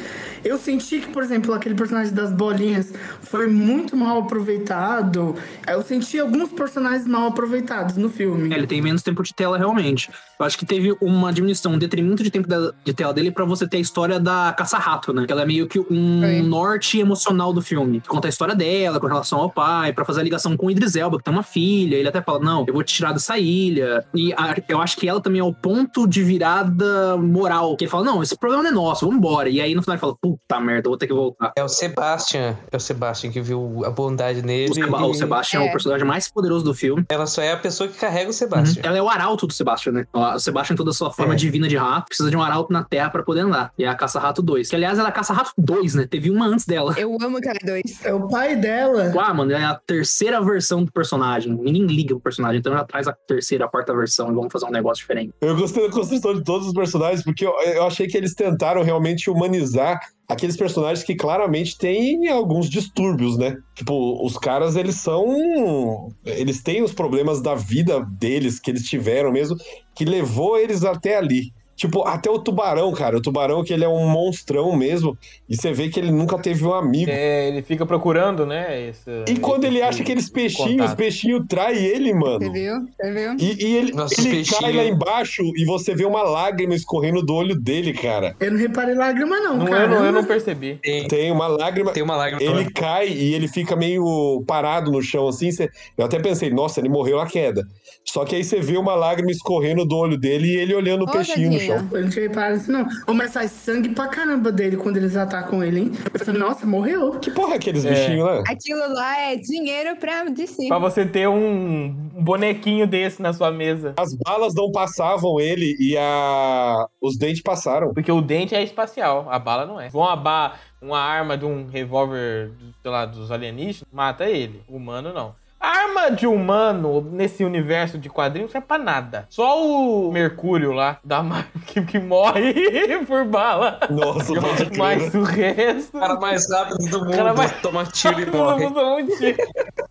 Eu 0.43 0.57
senti 0.57 0.99
que, 1.01 1.07
por 1.09 1.21
exemplo, 1.21 1.53
aquele 1.53 1.75
personagem 1.75 2.11
das 2.13 2.31
bolinhas 2.33 2.91
foi 3.21 3.45
muito 3.47 3.95
mal 3.95 4.19
aproveitado. 4.21 5.35
Eu 5.67 5.81
senti 5.83 6.19
alguns 6.19 6.49
personagens 6.51 7.05
mal 7.07 7.27
aproveitados 7.27 7.95
no 7.95 8.09
filme. 8.09 8.51
É, 8.53 8.57
Ele 8.57 8.67
tem 8.67 8.81
menos 8.81 9.01
tempo 9.03 9.21
de 9.23 9.33
tela, 9.33 9.57
realmente. 9.57 10.09
Eu 10.39 10.45
acho 10.45 10.57
que 10.57 10.65
teve 10.65 10.95
uma 10.99 11.31
diminuição, 11.31 11.73
um 11.73 11.77
detrimento 11.77 12.23
de 12.23 12.31
tempo 12.31 12.47
de 12.83 12.93
tela 12.93 13.13
dele 13.13 13.29
pra 13.31 13.45
você 13.45 13.67
ter 13.67 13.77
a 13.77 13.79
história 13.79 14.19
da 14.19 14.53
caça-rato, 14.57 15.13
né? 15.13 15.25
Que 15.27 15.31
ela 15.31 15.43
é 15.43 15.45
meio 15.45 15.67
que 15.67 15.79
um 15.79 16.21
Foi. 16.21 16.41
norte 16.41 16.99
emocional 16.99 17.53
do 17.53 17.61
filme. 17.61 18.01
Que 18.01 18.07
conta 18.09 18.27
a 18.27 18.29
história 18.29 18.55
dela 18.55 18.99
com 18.99 19.05
relação 19.07 19.39
ao 19.39 19.49
pai, 19.49 19.93
pra 19.93 20.03
fazer 20.05 20.21
a 20.21 20.23
ligação 20.23 20.57
com 20.57 20.65
o 20.65 20.71
Idris 20.71 20.95
Elba, 20.95 21.17
que 21.19 21.23
tem 21.23 21.33
uma 21.33 21.43
filha. 21.43 21.95
Ele 21.95 22.07
até 22.07 22.21
fala, 22.21 22.39
não, 22.39 22.65
eu 22.67 22.73
vou 22.73 22.83
te 22.83 22.93
tirar 22.93 23.11
dessa 23.13 23.37
ilha. 23.37 24.03
E 24.13 24.33
a- 24.33 24.55
eu 24.67 24.81
acho 24.81 24.97
que 24.97 25.07
ela 25.07 25.21
também 25.21 25.39
é 25.39 25.43
o 25.43 25.53
ponto 25.53 26.07
de 26.07 26.23
virada 26.23 27.15
moral. 27.17 27.75
Que 27.77 27.83
ele 27.85 27.91
fala, 27.91 28.03
não, 28.05 28.20
esse 28.23 28.37
problema 28.37 28.63
não 28.63 28.69
é 28.69 28.73
nosso, 28.73 29.09
vambora. 29.09 29.49
E 29.49 29.59
aí 29.61 29.73
no 29.75 29.81
final 29.81 29.95
ele 29.95 30.01
fala, 30.01 30.15
puta 30.21 30.59
merda, 30.59 30.87
eu 30.87 30.91
vou 30.91 30.97
ter 30.97 31.07
que 31.07 31.13
voltar. 31.13 31.51
É 31.55 31.63
o 31.63 31.67
Sebastian. 31.67 32.57
É 32.71 32.77
o 32.77 32.79
Sebastian 32.79 33.31
que 33.31 33.41
viu 33.41 33.83
a 33.85 33.89
bondade 33.89 34.41
nele. 34.41 34.71
O, 34.71 34.75
Seba- 34.75 35.03
o 35.05 35.11
e 35.11 35.15
Sebastian 35.15 35.61
é. 35.61 35.65
É. 35.65 35.69
o 35.69 35.71
personagem 35.71 36.05
mais 36.07 36.29
poderoso 36.31 36.63
do 36.65 36.73
filme. 36.73 37.05
Ela 37.09 37.25
só 37.25 37.41
é 37.41 37.51
a 37.51 37.57
pessoa 37.57 37.87
que 37.89 37.97
carrega 37.97 38.29
o 38.29 38.33
Sebastian. 38.33 38.81
Ela 38.85 38.97
é 38.97 39.01
o 39.01 39.09
arauto 39.09 39.45
do 39.47 39.53
Sebastian, 39.53 39.91
né? 39.93 40.05
O 40.13 40.39
Sebastian, 40.39 40.75
toda 40.75 40.91
a 40.91 40.93
sua 40.93 41.11
forma 41.11 41.33
É. 41.33 41.35
divina 41.37 41.67
de 41.67 41.75
rato, 41.77 42.07
precisa 42.07 42.29
de 42.29 42.35
um 42.37 42.41
arauto 42.41 42.71
na 42.71 42.83
Terra 42.83 43.09
pra 43.09 43.23
poder 43.23 43.41
andar. 43.41 43.71
E 43.77 43.83
é 43.83 43.87
a 43.87 43.95
Caça-Rato 43.95 44.41
2. 44.41 44.69
Que, 44.69 44.75
aliás, 44.75 44.97
ela 44.99 45.09
é 45.09 45.11
a 45.11 45.13
Caça-Rato 45.13 45.51
2, 45.57 45.95
né? 45.95 46.07
Teve 46.09 46.29
uma 46.29 46.45
antes 46.45 46.65
dela. 46.65 46.95
Eu 46.97 47.17
amo 47.21 47.37
aquela 47.37 47.59
dois. 47.63 48.03
É 48.03 48.13
o 48.13 48.27
pai 48.27 48.55
dela. 48.55 49.11
Ah, 49.19 49.33
mano, 49.33 49.51
é 49.51 49.63
a 49.63 49.75
terceira 49.75 50.41
versão 50.41 50.83
do 50.83 50.91
personagem. 50.91 51.53
Ninguém 51.53 51.85
liga 51.87 52.09
pro 52.15 52.21
personagem, 52.21 52.59
então 52.59 52.73
já 52.73 52.83
traz 52.83 53.07
a 53.07 53.13
terceira, 53.27 53.65
a 53.65 53.67
quarta 53.67 53.93
versão 53.95 54.31
e 54.31 54.33
vamos 54.33 54.51
fazer 54.51 54.65
um 54.65 54.71
negócio 54.71 55.01
diferente. 55.01 55.33
Eu 55.41 55.55
gostei 55.55 55.87
da 55.87 55.93
construção 55.93 56.33
de 56.33 56.43
todos 56.43 56.67
os 56.67 56.73
personagens, 56.73 57.23
porque 57.23 57.45
eu, 57.45 57.51
eu 57.61 57.85
achei 57.85 58.07
que 58.11 58.17
eles 58.17 58.35
tentaram 58.35 58.83
realmente 58.83 59.29
humanizar 59.29 59.99
aqueles 60.27 60.55
personagens 60.55 61.05
que 61.05 61.15
claramente 61.15 61.77
têm 61.77 62.27
alguns 62.29 62.69
distúrbios, 62.69 63.37
né? 63.37 63.57
Tipo, 63.75 64.23
os 64.25 64.37
caras, 64.37 64.75
eles 64.75 64.95
são. 64.95 66.13
Eles 66.25 66.61
têm 66.61 66.83
os 66.83 66.93
problemas 66.93 67.41
da 67.41 67.55
vida 67.55 67.99
deles, 68.01 68.59
que 68.59 68.71
eles 68.71 68.83
tiveram 68.83 69.31
mesmo, 69.31 69.57
que 69.95 70.05
levou 70.05 70.57
eles 70.57 70.83
até 70.83 71.17
ali. 71.17 71.53
Tipo, 71.81 72.03
até 72.07 72.29
o 72.29 72.37
tubarão, 72.37 72.91
cara. 72.91 73.17
O 73.17 73.21
tubarão, 73.21 73.63
que 73.63 73.73
ele 73.73 73.83
é 73.83 73.89
um 73.89 74.05
monstrão 74.07 74.75
mesmo, 74.77 75.17
e 75.49 75.55
você 75.55 75.73
vê 75.73 75.89
que 75.89 75.99
ele 75.99 76.11
nunca 76.11 76.37
teve 76.37 76.63
um 76.63 76.71
amigo. 76.75 77.09
É, 77.09 77.47
ele 77.47 77.63
fica 77.63 77.87
procurando, 77.87 78.45
né? 78.45 78.89
esse- 78.89 79.09
E 79.27 79.35
quando 79.39 79.65
ele 79.65 79.81
acha 79.81 80.03
aqueles 80.03 80.29
peixinhos, 80.29 80.89
os 80.89 80.93
peixinhos 80.93 81.43
traem 81.49 81.83
ele, 81.83 82.13
mano. 82.13 82.37
Você 82.39 82.49
viu? 82.51 82.75
Você 82.95 83.11
viu? 83.11 83.35
E, 83.39 83.65
e 83.65 83.77
ele, 83.77 83.93
Nossa, 83.93 84.13
ele 84.21 84.29
peixinho. 84.29 84.59
cai 84.61 84.73
lá 84.73 84.83
embaixo 84.85 85.41
e 85.57 85.65
você 85.65 85.95
vê 85.95 86.05
uma 86.05 86.21
lágrima 86.21 86.75
escorrendo 86.75 87.23
do 87.23 87.33
olho 87.33 87.55
dele, 87.59 87.93
cara. 87.93 88.35
Eu 88.39 88.51
não 88.51 88.59
reparei 88.59 88.93
lágrima, 88.93 89.39
não, 89.39 89.57
Não, 89.57 89.65
cara. 89.65 89.85
eu, 89.85 89.89
não, 89.89 90.05
eu 90.05 90.11
não 90.11 90.23
percebi. 90.23 90.75
Tem, 90.83 91.07
Tem 91.07 91.31
uma 91.31 91.47
lágrima. 91.47 91.91
tem 91.93 92.03
uma 92.03 92.15
lágrima. 92.15 92.43
Ele 92.43 92.69
cai 92.69 93.07
e 93.09 93.33
ele 93.33 93.47
fica 93.47 93.75
meio 93.75 94.43
parado 94.45 94.91
no 94.91 95.01
chão, 95.01 95.27
assim. 95.27 95.51
cê- 95.51 95.67
Eu 95.97 96.05
até 96.05 96.19
pensei, 96.19 96.51
nossa, 96.51 96.79
ele 96.79 96.89
morreu 96.89 97.17
na 97.17 97.25
queda. 97.25 97.63
Só 98.05 98.23
que 98.23 98.35
aí 98.35 98.43
você 98.43 98.59
vê 98.59 98.77
uma 98.77 98.93
lágrima 98.93 99.31
escorrendo 99.31 99.83
do 99.83 99.95
olho 99.97 100.15
dele 100.17 100.47
e 100.47 100.57
ele 100.57 100.75
olhando 100.75 101.05
o 101.05 101.11
peixinho 101.11 101.49
no 101.51 101.57
tadinho. 101.57 101.70
Chão. 101.79 101.89
Eu 101.91 102.01
não 102.01 102.09
tinha 102.09 102.27
reparado 102.27 102.55
isso, 102.55 102.71
não. 102.71 102.87
Ô, 103.07 103.13
mas 103.13 103.31
sai 103.31 103.47
sangue 103.47 103.89
pra 103.89 104.07
caramba 104.07 104.51
dele 104.51 104.77
quando 104.77 104.97
eles 104.97 105.15
atacam 105.15 105.63
ele, 105.63 105.79
hein? 105.81 105.91
Eu 106.13 106.19
falei, 106.25 106.39
nossa, 106.39 106.65
morreu. 106.65 107.19
Que 107.19 107.31
porra 107.31 107.53
é 107.53 107.55
aqueles 107.57 107.85
É. 107.85 107.89
bichinhos 107.91 108.25
lá? 108.25 108.43
Aquilo 108.47 108.93
lá 108.93 109.19
é 109.31 109.35
dinheiro 109.35 109.95
pra 109.97 110.23
DC. 110.25 110.67
Pra 110.67 110.79
você 110.79 111.05
ter 111.05 111.27
um 111.27 111.89
bonequinho 112.13 112.85
desse 112.87 113.21
na 113.21 113.33
sua 113.33 113.51
mesa. 113.51 113.93
As 113.97 114.13
balas 114.13 114.53
não 114.53 114.71
passavam 114.71 115.39
ele 115.39 115.75
e 115.79 115.97
a... 115.97 116.85
os 117.01 117.17
dentes 117.17 117.41
passaram. 117.41 117.93
Porque 117.93 118.11
o 118.11 118.21
dente 118.21 118.53
é 118.55 118.63
espacial, 118.63 119.27
a 119.29 119.39
bala 119.39 119.65
não 119.65 119.79
é. 119.79 119.89
Uma, 119.93 120.15
ba... 120.15 120.53
uma 120.81 120.99
arma 120.99 121.37
de 121.37 121.45
um 121.45 121.67
revólver, 121.67 122.51
sei 122.81 122.91
lá, 122.91 123.05
dos 123.05 123.31
alienígenas, 123.31 123.87
mata 123.91 124.25
ele. 124.25 124.61
O 124.67 124.75
humano 124.77 125.13
não. 125.13 125.35
A 125.81 125.85
arma 125.85 126.11
de 126.15 126.27
humano 126.27 127.01
nesse 127.11 127.43
universo 127.43 127.97
de 127.97 128.07
quadrinhos 128.07 128.51
serve 128.51 128.67
pra 128.67 128.77
nada. 128.77 129.25
Só 129.29 129.65
o 129.65 130.11
Mercúrio 130.11 130.71
lá, 130.71 130.99
da 131.03 131.23
Mar- 131.23 131.47
que, 131.65 131.81
que 131.81 131.97
morre 131.99 132.53
por 133.07 133.25
bala. 133.25 133.79
Nossa. 133.89 134.31
Mas 134.77 135.13
o 135.15 135.23
resto. 135.23 135.97
O 135.97 135.99
cara 135.99 136.19
mais 136.19 136.49
rápido 136.51 136.77
do 136.89 136.99
mundo 137.05 137.11
cara 137.17 137.33
vai- 137.33 137.49
toma 137.61 137.85
tiro 137.85 138.21
e 138.21 138.25
Todo 138.25 138.37
morre. 138.37 138.63
mundo 138.65 138.73
toma 138.75 139.03
tiro. 139.17 139.37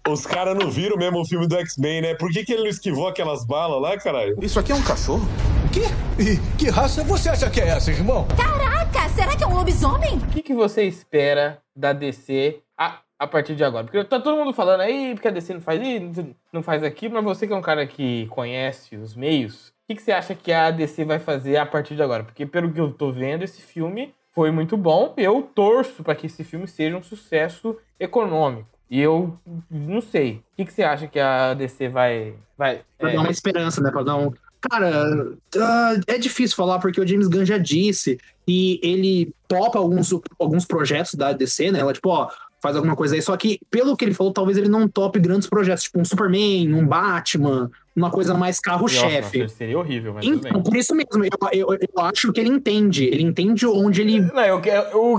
Os 0.08 0.24
caras 0.26 0.56
não 0.56 0.70
viram 0.70 0.96
mesmo 0.96 1.20
o 1.20 1.26
filme 1.26 1.46
do 1.48 1.56
X-Men, 1.58 2.02
né? 2.02 2.14
Por 2.14 2.30
que, 2.30 2.44
que 2.44 2.52
ele 2.52 2.62
não 2.62 2.70
esquivou 2.70 3.08
aquelas 3.08 3.44
balas 3.44 3.80
lá, 3.82 3.96
caralho? 3.98 4.36
Isso 4.40 4.58
aqui 4.60 4.70
é 4.72 4.74
um 4.74 4.82
cachorro? 4.82 5.26
O 5.66 5.68
quê? 5.70 5.82
E 6.18 6.36
que 6.56 6.68
raça 6.70 7.02
você 7.02 7.28
acha 7.30 7.50
que 7.50 7.60
é 7.60 7.68
essa, 7.68 7.90
irmão? 7.90 8.26
Caraca, 8.36 9.08
será 9.10 9.36
que 9.36 9.42
é 9.42 9.46
um 9.46 9.54
lobisomem? 9.54 10.18
O 10.18 10.26
que, 10.28 10.42
que 10.42 10.54
você 10.54 10.84
espera 10.84 11.58
da 11.76 11.92
DC 11.92 12.60
a, 12.78 12.98
a 13.20 13.26
partir 13.26 13.54
de 13.54 13.62
agora? 13.62 13.84
Porque 13.84 14.02
tá 14.02 14.18
todo 14.18 14.38
mundo 14.38 14.54
falando 14.54 14.80
aí, 14.80 15.12
porque 15.14 15.28
a 15.28 15.30
DC 15.30 15.52
não 15.52 15.60
faz 15.60 15.82
isso, 15.82 16.34
não 16.50 16.62
faz 16.62 16.82
aquilo, 16.82 17.14
mas 17.14 17.22
você 17.22 17.46
que 17.46 17.52
é 17.52 17.56
um 17.56 17.60
cara 17.60 17.86
que 17.86 18.26
conhece 18.28 18.96
os 18.96 19.14
meios, 19.14 19.68
o 19.68 19.72
que, 19.88 19.96
que 19.96 20.02
você 20.02 20.10
acha 20.10 20.34
que 20.34 20.50
a 20.50 20.70
DC 20.70 21.04
vai 21.04 21.18
fazer 21.18 21.58
a 21.58 21.66
partir 21.66 21.94
de 21.94 22.02
agora? 22.02 22.24
Porque 22.24 22.46
pelo 22.46 22.72
que 22.72 22.80
eu 22.80 22.90
tô 22.90 23.12
vendo, 23.12 23.42
esse 23.42 23.60
filme 23.60 24.14
foi 24.32 24.50
muito 24.50 24.74
bom. 24.74 25.12
Eu 25.18 25.42
torço 25.54 26.02
para 26.02 26.14
que 26.14 26.26
esse 26.26 26.42
filme 26.42 26.66
seja 26.66 26.96
um 26.96 27.02
sucesso 27.02 27.76
econômico. 27.98 28.68
E 28.88 28.98
eu 28.98 29.38
não 29.70 30.00
sei. 30.00 30.42
O 30.52 30.56
que, 30.56 30.64
que 30.64 30.72
você 30.72 30.82
acha 30.82 31.06
que 31.06 31.20
a 31.20 31.54
DC 31.54 31.88
vai. 31.88 32.34
vai 32.56 32.82
Pra 32.98 33.10
é, 33.10 33.14
dar 33.14 33.20
uma 33.20 33.30
esperança, 33.30 33.82
né? 33.82 33.90
Pra 33.90 34.02
dar 34.02 34.16
um. 34.16 34.32
Cara, 34.60 35.36
ah, 35.56 35.94
é 36.06 36.18
difícil 36.18 36.56
falar 36.56 36.78
porque 36.78 37.00
o 37.00 37.06
James 37.06 37.28
Gunn 37.28 37.44
já 37.44 37.58
disse 37.58 38.18
que 38.46 38.78
ele 38.82 39.34
topa 39.48 39.78
alguns, 39.78 40.10
alguns 40.38 40.64
projetos 40.64 41.14
da 41.14 41.32
DC, 41.32 41.70
né? 41.70 41.80
Ela, 41.80 41.92
tipo, 41.92 42.10
ó, 42.10 42.28
faz 42.62 42.76
alguma 42.76 42.94
coisa 42.96 43.14
aí. 43.14 43.22
Só 43.22 43.36
que, 43.36 43.58
pelo 43.70 43.96
que 43.96 44.04
ele 44.04 44.14
falou, 44.14 44.32
talvez 44.32 44.56
ele 44.58 44.68
não 44.68 44.86
tope 44.88 45.18
grandes 45.18 45.48
projetos, 45.48 45.84
tipo 45.84 45.98
um 46.00 46.04
Superman, 46.04 46.74
um 46.74 46.86
Batman, 46.86 47.70
uma 47.94 48.10
coisa 48.10 48.34
mais 48.34 48.60
carro-chefe. 48.60 49.48
seria 49.48 49.78
horrível, 49.78 50.14
mas 50.14 50.24
Então, 50.26 50.62
por 50.62 50.76
isso 50.76 50.94
mesmo, 50.94 51.24
eu, 51.24 51.30
eu, 51.52 51.78
eu 51.94 52.04
acho 52.04 52.32
que 52.32 52.40
ele 52.40 52.50
entende. 52.50 53.04
Ele 53.04 53.22
entende 53.22 53.66
onde 53.66 54.00
ele. 54.02 54.20
Não, 54.20 54.44
eu, 54.44 54.60
que- 54.60 54.70
o, 54.94 55.14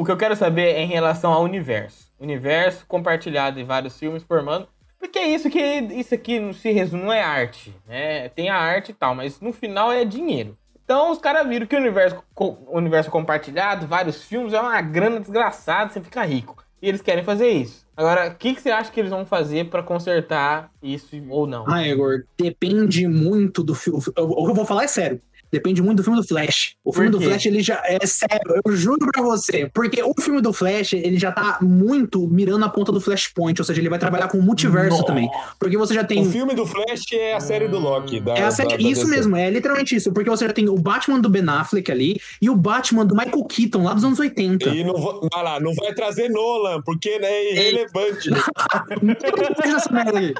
o, 0.00 0.04
que 0.04 0.10
eu 0.10 0.16
quero 0.16 0.34
saber 0.36 0.74
é 0.74 0.82
em 0.82 0.88
relação 0.88 1.32
ao 1.32 1.42
universo. 1.42 2.08
Universo 2.18 2.84
compartilhado 2.86 3.60
em 3.60 3.64
vários 3.64 3.98
filmes 3.98 4.22
formando. 4.22 4.66
Porque 4.98 5.18
é 5.18 5.28
isso 5.28 5.48
que 5.48 5.60
isso 5.60 6.12
aqui 6.12 6.40
não 6.40 6.52
se 6.52 6.72
resume, 6.72 7.04
não 7.04 7.12
é 7.12 7.22
arte, 7.22 7.72
né? 7.86 8.28
Tem 8.30 8.48
a 8.50 8.56
arte 8.56 8.90
e 8.90 8.94
tal, 8.94 9.14
mas 9.14 9.40
no 9.40 9.52
final 9.52 9.92
é 9.92 10.04
dinheiro. 10.04 10.58
Então 10.84 11.12
os 11.12 11.18
caras 11.18 11.46
viram 11.46 11.66
que 11.66 11.76
o 11.76 11.78
universo, 11.78 12.18
o 12.34 12.56
universo 12.76 13.08
compartilhado, 13.08 13.86
vários 13.86 14.24
filmes, 14.24 14.52
é 14.52 14.60
uma 14.60 14.80
grana 14.80 15.20
desgraçada, 15.20 15.92
você 15.92 16.00
fica 16.00 16.24
rico. 16.24 16.56
E 16.80 16.88
eles 16.88 17.02
querem 17.02 17.24
fazer 17.24 17.48
isso. 17.48 17.86
Agora, 17.96 18.28
o 18.28 18.34
que, 18.36 18.54
que 18.54 18.62
você 18.62 18.70
acha 18.70 18.92
que 18.92 19.00
eles 19.00 19.10
vão 19.10 19.26
fazer 19.26 19.68
pra 19.68 19.82
consertar 19.82 20.70
isso 20.80 21.16
ou 21.28 21.46
não? 21.46 21.64
Ah, 21.68 21.86
Igor, 21.86 22.22
depende 22.38 23.08
muito 23.08 23.64
do 23.64 23.74
filme. 23.74 23.98
O 23.98 24.44
que 24.44 24.50
eu 24.50 24.54
vou 24.54 24.64
falar 24.64 24.84
é 24.84 24.88
sério. 24.88 25.20
Depende 25.50 25.80
muito 25.82 25.98
do 25.98 26.04
filme 26.04 26.20
do 26.20 26.26
Flash. 26.26 26.74
O 26.84 26.92
filme 26.92 27.08
do? 27.10 27.20
Flash, 27.20 27.46
ele 27.46 27.62
já. 27.62 27.80
É 27.84 28.04
sério, 28.06 28.60
eu 28.64 28.76
juro 28.76 28.98
pra 29.12 29.22
você. 29.22 29.70
Porque 29.72 30.02
o 30.02 30.12
filme 30.20 30.40
do 30.40 30.52
Flash, 30.52 30.92
ele 30.92 31.18
já 31.18 31.32
tá 31.32 31.58
muito 31.62 32.26
mirando 32.28 32.64
a 32.64 32.68
ponta 32.68 32.92
do 32.92 33.00
Flashpoint. 33.00 33.58
Ou 33.60 33.64
seja, 33.64 33.80
ele 33.80 33.88
vai 33.88 33.98
trabalhar 33.98 34.28
com 34.28 34.38
o 34.38 34.42
multiverso 34.42 35.02
também. 35.04 35.28
Porque 35.58 35.76
você 35.76 35.94
já 35.94 36.04
tem. 36.04 36.22
O 36.22 36.30
filme 36.30 36.54
do 36.54 36.66
Flash 36.66 37.04
é 37.12 37.34
a 37.34 37.40
série 37.40 37.68
do 37.68 37.78
Loki. 37.78 38.20
Da, 38.20 38.34
É 38.34 38.42
a 38.44 38.50
série- 38.50 38.70
da- 38.70 38.76
da 38.76 38.82
isso 38.82 39.02
DC. 39.04 39.10
mesmo, 39.16 39.36
é 39.36 39.50
literalmente 39.50 39.96
isso. 39.96 40.12
Porque 40.12 40.28
você 40.28 40.46
já 40.46 40.52
tem 40.52 40.68
o 40.68 40.76
Batman 40.76 41.20
do 41.20 41.28
Ben 41.28 41.44
Affleck 41.48 41.90
ali 41.90 42.20
e 42.42 42.50
o 42.50 42.54
Batman 42.56 43.06
do 43.06 43.14
Michael 43.16 43.44
Keaton, 43.44 43.82
lá 43.84 43.94
dos 43.94 44.04
anos 44.04 44.18
80. 44.18 44.68
E 44.70 44.84
não, 44.84 44.94
va- 44.94 45.20
ah 45.32 45.42
lá, 45.42 45.60
não 45.60 45.72
vai 45.74 45.92
trazer 45.94 46.28
Nolan, 46.28 46.82
porque 46.82 47.18
né, 47.18 47.26
é 47.30 47.52
irrelevante. 47.52 48.28
Olha 49.64 49.76
essa 49.76 49.92
merda 49.92 50.18
aí. 50.18 50.34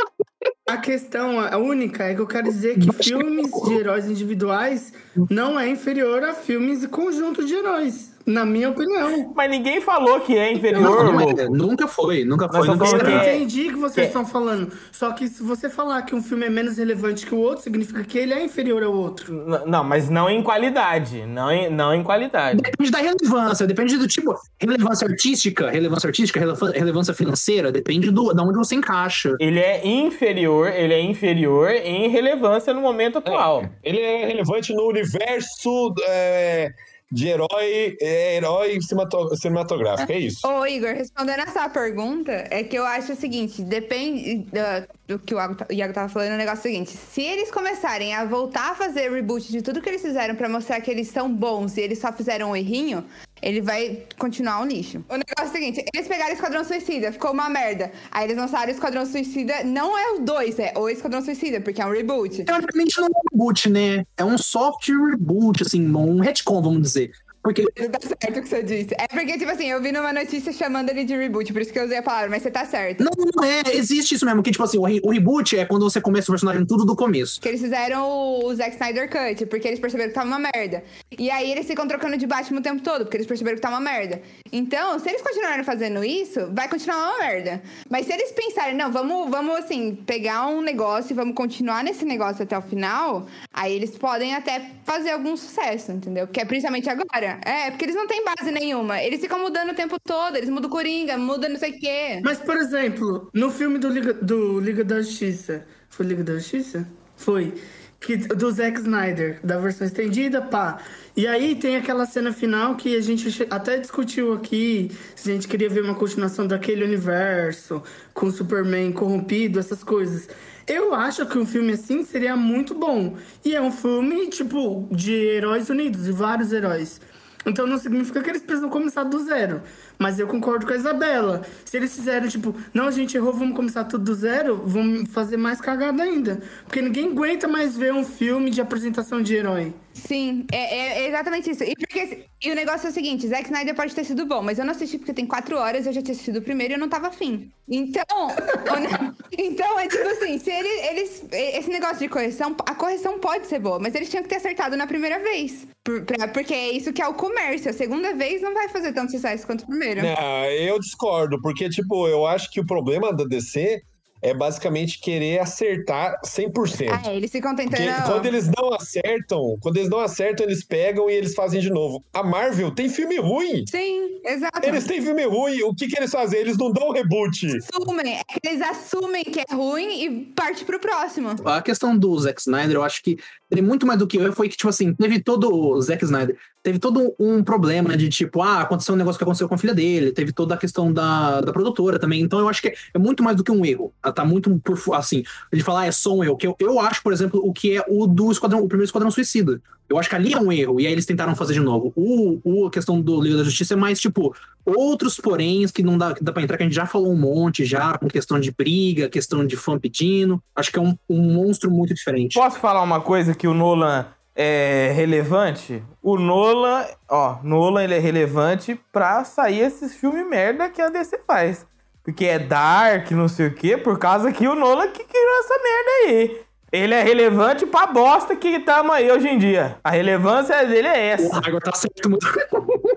A 0.69 0.77
questão 0.77 1.41
a 1.41 1.57
única 1.57 2.05
é 2.05 2.15
que 2.15 2.21
eu 2.21 2.27
quero 2.27 2.45
dizer 2.45 2.79
que 2.79 2.93
filmes 3.03 3.51
de 3.51 3.73
heróis 3.73 4.05
individuais 4.05 4.93
não 5.31 5.59
é 5.59 5.67
inferior 5.67 6.23
a 6.23 6.35
filmes 6.35 6.83
de 6.83 6.89
conjunto 6.89 7.43
de 7.43 7.55
heróis. 7.55 8.11
Na 8.29 8.45
minha 8.45 8.69
opinião. 8.69 9.33
Mas 9.35 9.51
ninguém 9.51 9.81
falou 9.81 10.21
que 10.21 10.37
é 10.37 10.53
inferior, 10.53 10.83
Não, 10.83 11.13
não 11.13 11.21
é. 11.21 11.49
Nunca 11.49 11.89
foi, 11.89 12.25
nunca 12.25 12.47
foi. 12.49 12.69
Nunca 12.69 12.85
será. 12.87 13.11
Eu 13.11 13.21
que 13.23 13.29
é- 13.29 13.37
entendi 13.37 13.63
o 13.63 13.73
que 13.73 13.77
vocês 13.77 13.95
que 13.95 14.01
é- 14.01 14.05
estão 14.05 14.27
falando. 14.27 14.71
Só 14.93 15.13
que 15.13 15.27
se 15.29 15.43
você 15.43 15.71
falar 15.71 16.03
que 16.03 16.15
um 16.15 16.23
filme 16.23 16.45
é 16.47 16.51
menos 16.51 16.77
relevante 16.77 17.25
que 17.27 17.35
o 17.35 17.39
outro, 17.39 17.63
significa 17.65 18.05
que 18.05 18.19
ele 18.19 18.35
é 18.35 18.45
inferior 18.45 18.83
ao 18.83 18.93
outro. 18.93 19.33
N- 19.33 19.65
Não, 19.67 19.83
mas 19.83 20.11
não 20.11 20.29
em 20.29 20.43
qualidade. 20.43 21.25
Não 21.27 21.51
em, 21.51 21.71
não 21.71 21.95
em 21.95 22.03
qualidade. 22.03 22.61
Depende 22.61 22.91
da 22.91 22.99
relevância, 22.99 23.67
depende 23.67 23.97
do 23.97 24.07
tipo. 24.07 24.35
Relevância 24.61 25.09
artística, 25.09 25.71
relevância 25.71 26.07
artística, 26.07 26.39
relevância 26.75 27.15
financeira, 27.15 27.73
depende 27.73 28.11
do, 28.11 28.35
da 28.35 28.43
onde 28.43 28.59
você 28.59 28.75
encaixa. 28.75 29.35
Ele 29.41 29.59
é 29.59 29.87
inferior, 29.87 30.69
ele 30.69 30.93
é 30.93 31.01
inferior 31.01 31.71
em 31.71 32.09
relevância 32.09 32.75
no 32.75 32.83
momento 32.83 33.19
atual. 33.19 33.65
Ele 33.83 34.01
é 34.01 34.27
relevante 34.27 34.75
no 34.75 34.87
universo 34.87 35.95
é, 36.07 36.71
de 37.11 37.29
herói, 37.29 37.97
é, 38.01 38.37
herói 38.37 38.79
cinemato- 38.83 39.35
cinematográfico, 39.37 40.13
é 40.13 40.19
isso. 40.19 40.47
Ô, 40.47 40.67
Igor, 40.67 40.95
respondendo 40.95 41.41
essa 41.41 41.69
pergunta, 41.69 42.33
é 42.51 42.63
que 42.63 42.77
eu 42.77 42.85
acho 42.85 43.13
o 43.13 43.17
seguinte: 43.17 43.63
depende 43.63 44.45
da- 44.53 44.87
do 45.07 45.19
que 45.19 45.35
o 45.35 45.39
Iago, 45.71 45.95
tava 45.95 46.09
falando, 46.09 46.35
o 46.35 46.37
negócio 46.37 46.59
é 46.59 46.61
o 46.61 46.73
seguinte: 46.73 46.91
se 46.91 47.23
eles 47.23 47.51
começarem 47.51 48.15
a 48.15 48.25
voltar 48.25 48.73
a 48.73 48.75
fazer 48.75 49.11
reboot 49.11 49.51
de 49.51 49.63
tudo 49.63 49.81
que 49.81 49.89
eles 49.89 50.03
fizeram 50.03 50.35
pra 50.35 50.49
mostrar 50.49 50.81
que 50.81 50.91
eles 50.91 51.09
são 51.09 51.33
bons 51.33 51.77
e 51.77 51.81
eles 51.81 51.99
só 51.99 52.13
fizeram 52.13 52.51
um 52.51 52.57
errinho, 52.57 53.05
ele 53.43 53.61
vai 53.61 54.03
continuar 54.19 54.61
um 54.61 54.67
lixo. 54.67 55.05
O 55.09 55.17
negócio 55.17 55.43
é 55.43 55.45
o 55.45 55.49
seguinte: 55.49 55.85
eles 55.95 56.09
pegaram 56.09 56.31
o 56.31 56.35
Esquadrão 56.35 56.65
Suicida, 56.65 57.13
ficou 57.13 57.33
uma 57.33 57.49
merda. 57.49 57.93
Aí 58.11 58.25
eles 58.25 58.37
lançaram 58.37 58.69
o 58.69 58.71
Esquadrão 58.71 59.07
Suicida, 59.07 59.65
não 59.65 59.97
é 59.97 60.13
o 60.13 60.21
2, 60.21 60.59
é 60.59 60.73
o 60.77 60.89
Esquadrão 60.89 61.23
Suicida, 61.23 61.61
porque 61.61 61.81
é 61.81 61.87
um 61.87 61.93
reboot. 61.93 62.45
Teoricamente 62.45 63.01
não 63.01 63.07
é 63.07 63.11
um 63.11 63.23
reboot, 63.33 63.71
né? 63.71 64.05
É 64.17 64.25
um 64.25 64.39
soft 64.39 64.89
reboot, 64.89 65.63
assim, 65.63 65.85
um 65.95 66.21
retcon, 66.21 66.63
vamos 66.63 66.83
dizer. 66.83 67.13
Porque 67.49 67.89
Tá 67.89 67.99
certo 68.01 68.39
o 68.39 68.43
que 68.43 68.49
você 68.49 68.63
disse. 68.63 68.95
É 68.99 69.07
porque, 69.09 69.39
tipo 69.39 69.51
assim, 69.51 69.71
eu 69.71 69.81
vi 69.81 69.91
numa 69.93 70.13
notícia 70.13 70.53
chamando 70.53 70.91
ele 70.91 71.05
de 71.05 71.17
reboot, 71.17 71.53
por 71.53 71.63
isso 71.63 71.73
que 71.73 71.79
eu 71.79 71.85
usei 71.85 71.99
a 71.99 72.03
palavra, 72.03 72.29
mas 72.29 72.43
você 72.43 72.51
tá 72.51 72.65
certo. 72.67 73.03
Não, 73.03 73.11
não 73.35 73.45
é. 73.45 73.63
Existe 73.73 74.15
isso 74.15 74.27
mesmo. 74.27 74.43
Que, 74.43 74.51
tipo 74.51 74.63
assim, 74.65 74.79
o, 74.79 74.83
re- 74.85 75.01
o 75.03 75.11
reboot 75.11 75.57
é 75.59 75.65
quando 75.65 75.89
você 75.89 76.01
começa 76.01 76.31
o 76.31 76.35
personagem 76.35 76.67
tudo 76.67 76.85
do 76.85 76.95
começo. 76.95 77.41
Que 77.41 77.49
eles 77.49 77.61
fizeram 77.61 78.07
o, 78.07 78.47
o 78.47 78.55
Zack 78.55 78.73
Snyder 78.73 79.09
Cut, 79.11 79.47
porque 79.47 79.67
eles 79.67 79.81
perceberam 79.81 80.11
que 80.11 80.15
tava 80.15 80.27
uma 80.27 80.39
merda. 80.55 80.83
E 81.19 81.31
aí 81.31 81.51
eles 81.51 81.67
ficam 81.67 81.87
trocando 81.89 82.17
de 82.17 82.27
Batman 82.27 82.61
o 82.61 82.63
tempo 82.63 82.83
todo, 82.83 83.05
porque 83.05 83.17
eles 83.17 83.27
perceberam 83.27 83.57
que 83.57 83.63
tá 83.63 83.71
uma 83.71 83.81
merda. 83.81 84.21
Então, 84.53 84.99
se 84.99 85.09
eles 85.09 85.23
continuarem 85.23 85.65
fazendo 85.65 86.05
isso, 86.05 86.49
vai 86.53 86.69
continuar 86.69 86.97
uma 87.11 87.19
merda. 87.19 87.63
Mas 87.89 88.07
se 88.07 88.13
eles 88.13 88.31
pensarem, 88.33 88.75
não, 88.77 88.93
vamos, 88.93 89.31
vamos 89.31 89.57
assim, 89.57 89.95
pegar 90.07 90.47
um 90.47 90.61
negócio 90.61 91.13
e 91.13 91.15
vamos 91.15 91.35
continuar 91.35 91.83
nesse 91.83 92.05
negócio 92.05 92.43
até 92.43 92.57
o 92.59 92.63
final, 92.63 93.27
aí 93.53 93.73
eles 93.75 93.97
podem 93.97 94.35
até 94.35 94.71
fazer 94.85 95.11
algum 95.11 95.37
sucesso, 95.37 95.93
entendeu? 95.93 96.27
Que 96.27 96.41
é 96.41 96.45
principalmente 96.45 96.89
agora. 96.91 97.38
É, 97.43 97.71
porque 97.71 97.85
eles 97.85 97.95
não 97.95 98.07
têm 98.07 98.25
base 98.25 98.51
nenhuma. 98.51 99.03
Eles 99.03 99.21
ficam 99.21 99.41
mudando 99.41 99.71
o 99.71 99.75
tempo 99.75 99.97
todo, 100.01 100.37
eles 100.37 100.49
mudam 100.49 100.69
o 100.69 100.73
Coringa, 100.73 101.17
mudam 101.17 101.51
não 101.51 101.59
sei 101.59 101.71
o 101.73 101.79
quê. 101.79 102.21
Mas, 102.23 102.39
por 102.39 102.57
exemplo, 102.57 103.31
no 103.33 103.51
filme 103.51 103.79
do 103.79 103.89
Liga, 103.89 104.15
do 104.15 104.61
Liga 104.61 104.85
da 104.85 105.01
Justiça. 105.01 105.67
Foi 105.89 106.07
Liga 106.07 106.23
da 106.23 106.35
Justiça? 106.35 106.87
Foi. 107.17 107.55
Que, 108.01 108.17
do 108.17 108.51
Zack 108.53 108.79
Snyder, 108.79 109.41
da 109.43 109.59
versão 109.59 109.85
estendida, 109.85 110.41
pá. 110.41 110.79
E 111.17 111.27
aí 111.27 111.57
tem 111.57 111.75
aquela 111.75 112.07
cena 112.07 112.33
final 112.33 112.77
que 112.77 112.97
a 112.97 113.01
gente 113.01 113.45
até 113.51 113.77
discutiu 113.77 114.33
aqui 114.33 114.89
se 115.17 115.29
a 115.29 115.35
gente 115.35 115.49
queria 115.49 115.69
ver 115.69 115.83
uma 115.83 115.97
continuação 115.97 116.47
daquele 116.47 116.85
universo, 116.85 117.83
com 118.15 118.31
Superman 118.31 118.93
corrompido, 118.93 119.59
essas 119.59 119.83
coisas. 119.83 120.29
Eu 120.65 120.95
acho 120.95 121.27
que 121.27 121.39
um 121.39 121.47
filme 121.47 121.73
assim 121.73 122.05
seria 122.05 122.37
muito 122.37 122.75
bom. 122.75 123.17
E 123.45 123.55
é 123.55 123.61
um 123.61 123.73
filme, 123.73 124.29
tipo, 124.29 124.87
de 124.93 125.13
heróis 125.13 125.69
unidos, 125.71 126.05
de 126.05 126.13
vários 126.13 126.53
heróis. 126.53 127.01
Então 127.49 127.67
não 127.67 127.79
significa 127.79 128.23
que 128.23 128.31
eles 128.31 128.43
precisam 128.43 128.69
começar 128.69 129.05
do 129.05 129.19
zero. 129.25 129.63
Mas 129.99 130.19
eu 130.19 130.27
concordo 130.27 130.67
com 130.67 130.73
a 130.73 130.77
Isabela. 130.77 131.43
Se 131.65 131.77
eles 131.77 131.95
fizerem, 131.95 132.29
tipo, 132.29 132.55
não, 132.73 132.87
a 132.87 132.91
gente 132.91 133.17
errou, 133.17 133.33
vamos 133.33 133.57
começar 133.57 133.85
tudo 133.85 134.05
do 134.05 134.15
zero, 134.15 134.63
vamos 134.65 135.11
fazer 135.11 135.37
mais 135.37 135.61
cagada 135.61 136.03
ainda. 136.03 136.41
Porque 136.65 136.83
ninguém 136.83 137.11
aguenta 137.11 137.49
mais 137.49 137.77
ver 137.77 137.93
um 137.93 138.05
filme 138.05 138.51
de 138.51 138.61
apresentação 138.61 139.23
de 139.23 139.35
herói. 139.35 139.75
Sim, 140.07 140.47
é, 140.53 141.03
é 141.05 141.09
exatamente 141.09 141.51
isso. 141.51 141.65
E, 141.65 141.75
porque, 141.75 142.25
e 142.43 142.51
o 142.51 142.55
negócio 142.55 142.87
é 142.87 142.91
o 142.91 142.93
seguinte: 142.93 143.27
Zack 143.27 143.45
Snyder 143.45 143.75
pode 143.75 143.95
ter 143.95 144.05
sido 144.05 144.27
bom, 144.27 144.43
mas 144.43 144.59
eu 144.59 144.65
não 144.65 144.73
assisti 144.73 144.99
porque 144.99 145.13
tem 145.13 145.27
quatro 145.27 145.57
horas, 145.57 145.87
eu 145.87 145.93
já 145.93 146.01
tinha 146.03 146.13
assistido 146.13 146.39
o 146.39 146.43
primeiro 146.43 146.73
e 146.73 146.77
eu 146.77 146.79
não 146.79 146.89
tava 146.89 147.09
afim. 147.09 147.51
Então, 147.69 148.05
então 149.37 149.79
é 149.79 149.89
tipo 149.89 150.09
assim: 150.09 150.39
se 150.39 150.51
ele- 150.51 150.69
eles. 150.91 151.25
Esse 151.33 151.71
negócio 151.71 151.99
de 151.99 152.09
correção, 152.09 152.55
a 152.67 152.75
correção 152.75 153.19
pode 153.19 153.47
ser 153.47 153.59
boa, 153.59 153.79
mas 153.79 153.95
eles 153.95 154.09
tinham 154.09 154.23
que 154.23 154.29
ter 154.29 154.37
acertado 154.37 154.77
na 154.77 154.87
primeira 154.87 155.19
vez. 155.19 155.67
Pra- 155.85 156.29
porque 156.29 156.55
é 156.55 156.71
isso 156.73 156.93
que 156.93 157.03
é 157.03 157.09
o 157.09 157.15
comércio. 157.15 157.71
A 157.71 157.75
segunda 157.75 158.15
vez 158.15 158.43
não 158.43 158.55
vai 158.55 158.69
fazer 158.69 158.93
tanto 158.93 159.13
sucesso 159.13 159.47
quanto 159.47 159.63
o 159.63 159.67
primeiro. 159.67 160.03
Não, 160.03 160.45
eu 160.45 160.79
discordo, 160.79 161.41
porque, 161.41 161.69
tipo, 161.69 162.07
eu 162.09 162.27
acho 162.27 162.51
que 162.51 162.61
o 162.61 162.67
problema 162.67 163.13
da 163.13 163.25
DC 163.25 163.83
é 164.23 164.35
basicamente 164.35 165.01
querer 165.01 165.41
acertar 165.41 166.21
100%. 166.25 166.89
Ah, 166.91 167.11
é, 167.11 167.17
eles 167.17 167.31
ficam 167.31 167.55
Porque 167.55 167.77
tentando. 167.77 168.07
quando 168.07 168.27
eles 168.27 168.49
não 168.57 168.73
acertam, 168.73 169.57
quando 169.61 169.77
eles 169.77 169.89
não 169.89 170.01
acertam, 170.01 170.47
eles 170.47 170.65
pegam 170.65 171.09
e 171.09 171.15
eles 171.15 171.35
fazem 171.35 171.61
de 171.61 171.71
novo. 171.71 172.05
A 172.13 172.23
Marvel 172.23 172.71
tem 172.71 172.89
filme 172.89 173.19
ruim. 173.19 173.65
Sim, 173.69 174.21
exato. 174.25 174.61
Eles 174.63 174.85
têm 174.85 175.01
filme 175.03 175.25
ruim. 175.25 175.63
O 175.63 175.75
que, 175.75 175.87
que 175.87 175.99
eles 175.99 176.11
fazem? 176.11 176.41
Eles 176.41 176.57
não 176.57 176.73
dão 176.73 176.91
reboot. 176.91 177.47
assumem, 177.47 178.15
é 178.15 178.25
que 178.25 178.49
eles 178.49 178.63
assumem 178.63 179.25
que 179.25 179.41
é 179.41 179.55
ruim 179.55 180.05
e 180.05 180.25
parte 180.35 180.65
pro 180.65 180.79
próximo. 180.79 181.31
A 181.45 181.63
questão 181.63 181.97
do 181.97 182.19
Zack 182.19 182.41
Snyder, 182.41 182.77
eu 182.77 182.83
acho 182.83 183.03
que 183.03 183.17
ele 183.51 183.63
muito 183.63 183.87
mais 183.87 183.99
do 183.99 184.07
que 184.07 184.19
eu 184.19 184.33
foi 184.33 184.49
que, 184.49 184.57
tipo 184.57 184.69
assim, 184.69 184.93
teve 184.93 185.21
todo 185.21 185.53
o 185.53 185.81
Zack 185.81 186.05
Snyder, 186.05 186.37
teve 186.63 186.79
todo 186.79 187.15
um 187.19 187.43
problema 187.43 187.97
de 187.97 188.09
tipo, 188.09 188.43
ah, 188.43 188.61
aconteceu 188.61 188.95
um 188.95 188.99
negócio 188.99 189.19
que 189.19 189.25
aconteceu 189.25 189.49
com 189.49 189.55
a 189.55 189.59
filha 189.59 189.75
dele, 189.75 190.13
teve 190.13 190.33
toda 190.33 190.55
a 190.55 190.59
questão 190.59 190.93
da, 190.93 191.41
da 191.41 191.53
produtora 191.53 191.99
também. 191.99 192.21
Então 192.21 192.39
eu 192.39 192.49
acho 192.49 192.61
que 192.61 192.75
é 192.93 192.99
muito 192.99 193.23
mais 193.23 193.37
do 193.37 193.45
que 193.45 193.51
um 193.51 193.65
erro. 193.65 193.93
Ela 194.05 194.13
Tá 194.13 194.25
muito 194.25 194.59
por 194.59 194.77
assim, 194.95 195.23
de 195.53 195.63
falar 195.63 195.83
ah, 195.83 195.87
é 195.87 195.93
só 195.93 196.15
um 196.15 196.25
erro. 196.25 196.37
Que 196.37 196.47
eu, 196.47 196.57
eu 196.59 196.81
acho, 196.81 197.03
por 197.03 197.13
exemplo, 197.13 197.41
o 197.43 197.53
que 197.53 197.77
é 197.77 197.85
o 197.89 198.07
do 198.07 198.33
Esquadrão, 198.33 198.61
o 198.61 198.69
primeiro 198.69 198.87
Esquadrão 198.87 199.11
Suicida. 199.11 199.63
Eu 199.89 199.99
acho 199.99 200.09
que 200.09 200.15
ali 200.15 200.35
é 200.35 200.39
um 200.39 200.53
erro, 200.53 200.81
e 200.81 200.87
aí 200.87 200.93
eles 200.93 201.07
tentaram 201.07 201.35
fazer 201.35 201.55
de 201.55 201.61
novo. 201.61 201.93
O, 201.97 202.41
o 202.45 202.67
a 202.67 202.71
questão 202.71 203.01
do 203.01 203.21
Liga 203.21 203.39
da 203.39 203.45
Justiça 203.45 203.75
é 203.75 203.77
mais, 203.77 203.99
tipo, 203.99 204.35
outros 204.65 205.17
poréns 205.17 205.71
que 205.71 205.83
não 205.83 205.97
dá, 205.97 206.13
que 206.13 206.23
dá 206.23 206.33
pra 206.33 206.43
entrar, 206.43 206.57
que 206.57 206.63
a 206.63 206.67
gente 206.67 206.75
já 206.75 206.85
falou 206.85 207.11
um 207.11 207.17
monte 207.17 207.65
já, 207.65 207.97
com 207.97 208.07
questão 208.07 208.39
de 208.39 208.53
briga, 208.53 209.09
questão 209.09 209.47
de 209.47 209.57
fã 209.57 209.79
pedindo. 209.79 210.43
Acho 210.55 210.71
que 210.71 210.79
é 210.79 210.83
um, 210.83 210.97
um 211.09 211.35
monstro 211.35 211.71
muito 211.71 211.95
diferente. 211.95 212.35
Posso 212.35 212.59
falar 212.59 212.83
uma 212.83 213.01
coisa 213.01 213.35
que 213.35 213.49
o 213.49 213.55
Nolan 213.55 214.07
é 214.37 214.93
relevante? 214.95 215.83
O 216.03 216.17
Nolan, 216.19 216.85
ó, 217.09 217.39
Nolan 217.43 217.83
ele 217.83 217.95
é 217.95 217.99
relevante 217.99 218.79
pra 218.93 219.25
sair 219.25 219.61
esses 219.61 219.95
filmes 219.95 220.29
merda 220.29 220.69
que 220.69 220.81
a 220.81 220.91
DC 220.91 221.21
faz. 221.27 221.67
Porque 222.05 222.25
é 222.25 222.39
dark, 222.39 223.11
não 223.11 223.29
sei 223.29 223.49
o 223.49 223.55
quê, 223.55 223.77
por 223.77 223.99
causa 223.99 224.33
que 224.33 224.47
o 224.47 224.55
Nolan 224.55 224.89
que 224.89 225.05
criou 225.05 225.41
essa 225.41 225.55
merda 225.63 225.91
aí. 226.07 226.48
Ele 226.71 226.93
é 226.93 227.03
relevante 227.03 227.65
pra 227.65 227.87
bosta 227.87 228.37
que 228.37 228.61
tamo 228.61 228.93
aí 228.93 229.11
hoje 229.11 229.27
em 229.27 229.39
dia. 229.39 229.79
A 229.83 229.91
relevância 229.91 230.67
dele 230.67 230.87
é 230.87 231.07
essa. 231.09 231.29
Porra, 231.29 231.43
agora 231.47 231.65
tá 231.65 231.75
certo, 231.75 232.11
mano. 232.11 232.19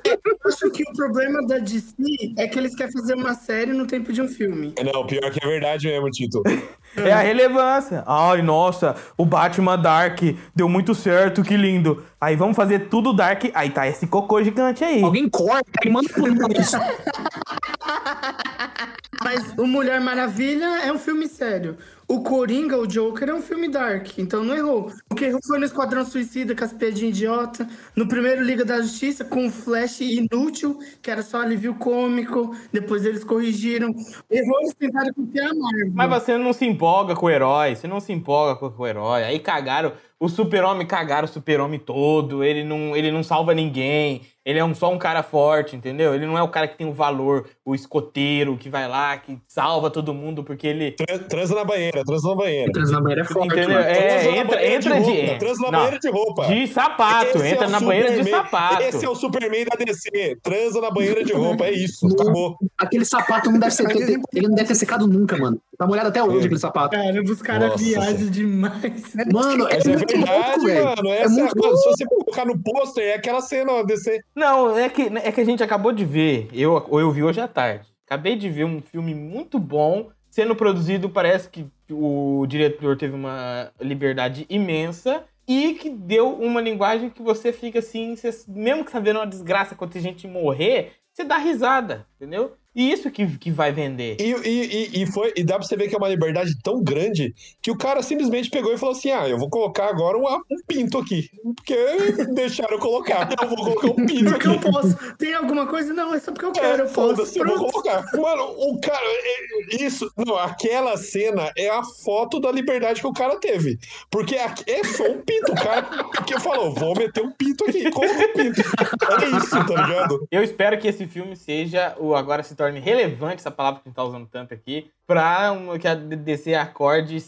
Eu 0.05 0.37
acho 0.45 0.69
que 0.71 0.83
o 0.83 0.93
problema 0.93 1.41
da 1.47 1.57
DC 1.57 1.93
é 2.37 2.47
que 2.47 2.59
eles 2.59 2.75
querem 2.75 2.91
fazer 2.91 3.15
uma 3.15 3.33
série 3.33 3.71
no 3.71 3.87
tempo 3.87 4.11
de 4.11 4.21
um 4.21 4.27
filme. 4.27 4.73
Não, 4.83 5.05
pior 5.05 5.31
que 5.31 5.39
é 5.41 5.47
verdade 5.47 5.87
mesmo, 5.87 6.09
Tito. 6.09 6.43
É 6.93 7.13
a 7.13 7.21
relevância. 7.21 8.03
Ai, 8.05 8.41
nossa, 8.41 8.97
o 9.15 9.25
Batman 9.25 9.77
Dark 9.77 10.19
deu 10.53 10.67
muito 10.67 10.93
certo, 10.93 11.41
que 11.41 11.55
lindo. 11.55 12.03
Aí 12.19 12.35
vamos 12.35 12.53
fazer 12.53 12.89
tudo 12.89 13.13
Dark. 13.13 13.45
Aí 13.53 13.69
tá 13.69 13.87
esse 13.87 14.07
cocô 14.07 14.43
gigante 14.43 14.83
aí. 14.83 15.01
Alguém 15.01 15.29
corta 15.29 15.71
e 15.85 15.89
manda 15.89 16.09
por 16.09 16.51
isso. 16.51 16.75
Mas 19.23 19.53
o 19.57 19.65
Mulher 19.65 20.01
Maravilha 20.01 20.81
é 20.83 20.91
um 20.91 20.97
filme 20.97 21.29
sério. 21.29 21.77
O 22.11 22.19
Coringa, 22.19 22.77
o 22.77 22.85
Joker, 22.85 23.29
é 23.29 23.33
um 23.33 23.41
filme 23.41 23.69
dark, 23.69 24.17
então 24.17 24.43
não 24.43 24.53
errou. 24.53 24.91
O 25.09 25.15
que 25.15 25.23
errou 25.23 25.39
foi 25.47 25.57
no 25.57 25.63
Esquadrão 25.63 26.03
Suicida, 26.03 26.53
com 26.53 26.65
as 26.65 26.73
piadinhas 26.73 27.15
idiota. 27.15 27.65
No 27.95 28.05
primeiro 28.05 28.43
Liga 28.43 28.65
da 28.65 28.81
Justiça, 28.81 29.23
com 29.23 29.47
o 29.47 29.49
Flash 29.49 30.01
inútil, 30.01 30.77
que 31.01 31.09
era 31.09 31.21
só 31.21 31.41
alívio 31.41 31.73
cômico. 31.75 32.53
Depois 32.69 33.05
eles 33.05 33.23
corrigiram. 33.23 33.95
Errou, 34.29 34.59
eles 34.59 34.73
tentaram 34.73 35.13
copiar 35.13 35.51
a 35.51 35.53
Marvel. 35.53 35.91
Mas 35.93 36.09
você 36.09 36.37
não 36.37 36.51
se 36.51 36.65
empolga 36.65 37.15
com 37.15 37.27
o 37.27 37.29
herói, 37.29 37.77
você 37.77 37.87
não 37.87 38.01
se 38.01 38.11
empolga 38.11 38.57
com 38.57 38.83
o 38.83 38.87
herói. 38.87 39.23
Aí 39.23 39.39
cagaram, 39.39 39.93
o 40.19 40.27
super-homem 40.27 40.85
cagaram 40.85 41.23
o 41.23 41.31
super-homem 41.31 41.79
todo, 41.79 42.43
ele 42.43 42.65
não, 42.65 42.93
ele 42.93 43.09
não 43.09 43.23
salva 43.23 43.55
ninguém, 43.55 44.23
ele 44.45 44.57
é 44.59 44.65
um, 44.65 44.73
só 44.73 44.91
um 44.91 44.97
cara 44.97 45.21
forte, 45.23 45.75
entendeu? 45.75 46.13
Ele 46.15 46.25
não 46.25 46.37
é 46.37 46.41
o 46.43 46.47
cara 46.49 46.67
que 46.67 46.77
tem 46.77 46.87
o 46.87 46.93
valor, 46.93 47.47
o 47.65 47.75
escoteiro 47.75 48.57
que 48.57 48.69
vai 48.69 48.87
lá, 48.87 49.15
que 49.17 49.37
salva 49.47 49.89
todo 49.89 50.13
mundo 50.13 50.43
porque 50.43 50.65
ele... 50.67 50.91
Tran- 50.91 51.19
Transa 51.19 51.55
na 51.55 51.63
banheira, 51.63 52.03
transa 52.03 52.27
na 52.29 52.35
banheira. 52.35 52.71
Transa 52.71 52.91
na 52.93 53.01
banheira 53.01 53.21
é 53.21 53.25
forte, 53.25 53.47
Entendeu? 53.47 53.69
mano. 53.69 53.81
É, 53.85 54.37
entra, 54.37 54.55
banheira 54.57 54.75
entra 54.75 54.95
de 54.95 55.01
de... 55.01 55.09
roupa, 55.11 55.31
é, 55.31 55.37
transa 55.37 55.61
na 55.61 55.71
não, 55.71 55.79
banheira 55.79 55.99
de 55.99 56.09
roupa. 56.09 56.45
De 56.47 56.67
sapato, 56.67 57.37
Esse 57.37 57.47
entra 57.47 57.65
é 57.65 57.69
na 57.69 57.79
banheira 57.79 58.09
de 58.11 58.17
Superman- 58.17 58.43
sapato. 58.43 58.81
Esse 58.83 59.05
é 59.05 59.09
o 59.09 59.15
Superman 59.15 59.65
da 59.65 59.85
DC. 59.85 60.37
Transa 60.41 60.81
na 60.81 60.91
banheira 60.91 61.23
de 61.23 61.33
roupa, 61.33 61.65
é 61.65 61.71
isso. 61.71 62.07
Acabou. 62.07 62.57
Aquele 62.77 63.05
sapato 63.05 63.51
não 63.51 63.59
deve 63.59 63.71
ser. 63.73 63.85
ele 64.33 64.47
não 64.47 64.55
deve 64.55 64.67
ter 64.69 64.75
secado 64.75 65.07
nunca, 65.07 65.37
mano. 65.37 65.61
Tá 65.77 65.87
molhado 65.87 66.09
até 66.09 66.23
hoje 66.23 66.41
É. 66.41 66.45
aquele 66.45 66.59
sapato. 66.59 66.95
Cara, 66.95 67.21
os 67.23 67.41
caras 67.41 67.79
viajam 67.81 68.29
demais. 68.29 69.13
Mano, 69.31 69.67
é, 69.67 69.75
é 69.77 69.87
muito 69.87 70.07
verdade, 70.15 70.59
louco, 70.65 70.95
mano. 70.95 71.09
É 71.09 71.21
Essa, 71.21 71.33
muito 71.33 71.59
mano, 71.59 71.77
se 71.77 71.89
você 71.89 72.05
colocar 72.05 72.45
no 72.45 72.59
pôster 72.61 73.03
é 73.03 73.13
aquela 73.15 73.41
cena, 73.41 73.71
ó, 73.71 73.83
DC. 73.83 74.19
Não, 74.35 74.77
é 74.77 74.89
que, 74.89 75.03
é 75.03 75.31
que 75.31 75.41
a 75.41 75.45
gente 75.45 75.61
acabou 75.63 75.91
de 75.91 76.05
ver, 76.05 76.47
eu, 76.53 76.87
eu 76.91 77.11
vi 77.11 77.23
hoje 77.23 77.41
à 77.41 77.47
tarde. 77.47 77.87
Acabei 78.05 78.35
de 78.35 78.49
ver 78.49 78.65
um 78.65 78.81
filme 78.81 79.13
muito 79.13 79.59
bom, 79.59 80.09
sendo 80.29 80.55
produzido, 80.55 81.09
parece 81.09 81.49
que 81.49 81.67
o 81.89 82.45
diretor 82.47 82.97
teve 82.97 83.13
uma 83.15 83.71
liberdade 83.79 84.45
imensa 84.49 85.23
e 85.47 85.73
que 85.73 85.89
deu 85.89 86.33
uma 86.33 86.61
linguagem 86.61 87.09
que 87.09 87.21
você 87.21 87.51
fica 87.51 87.79
assim, 87.79 88.15
você- 88.15 88.45
mesmo 88.47 88.85
que 88.85 88.91
tá 88.91 88.99
vendo 88.99 89.17
uma 89.17 89.27
desgraça 89.27 89.75
quando 89.75 89.91
tem 89.91 90.01
gente 90.01 90.27
morrer, 90.27 90.93
você 91.13 91.23
dá 91.25 91.37
risada, 91.37 92.05
entendeu? 92.15 92.53
E 92.73 92.91
isso 92.91 93.11
que, 93.11 93.25
que 93.37 93.51
vai 93.51 93.71
vender. 93.71 94.15
E, 94.19 94.31
e, 94.47 94.97
e, 94.97 95.03
e 95.03 95.05
foi, 95.11 95.33
e 95.35 95.43
dá 95.43 95.57
pra 95.57 95.67
você 95.67 95.75
ver 95.75 95.89
que 95.89 95.95
é 95.95 95.97
uma 95.97 96.07
liberdade 96.07 96.51
tão 96.63 96.81
grande 96.81 97.33
que 97.61 97.69
o 97.69 97.77
cara 97.77 98.01
simplesmente 98.01 98.49
pegou 98.49 98.73
e 98.73 98.77
falou 98.77 98.95
assim: 98.95 99.11
Ah, 99.11 99.27
eu 99.27 99.37
vou 99.37 99.49
colocar 99.49 99.87
agora 99.89 100.17
um, 100.17 100.23
um 100.25 100.57
pinto 100.65 100.97
aqui. 100.97 101.29
Porque 101.43 101.75
deixaram 102.33 102.73
eu 102.75 102.79
colocar. 102.79 103.29
Eu 103.41 103.49
vou 103.49 103.57
colocar 103.57 103.87
um 103.87 104.05
pinto 104.05 104.31
Porque 104.31 104.47
aqui. 104.47 104.65
eu 104.65 104.71
posso. 104.71 104.97
Tem 105.17 105.33
alguma 105.33 105.67
coisa? 105.67 105.93
Não, 105.93 106.13
é 106.13 106.19
só 106.19 106.31
porque 106.31 106.45
eu 106.45 106.51
quero, 106.53 106.83
É, 106.83 106.85
eu 106.85 106.89
posso. 106.89 107.37
eu 107.39 107.45
vou 107.45 107.69
colocar. 107.71 108.05
Mano, 108.15 108.43
o 108.57 108.79
cara. 108.79 109.03
é- 109.05 109.83
Isso. 109.83 110.09
Não, 110.17 110.37
aquela 110.37 110.95
cena 110.95 111.51
é 111.57 111.69
a 111.69 111.83
foto 111.83 112.39
da 112.39 112.51
liberdade 112.51 113.01
que 113.01 113.07
o 113.07 113.13
cara 113.13 113.37
teve. 113.37 113.77
Porque 114.09 114.35
é 114.35 114.83
só 114.85 115.03
um 115.11 115.19
pinto. 115.21 115.51
O 115.51 115.55
cara 115.55 115.83
que 116.25 116.39
falou: 116.39 116.73
vou 116.73 116.95
meter 116.95 117.21
um 117.21 117.31
pinto 117.31 117.65
aqui. 117.65 117.91
Coloca 117.91 118.13
um 118.13 118.33
pinto. 118.33 118.61
É 118.61 119.37
isso, 119.37 119.49
tá 119.67 119.85
ligado? 119.87 120.25
Eu 120.31 120.41
espero 120.41 120.79
que 120.79 120.87
esse 120.87 121.05
filme 121.05 121.35
seja, 121.35 121.95
o 121.99 122.15
agora 122.15 122.41
se 122.43 122.55
torne 122.61 122.79
relevante, 122.79 123.37
essa 123.39 123.49
palavra 123.49 123.79
que 123.81 123.87
a 123.87 123.89
gente 123.89 123.95
tá 123.95 124.03
usando 124.03 124.27
tanto 124.27 124.53
aqui, 124.53 124.91
pra 125.07 125.51
uma- 125.51 125.79
que 125.79 125.87
a 125.87 125.95
DC 125.95 126.53
acorde 126.53 127.19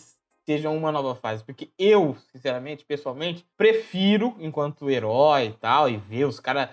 seja 0.45 0.69
uma 0.69 0.91
nova 0.91 1.15
fase. 1.15 1.43
Porque 1.43 1.71
eu, 1.79 2.15
sinceramente, 2.31 2.85
pessoalmente, 2.85 3.43
prefiro, 3.57 4.35
enquanto 4.39 4.91
herói 4.91 5.45
e 5.47 5.53
tal, 5.53 5.89
e 5.89 5.97
ver 5.97 6.25
os 6.25 6.39
caras. 6.39 6.69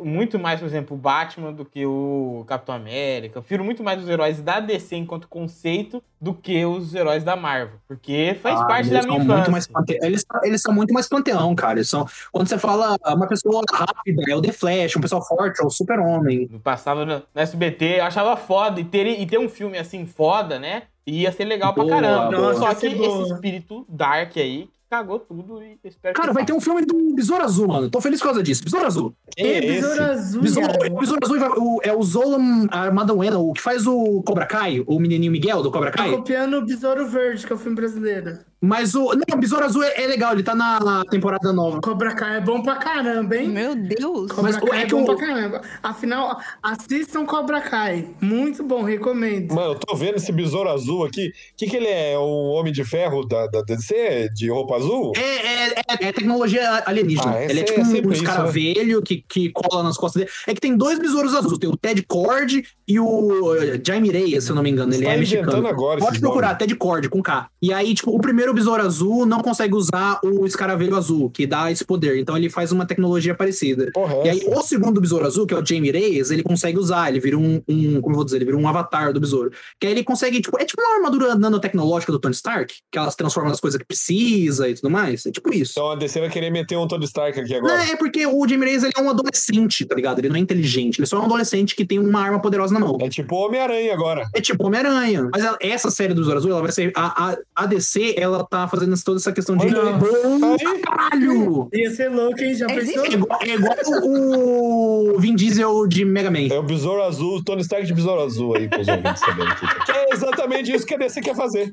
Muito 0.00 0.38
mais, 0.38 0.58
por 0.60 0.66
exemplo, 0.66 0.96
o 0.96 1.00
Batman 1.00 1.52
do 1.52 1.64
que 1.64 1.86
o 1.86 2.44
Capitão 2.46 2.74
América. 2.74 3.38
Eu 3.38 3.42
prefiro 3.42 3.64
muito 3.64 3.82
mais 3.82 4.02
os 4.02 4.08
heróis 4.08 4.40
da 4.42 4.58
DC 4.60 4.96
enquanto 4.96 5.28
conceito 5.28 6.02
do 6.20 6.34
que 6.34 6.64
os 6.64 6.94
heróis 6.94 7.22
da 7.22 7.36
Marvel. 7.36 7.78
Porque 7.86 8.36
faz 8.42 8.60
Ah, 8.60 8.64
parte 8.64 8.90
da 8.90 9.02
minha 9.02 9.16
infância. 9.18 9.34
muito 9.36 9.50
mais 9.52 9.66
pante- 9.66 9.98
eles, 10.02 10.24
eles 10.42 10.60
são 10.60 10.74
muito 10.74 10.92
mais 10.92 11.08
panteão, 11.08 11.54
cara. 11.54 11.78
Eles 11.78 11.88
são, 11.88 12.06
quando 12.32 12.48
você 12.48 12.58
fala 12.58 12.96
uma 13.06 13.26
pessoa 13.28 13.62
rápida, 13.72 14.22
é 14.28 14.34
o 14.34 14.42
The 14.42 14.52
Flash, 14.52 14.96
uma 14.96 15.02
pessoa 15.02 15.22
forte, 15.22 15.62
é 15.62 15.64
o 15.66 15.70
Super-Homem. 15.70 16.48
Passava 16.62 17.04
no, 17.04 17.16
no 17.18 17.22
SBT, 17.34 17.98
eu 18.00 18.04
achava 18.04 18.36
foda. 18.36 18.80
E 18.80 18.84
ter, 18.84 19.06
e 19.06 19.26
ter 19.26 19.38
um 19.38 19.48
filme 19.48 19.78
assim 19.78 20.04
foda, 20.06 20.58
né? 20.58 20.84
Ia 21.06 21.30
ser 21.30 21.44
legal 21.44 21.74
pra 21.74 21.84
Boa, 21.84 21.94
caramba. 22.00 22.36
boa. 22.36 22.54
Só 22.54 22.74
que 22.74 22.86
esse 22.86 23.32
espírito 23.32 23.84
dark 23.88 24.36
aí 24.38 24.68
cagou 24.90 25.18
tudo 25.18 25.62
e 25.62 25.78
eu 25.82 25.90
espero 25.90 26.14
Cara, 26.14 26.28
que 26.28 26.34
vai 26.34 26.44
ter 26.44 26.52
um 26.52 26.60
filme 26.60 26.84
do 26.84 27.14
Besouro 27.14 27.42
Azul, 27.44 27.66
mano. 27.68 27.90
Tô 27.90 28.00
feliz 28.00 28.20
por 28.20 28.26
causa 28.26 28.42
disso. 28.42 28.62
Besouro 28.62 28.86
Azul. 28.86 29.14
É 29.36 29.60
besouro 29.60 30.02
azul, 30.02 30.42
Besouro, 30.42 31.24
Azul 31.24 31.80
é 31.82 31.92
o 31.92 32.02
Zolan 32.02 32.66
Armaduena, 32.70 33.38
o 33.38 33.52
que 33.52 33.60
faz 33.60 33.86
o 33.86 34.22
Cobra 34.22 34.46
Kai, 34.46 34.82
o 34.86 34.98
menininho 35.00 35.32
Miguel 35.32 35.62
do 35.62 35.70
Cobra 35.70 35.90
Tá 35.90 35.98
Kai. 35.98 36.10
copiando 36.12 36.54
o 36.58 36.64
Besouro 36.64 37.06
Verde, 37.08 37.46
que 37.46 37.52
é 37.52 37.56
o 37.56 37.58
filme 37.58 37.76
brasileiro. 37.76 38.38
Mas 38.64 38.94
o. 38.94 39.12
Não, 39.14 39.36
o 39.36 39.36
Besouro 39.36 39.64
Azul 39.64 39.82
é, 39.82 40.04
é 40.04 40.06
legal, 40.06 40.32
ele 40.32 40.42
tá 40.42 40.54
na, 40.54 40.80
na 40.80 41.04
temporada 41.04 41.52
nova. 41.52 41.80
Cobra 41.80 42.14
Kai 42.14 42.38
é 42.38 42.40
bom 42.40 42.62
pra 42.62 42.76
caramba, 42.76 43.36
hein? 43.36 43.48
Meu 43.48 43.74
Deus. 43.74 44.32
Cobra 44.32 44.52
Mas 44.52 44.56
Kai 44.56 44.80
é 44.80 44.82
é, 44.82 44.86
bom 44.86 45.02
o- 45.02 45.06
pra 45.06 45.16
caramba. 45.16 45.60
Afinal, 45.82 46.40
assistam 46.62 47.26
Cobra 47.26 47.60
Kai. 47.60 48.08
Muito 48.20 48.62
bom, 48.64 48.82
recomendo. 48.82 49.54
Mano, 49.54 49.72
eu 49.72 49.78
tô 49.78 49.94
vendo 49.94 50.16
esse 50.16 50.32
besouro 50.32 50.70
azul 50.70 51.04
aqui. 51.04 51.28
O 51.28 51.32
que, 51.56 51.66
que 51.66 51.76
ele 51.76 51.88
é? 51.88 52.16
O 52.18 52.52
Homem 52.52 52.72
de 52.72 52.84
Ferro 52.84 53.24
da, 53.26 53.46
da 53.48 53.60
DC? 53.62 54.30
De 54.34 54.48
roupa 54.50 54.76
azul? 54.76 55.12
É, 55.16 55.20
é, 55.20 55.68
é, 55.70 56.08
é 56.08 56.12
tecnologia 56.12 56.82
alienígena. 56.86 57.34
Ah, 57.34 57.42
esse 57.42 57.52
ele 57.52 57.60
é 57.60 57.62
é 57.62 57.66
tipo 57.66 57.80
um, 57.82 58.08
um 58.08 58.12
escaravelho 58.12 59.02
que, 59.02 59.22
que 59.28 59.50
cola 59.50 59.82
nas 59.82 59.96
costas 59.98 60.22
dele. 60.22 60.32
É 60.46 60.54
que 60.54 60.60
tem 60.60 60.76
dois 60.76 60.98
besouros 60.98 61.34
azuis. 61.34 61.58
Tem 61.58 61.68
o 61.68 61.76
Ted 61.76 62.02
Cord 62.06 62.64
e 62.88 62.98
o 62.98 63.54
eh, 63.56 63.80
Jaime 63.86 64.10
Reyes, 64.10 64.44
se 64.44 64.50
eu 64.50 64.56
não 64.56 64.62
me 64.62 64.70
engano. 64.70 64.92
Ele 64.92 64.98
Você 64.98 65.04
tá 65.04 65.10
é 65.10 65.16
inventando 65.16 65.44
mexicano. 65.46 65.68
agora 65.68 66.00
Pode 66.00 66.20
procurar, 66.20 66.46
nomes. 66.48 66.58
Ted 66.58 66.74
Cord, 66.76 67.08
com 67.08 67.22
K. 67.22 67.48
E 67.60 67.72
aí, 67.72 67.92
tipo, 67.94 68.10
o 68.14 68.20
primeiro 68.20 68.53
besouro 68.54 68.82
azul 68.82 69.26
não 69.26 69.40
consegue 69.40 69.74
usar 69.74 70.20
o 70.24 70.46
escaravelho 70.46 70.96
azul, 70.96 71.30
que 71.30 71.46
dá 71.46 71.70
esse 71.70 71.84
poder. 71.84 72.18
Então 72.18 72.36
ele 72.36 72.48
faz 72.48 72.72
uma 72.72 72.86
tecnologia 72.86 73.34
parecida. 73.34 73.90
É 74.22 74.26
E 74.26 74.30
aí, 74.30 74.42
o 74.48 74.62
segundo 74.62 75.00
besouro 75.00 75.26
azul, 75.26 75.46
que 75.46 75.54
é 75.54 75.58
o 75.58 75.64
Jamie 75.64 75.90
Reyes, 75.90 76.30
ele 76.30 76.42
consegue 76.42 76.78
usar, 76.78 77.08
ele 77.08 77.20
vira 77.20 77.36
um, 77.38 77.60
um- 77.68 78.00
como 78.00 78.12
eu 78.12 78.16
vou 78.16 78.24
dizer, 78.24 78.36
ele 78.38 78.44
vira 78.46 78.56
um 78.56 78.66
avatar 78.68 79.12
do 79.12 79.20
besouro. 79.20 79.50
Que 79.80 79.86
aí 79.86 79.92
ele 79.92 80.04
consegue, 80.04 80.40
tipo, 80.40 80.58
é 80.60 80.64
tipo 80.64 80.80
uma 80.82 80.96
armadura 80.96 81.34
nanotecnológica 81.34 82.12
do 82.12 82.18
Tony 82.18 82.34
Stark, 82.34 82.74
que 82.90 82.98
elas 82.98 83.14
transformam 83.14 83.52
as 83.52 83.60
coisas 83.60 83.78
que 83.78 83.86
precisa 83.86 84.68
e 84.68 84.74
tudo 84.74 84.90
mais. 84.90 85.26
É 85.26 85.30
tipo 85.30 85.52
isso. 85.54 85.72
Então 85.72 85.90
a 85.90 85.96
DC 85.96 86.20
vai 86.20 86.30
querer 86.30 86.50
meter 86.50 86.76
um 86.76 86.86
Tony 86.86 87.04
Stark 87.04 87.38
aqui 87.38 87.50
Não, 87.50 87.58
agora. 87.58 87.84
é 87.84 87.96
porque 87.96 88.26
o 88.26 88.46
Jamie 88.48 88.66
Reyes 88.68 88.82
ele 88.82 88.92
é 88.96 89.00
um 89.00 89.10
adolescente, 89.10 89.84
tá 89.84 89.94
ligado? 89.94 90.18
Ele 90.18 90.28
não 90.28 90.36
é 90.36 90.38
inteligente, 90.38 90.98
ele 90.98 91.06
só 91.06 91.16
é 91.16 91.20
um 91.20 91.24
adolescente 91.24 91.74
que 91.74 91.84
tem 91.84 91.98
uma 91.98 92.20
arma 92.20 92.40
poderosa 92.40 92.72
na 92.74 92.80
mão. 92.80 92.96
É 93.00 93.08
tipo 93.08 93.34
Homem-Aranha 93.36 93.92
agora. 93.92 94.26
É 94.34 94.40
tipo 94.40 94.66
Homem-Aranha. 94.66 95.28
Mas 95.32 95.44
ela- 95.44 95.58
essa 95.60 95.90
série 95.90 96.14
do 96.14 96.20
Besouro 96.20 96.38
Azul, 96.38 96.50
ela 96.52 96.62
vai 96.62 96.72
ser. 96.72 96.92
A, 96.96 97.30
a, 97.32 97.36
a 97.56 97.66
DC, 97.66 98.14
ela 98.16 98.43
tá 98.48 98.68
fazendo 98.68 98.94
toda 99.02 99.18
essa 99.18 99.32
questão 99.32 99.56
de. 99.56 99.66
Aí. 99.66 100.80
caralho! 100.82 101.68
Ia 101.72 101.90
ser 101.90 102.08
louco, 102.10 102.40
hein? 102.40 102.54
Já 102.54 102.66
pensou? 102.66 103.04
É 103.04 103.12
igual, 103.12 103.38
é 103.42 103.54
igual 103.54 103.76
o 104.04 105.18
Vin 105.18 105.34
Diesel 105.34 105.86
de 105.86 106.04
Mega 106.04 106.30
Man. 106.30 106.48
É 106.50 106.58
o 106.58 106.62
Besouro 106.62 107.02
Azul, 107.02 107.42
Tony 107.44 107.62
Stark 107.62 107.86
de 107.86 107.94
Besouro 107.94 108.22
Azul 108.22 108.56
aí, 108.56 108.68
pros 108.68 108.88
ouvintes 108.88 109.22
aqui. 109.22 109.84
Que 109.86 109.92
é 109.92 110.12
exatamente 110.12 110.72
isso 110.72 110.86
que 110.86 110.94
a 110.94 110.98
DC 110.98 111.20
quer 111.20 111.34
fazer. 111.34 111.70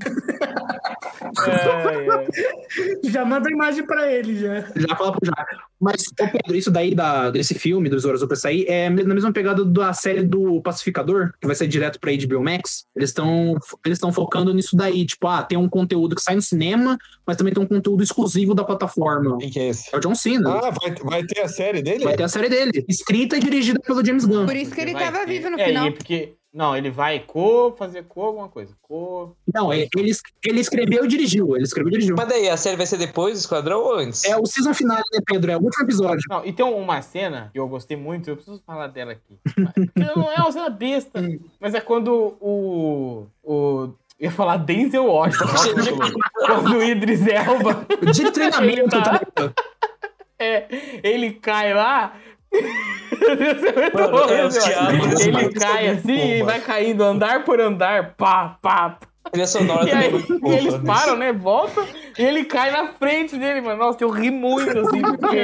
É, 1.48 3.06
é. 3.06 3.10
Já 3.10 3.26
manda 3.26 3.50
a 3.50 3.52
imagem 3.52 3.86
pra 3.86 4.12
ele, 4.12 4.40
já. 4.40 4.62
Já 4.76 4.96
fala 4.96 5.12
pro 5.12 5.26
já. 5.26 5.71
Mas, 5.82 6.04
ô 6.20 6.28
Pedro, 6.32 6.56
isso 6.56 6.70
daí 6.70 6.94
da, 6.94 7.32
desse 7.32 7.56
filme 7.56 7.90
do 7.90 7.96
Besouro 7.96 8.16
Azul 8.16 8.28
pra 8.28 8.38
sair 8.38 8.66
é 8.68 8.88
na 8.88 9.16
mesma 9.16 9.34
pegada 9.34 9.66
da 9.66 9.92
série 9.94 10.22
do 10.22 10.62
Pacificador, 10.62 11.34
que 11.42 11.48
vai 11.48 11.56
ser 11.56 11.68
direto 11.68 12.00
pra 12.00 12.12
HBO 12.12 12.44
Max. 12.44 12.86
Eles 12.96 13.10
estão 13.10 13.58
eles 13.84 13.98
estão 13.98 14.14
focando 14.14 14.54
nisso 14.54 14.76
daí. 14.76 15.06
Tipo, 15.06 15.28
ah, 15.28 15.42
tem 15.42 15.58
um 15.58 15.68
conteúdo 15.68 16.16
que 16.16 16.22
sai 16.22 16.36
no 16.36 16.42
cinema, 16.42 16.98
mas 17.26 17.36
também 17.36 17.52
tem 17.52 17.64
um 17.64 17.68
conteúdo 17.68 18.04
exclusivo 18.04 18.54
da 18.54 18.64
plataforma. 18.64 19.38
Quem 19.40 19.50
que 19.50 19.60
é 19.60 19.70
esse? 19.70 19.90
É 19.94 19.98
o 19.98 20.00
John 20.00 20.14
Cena. 20.14 20.52
Ah, 20.52 20.70
vai, 20.70 20.94
vai 21.04 21.24
ter 21.26 21.42
a 21.42 21.48
série 21.48 21.82
dele? 21.82 22.04
Vai 22.04 22.16
ter 22.16 22.24
a 22.24 22.28
série 22.28 22.50
dele, 22.50 22.86
escrita 22.88 23.38
e 23.38 23.40
dirigida 23.40 23.80
pelo 23.80 24.06
James 24.06 24.26
Gunn. 24.26 24.46
Por 24.46 24.56
isso 24.56 24.72
que 24.72 24.82
ele 24.82 24.94
Vai 24.94 25.06
tava 25.06 25.20
ter. 25.20 25.28
vivo 25.28 25.50
no 25.50 25.60
é, 25.60 25.66
final. 25.66 25.88
e 25.88 25.92
porque. 25.92 26.36
Não, 26.54 26.76
ele 26.76 26.90
vai 26.92 27.20
co, 27.22 27.74
fazer 27.78 28.04
co 28.04 28.24
alguma 28.24 28.50
coisa. 28.50 28.76
Co. 28.82 29.36
Não, 29.54 29.72
ele, 29.74 29.88
ele 29.96 30.10
es- 30.12 30.22
ele 30.46 30.60
escreveu 30.60 31.06
e 31.06 31.08
dirigiu. 31.08 31.56
Ele 31.56 31.64
escreveu 31.64 31.90
e 31.90 31.94
dirigiu. 31.94 32.16
Mas 32.18 32.28
daí, 32.28 32.50
a 32.50 32.58
série 32.58 32.76
vai 32.76 32.86
ser 32.86 32.98
depois 32.98 33.34
do 33.36 33.40
Esquadrão 33.40 33.80
ou 33.82 33.96
antes? 33.96 34.26
É 34.26 34.36
o 34.38 34.46
season 34.46 34.74
finale, 34.74 35.04
né, 35.14 35.20
Pedro? 35.26 35.50
É 35.52 35.56
o 35.58 35.62
último 35.62 35.86
episódio. 35.86 36.22
Não, 36.30 36.46
e 36.46 36.52
tem 36.52 36.66
uma 36.66 37.02
cena 37.02 37.50
que 37.54 37.60
eu 37.60 37.68
gostei 37.70 37.96
muito, 37.96 38.30
eu 38.30 38.36
preciso 38.36 38.62
falar 38.66 38.88
dela 38.88 39.14
aqui. 39.14 39.40
Não 39.96 40.30
é 40.30 40.36
uma 40.42 40.52
cena 40.52 40.70
besta, 40.70 41.22
mas 41.60 41.74
é 41.74 41.80
quando 41.80 42.36
o. 42.42 43.28
o 43.44 43.94
eu 44.20 44.26
ia 44.26 44.32
falar 44.32 44.58
Denzel 44.58 45.06
Washington. 45.06 45.46
quando 46.46 46.76
o 46.78 46.84
Idris 46.84 47.26
Elba. 47.26 47.88
De 48.14 48.30
treinamento, 48.32 48.90
tá- 49.02 49.20
tá? 49.34 49.54
É, 50.38 50.66
ele 51.04 51.34
cai 51.34 51.74
lá. 51.74 52.14
É 52.54 53.94
Mano, 53.98 54.12
bom, 54.12 54.30
é 54.30 54.42
ele 55.26 55.50
cai 55.54 55.88
muito 55.88 56.00
assim 56.00 56.14
e 56.38 56.44
vai 56.44 56.60
caindo 56.60 57.04
andar 57.04 57.44
por 57.46 57.60
andar, 57.62 58.14
pá, 58.16 58.58
pá, 58.62 58.98
trilha 59.32 59.48
sonora 59.48 59.86
E 59.88 59.92
é 59.92 59.96
aí 59.96 60.12
muito 60.12 60.34
e 60.36 60.40
boa. 60.40 60.56
eles 60.56 60.76
param, 60.80 61.16
né? 61.18 61.32
Voltam 61.32 61.86
e 62.18 62.22
ele 62.24 62.44
cai 62.44 62.72
na 62.72 62.88
frente 62.94 63.38
dele, 63.38 63.62
mano. 63.62 63.78
Nossa, 63.78 64.04
eu 64.04 64.10
ri 64.10 64.30
muito, 64.32 64.78
assim, 64.78 65.02
porque 65.02 65.38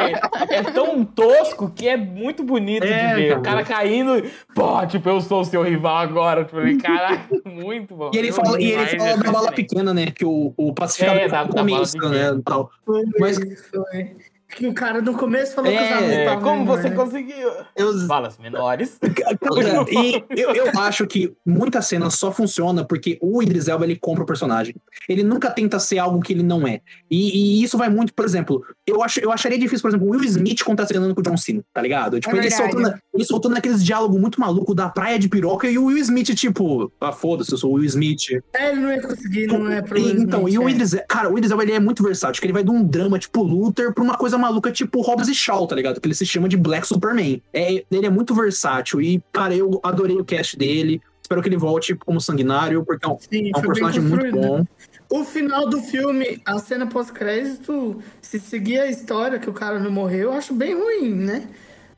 é 0.54 0.64
tão 0.74 1.06
tosco 1.06 1.72
que 1.74 1.88
é 1.88 1.96
muito 1.96 2.44
bonito 2.44 2.84
É, 2.84 3.08
de 3.08 3.14
ver. 3.16 3.28
cara. 3.30 3.40
O 3.40 3.44
cara 3.44 3.64
caindo, 3.64 4.24
pô, 4.54 4.86
tipo, 4.86 5.08
eu 5.08 5.22
sou 5.22 5.42
o 5.42 5.46
seu 5.46 5.62
rival 5.64 5.98
agora. 5.98 6.44
Tipo, 6.44 6.60
ele, 6.60 6.82
caralho, 6.82 7.22
muito 7.46 7.96
bom. 7.96 8.12
E 8.14 8.18
ele 8.18 8.32
fala, 8.34 8.60
e 8.62 8.72
ele 8.72 8.98
fala 9.00 9.18
da 9.18 9.32
bala 9.32 9.40
cena. 9.46 9.52
pequena, 9.56 9.94
né? 9.94 10.08
Que 10.08 10.26
o, 10.26 10.54
o 10.58 10.74
pacificador 10.74 11.22
É, 11.22 11.28
bala 11.30 11.48
começo, 11.48 11.94
pequena. 11.94 12.34
né? 12.36 12.42
Tal. 12.44 12.70
Foi, 12.86 13.04
Mas- 13.20 13.38
foi. 13.70 14.16
Que 14.50 14.66
o 14.66 14.74
cara 14.74 15.02
no 15.02 15.14
começo 15.18 15.54
falou 15.54 15.70
que 15.70 15.78
os 15.78 15.84
É, 15.84 15.94
alunos 15.94 16.12
É, 16.14 16.20
estavam 16.24 16.44
como 16.44 16.60
menor, 16.62 16.78
você 16.78 16.90
né? 16.90 16.96
conseguiu? 16.96 17.50
Eu, 17.76 18.08
Balas 18.08 18.38
menores. 18.38 18.98
Cara, 19.16 19.86
e 19.92 20.24
eu, 20.42 20.56
eu 20.56 20.80
acho 20.80 21.06
que 21.06 21.34
muita 21.46 21.82
cena 21.82 22.10
só 22.10 22.32
funciona 22.32 22.86
porque 22.86 23.18
o 23.22 23.44
Idris 23.44 23.68
Elba 23.68 23.84
ele 23.84 23.98
compra 23.98 24.24
o 24.24 24.26
personagem. 24.26 24.74
Ele 25.10 25.22
nunca 25.22 25.52
tenta 25.52 25.80
ser 25.80 26.00
algo 26.00 26.22
que 26.22 26.32
ele 26.32 26.44
não 26.44 26.66
é. 26.66 26.80
E, 27.12 27.60
e 27.60 27.64
isso 27.64 27.78
vai 27.78 27.90
muito, 27.90 28.14
por 28.14 28.24
exemplo, 28.24 28.64
eu, 28.88 29.04
acho, 29.04 29.20
eu 29.20 29.32
acharia 29.32 29.60
difícil, 29.60 29.82
por 29.82 29.90
exemplo, 29.90 30.08
o 30.08 30.12
Will 30.12 30.24
Smith 30.24 30.64
contracenando 30.64 31.14
com 31.14 31.20
o 31.20 31.24
John 31.24 31.36
Cena, 31.36 31.62
tá 31.74 31.82
ligado? 31.82 32.20
Tipo, 32.20 32.36
É 32.36 32.40
ele, 32.40 32.52
soltando, 32.52 32.94
ele 33.14 33.26
soltando 33.26 33.58
aqueles 33.58 33.84
diálogos 33.84 34.20
muito 34.20 34.40
malucos 34.40 34.74
da 34.74 34.88
praia 34.88 35.20
de 35.20 35.28
piroca 35.28 35.70
e 35.70 35.78
o 35.78 35.86
Will 35.86 35.98
Smith, 35.98 36.34
tipo, 36.36 36.92
ah, 37.02 37.12
foda-se, 37.12 37.52
eu 37.52 37.58
sou 37.58 37.72
o 37.72 37.74
Will 37.76 37.86
Smith. 37.86 38.42
É, 38.54 38.72
ele 38.72 38.80
não 38.80 38.92
ia 38.92 39.02
conseguir, 39.02 39.48
não 39.48 39.70
é 39.70 39.82
pro 39.82 39.98
E, 39.98 40.12
então, 40.12 40.48
e 40.48 40.58
o 40.58 40.62
Smith, 40.62 40.68
é. 40.68 40.72
Idris, 40.72 40.96
cara, 41.08 41.30
o 41.30 41.38
Idris 41.38 41.52
Elba 41.52 41.64
ele 41.64 41.74
é 41.74 41.80
muito 41.80 42.02
versátil, 42.02 42.40
que 42.40 42.46
ele 42.46 42.54
vai 42.54 42.64
de 42.64 42.72
um 42.72 42.84
drama 42.84 43.20
tipo 43.20 43.44
Luther 43.44 43.94
pra 43.94 44.04
uma 44.04 44.18
coisa 44.18 44.38
maluca 44.38 44.72
tipo 44.72 45.02
Hobbs 45.02 45.28
e 45.28 45.36
Shaw, 45.36 45.68
tá 45.68 45.76
ligado? 45.76 46.00
Que 46.00 46.08
ele 46.08 46.16
se 46.16 46.26
chama 46.26 46.48
de 46.48 46.56
Black 46.56 46.88
Superman. 46.88 47.42
É, 47.54 47.84
ele 47.92 48.06
é 48.06 48.10
muito 48.10 48.34
versátil 48.34 49.02
e, 49.02 49.22
cara, 49.34 49.54
eu 49.54 49.80
adorei 49.84 50.18
o 50.18 50.24
cast 50.24 50.58
dele. 50.58 51.02
Espero 51.22 51.42
que 51.42 51.50
ele 51.50 51.58
volte 51.58 51.94
como 51.94 52.22
sanguinário, 52.22 52.86
porque 52.86 53.06
é 53.06 53.10
um, 53.10 53.18
Sim, 53.20 53.52
é 53.54 53.58
um 53.58 53.62
personagem 53.62 54.02
muito 54.02 54.32
bom. 54.32 54.66
O 55.10 55.24
final 55.24 55.70
do 55.70 55.82
filme, 55.82 56.42
a 56.46 56.60
cena 56.60 56.86
pós-crédito, 56.88 58.02
se 58.22 58.40
seguir 58.40 58.80
a 58.80 58.88
história 58.88 59.40
que 59.40 59.50
o 59.50 59.54
cara 59.54 59.80
não 59.80 59.90
morreu, 59.90 60.32
eu 60.32 60.34
acho 60.34 60.54
bem 60.54 60.74
ruim, 60.76 61.16
né? 61.16 61.50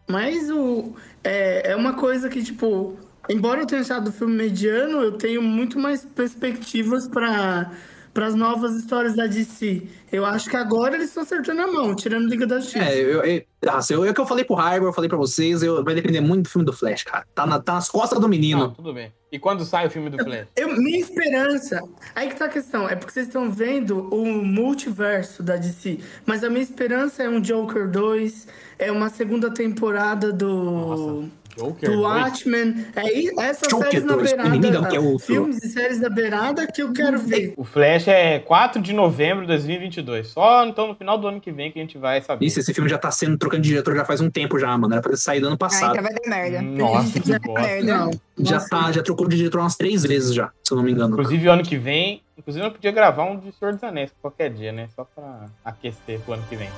Mas 0.07 0.49
o, 0.51 0.95
é, 1.23 1.71
é 1.71 1.75
uma 1.75 1.93
coisa 1.93 2.29
que, 2.29 2.43
tipo, 2.43 2.97
embora 3.27 3.61
eu 3.61 3.65
tenha 3.67 3.81
achado 3.81 4.09
o 4.09 4.11
filme 4.11 4.35
mediano, 4.35 5.01
eu 5.01 5.13
tenho 5.17 5.41
muito 5.41 5.79
mais 5.79 6.05
perspectivas 6.05 7.07
para 7.07 7.71
para 8.13 8.25
as 8.27 8.35
novas 8.35 8.75
histórias 8.75 9.15
da 9.15 9.27
DC. 9.27 9.83
Eu 10.11 10.25
acho 10.25 10.49
que 10.49 10.55
agora 10.55 10.95
eles 10.95 11.09
estão 11.09 11.23
acertando 11.23 11.61
a 11.61 11.67
mão, 11.67 11.95
tirando 11.95 12.27
Liga 12.27 12.45
da 12.47 12.59
Justiça. 12.59 12.83
É, 12.85 12.97
eu, 12.97 13.23
eu, 13.23 13.43
nossa, 13.63 13.93
eu, 13.93 14.03
é 14.05 14.09
o 14.09 14.13
que 14.13 14.19
eu 14.21 14.25
falei 14.25 14.43
pro 14.43 14.55
Hyrule, 14.55 14.87
eu 14.87 14.93
falei 14.93 15.07
pra 15.09 15.17
vocês, 15.17 15.61
eu, 15.61 15.83
vai 15.83 15.93
depender 15.93 16.19
muito 16.21 16.43
do 16.43 16.49
filme 16.49 16.65
do 16.65 16.73
Flash, 16.73 17.03
cara. 17.03 17.25
Tá, 17.35 17.45
na- 17.45 17.59
tá 17.59 17.73
nas 17.73 17.89
costas 17.89 18.19
do 18.19 18.27
menino. 18.27 18.59
Não, 18.59 18.71
tudo 18.73 18.93
bem. 18.93 19.11
E 19.31 19.37
quando 19.37 19.63
sai 19.63 19.85
o 19.85 19.91
filme 19.91 20.09
do 20.09 20.17
Flash? 20.23 20.47
Eu, 20.55 20.75
minha 20.75 20.97
esperança. 20.99 21.79
Aí 22.15 22.29
que 22.29 22.35
tá 22.35 22.45
a 22.45 22.49
questão. 22.49 22.89
É 22.89 22.95
porque 22.95 23.11
vocês 23.13 23.27
estão 23.27 23.51
vendo 23.51 24.07
o 24.13 24.25
multiverso 24.43 25.43
da 25.43 25.55
DC. 25.55 25.99
Mas 26.25 26.43
a 26.43 26.49
minha 26.49 26.63
esperança 26.63 27.21
é 27.21 27.29
um 27.29 27.39
Joker 27.39 27.87
2. 27.89 28.47
É 28.79 28.91
uma 28.91 29.09
segunda 29.09 29.51
temporada 29.53 30.31
do. 30.33 31.25
Joker 31.57 31.89
do 31.89 31.95
2? 31.97 31.99
Watchmen. 32.15 32.85
É 32.95 33.43
essas 33.49 33.67
Joker 33.69 33.91
séries 33.91 34.05
na 34.05 34.13
2, 34.15 34.31
me 34.33 34.37
diga 34.59 34.59
beirada. 34.59 34.87
que 34.89 34.95
é 34.95 34.99
outro. 34.99 35.25
filmes 35.27 35.63
e 35.63 35.69
séries 35.69 35.99
da 35.99 36.09
beirada 36.09 36.67
que 36.67 36.81
eu 36.81 36.93
quero 36.93 37.19
ver. 37.19 37.53
O 37.57 37.63
Flash 37.63 38.07
é 38.07 38.39
4 38.39 38.81
de 38.81 38.93
novembro 38.93 39.41
de 39.41 39.47
2022. 39.47 40.27
Só 40.29 40.65
então 40.65 40.87
no 40.87 40.95
final 40.95 41.17
do 41.17 41.27
ano 41.27 41.41
que 41.41 41.51
vem 41.51 41.71
que 41.71 41.79
a 41.79 41.81
gente 41.81 41.97
vai 41.97 42.21
saber. 42.21 42.45
Isso, 42.45 42.59
esse 42.59 42.73
filme 42.73 42.89
já 42.89 42.97
tá 42.97 43.11
sendo 43.11 43.37
trocando 43.37 43.63
de 43.63 43.69
diretor 43.69 43.95
já 43.95 44.05
faz 44.05 44.21
um 44.21 44.29
tempo 44.29 44.57
já, 44.59 44.77
mano. 44.77 44.93
Era 44.93 45.01
pra 45.01 45.11
ter 45.11 45.17
saído 45.17 45.47
ano 45.47 45.55
Ah, 45.55 45.57
passado. 45.59 45.91
então 45.97 46.03
vai 46.03 46.13
dar 46.13 46.29
merda. 46.29 46.61
Nossa, 46.61 47.19
que 47.19 47.29
Vai 47.29 47.39
dar 47.39 47.47
bosta. 47.47 47.61
merda. 47.67 47.93
Não. 47.97 48.11
já 48.39 48.55
Nossa. 48.55 48.69
tá, 48.69 48.91
já 48.91 49.03
trocou 49.03 49.27
de 49.27 49.37
diretor 49.37 49.59
umas 49.59 49.75
três 49.75 50.03
vezes 50.03 50.33
já, 50.33 50.51
se 50.63 50.71
eu 50.73 50.77
não 50.77 50.83
me 50.83 50.91
engano. 50.91 51.13
Inclusive, 51.13 51.47
ano 51.47 51.63
que 51.63 51.77
vem. 51.77 52.21
Inclusive, 52.37 52.65
eu 52.65 52.71
podia 52.71 52.91
gravar 52.91 53.25
um 53.25 53.37
de 53.37 53.51
Senhor 53.51 53.73
dos 53.73 53.83
Anéis 53.83 54.11
qualquer 54.21 54.49
dia, 54.49 54.71
né? 54.71 54.87
Só 54.95 55.03
pra 55.13 55.47
aquecer 55.65 56.19
pro 56.21 56.33
ano 56.35 56.43
que 56.47 56.55
vem. 56.55 56.69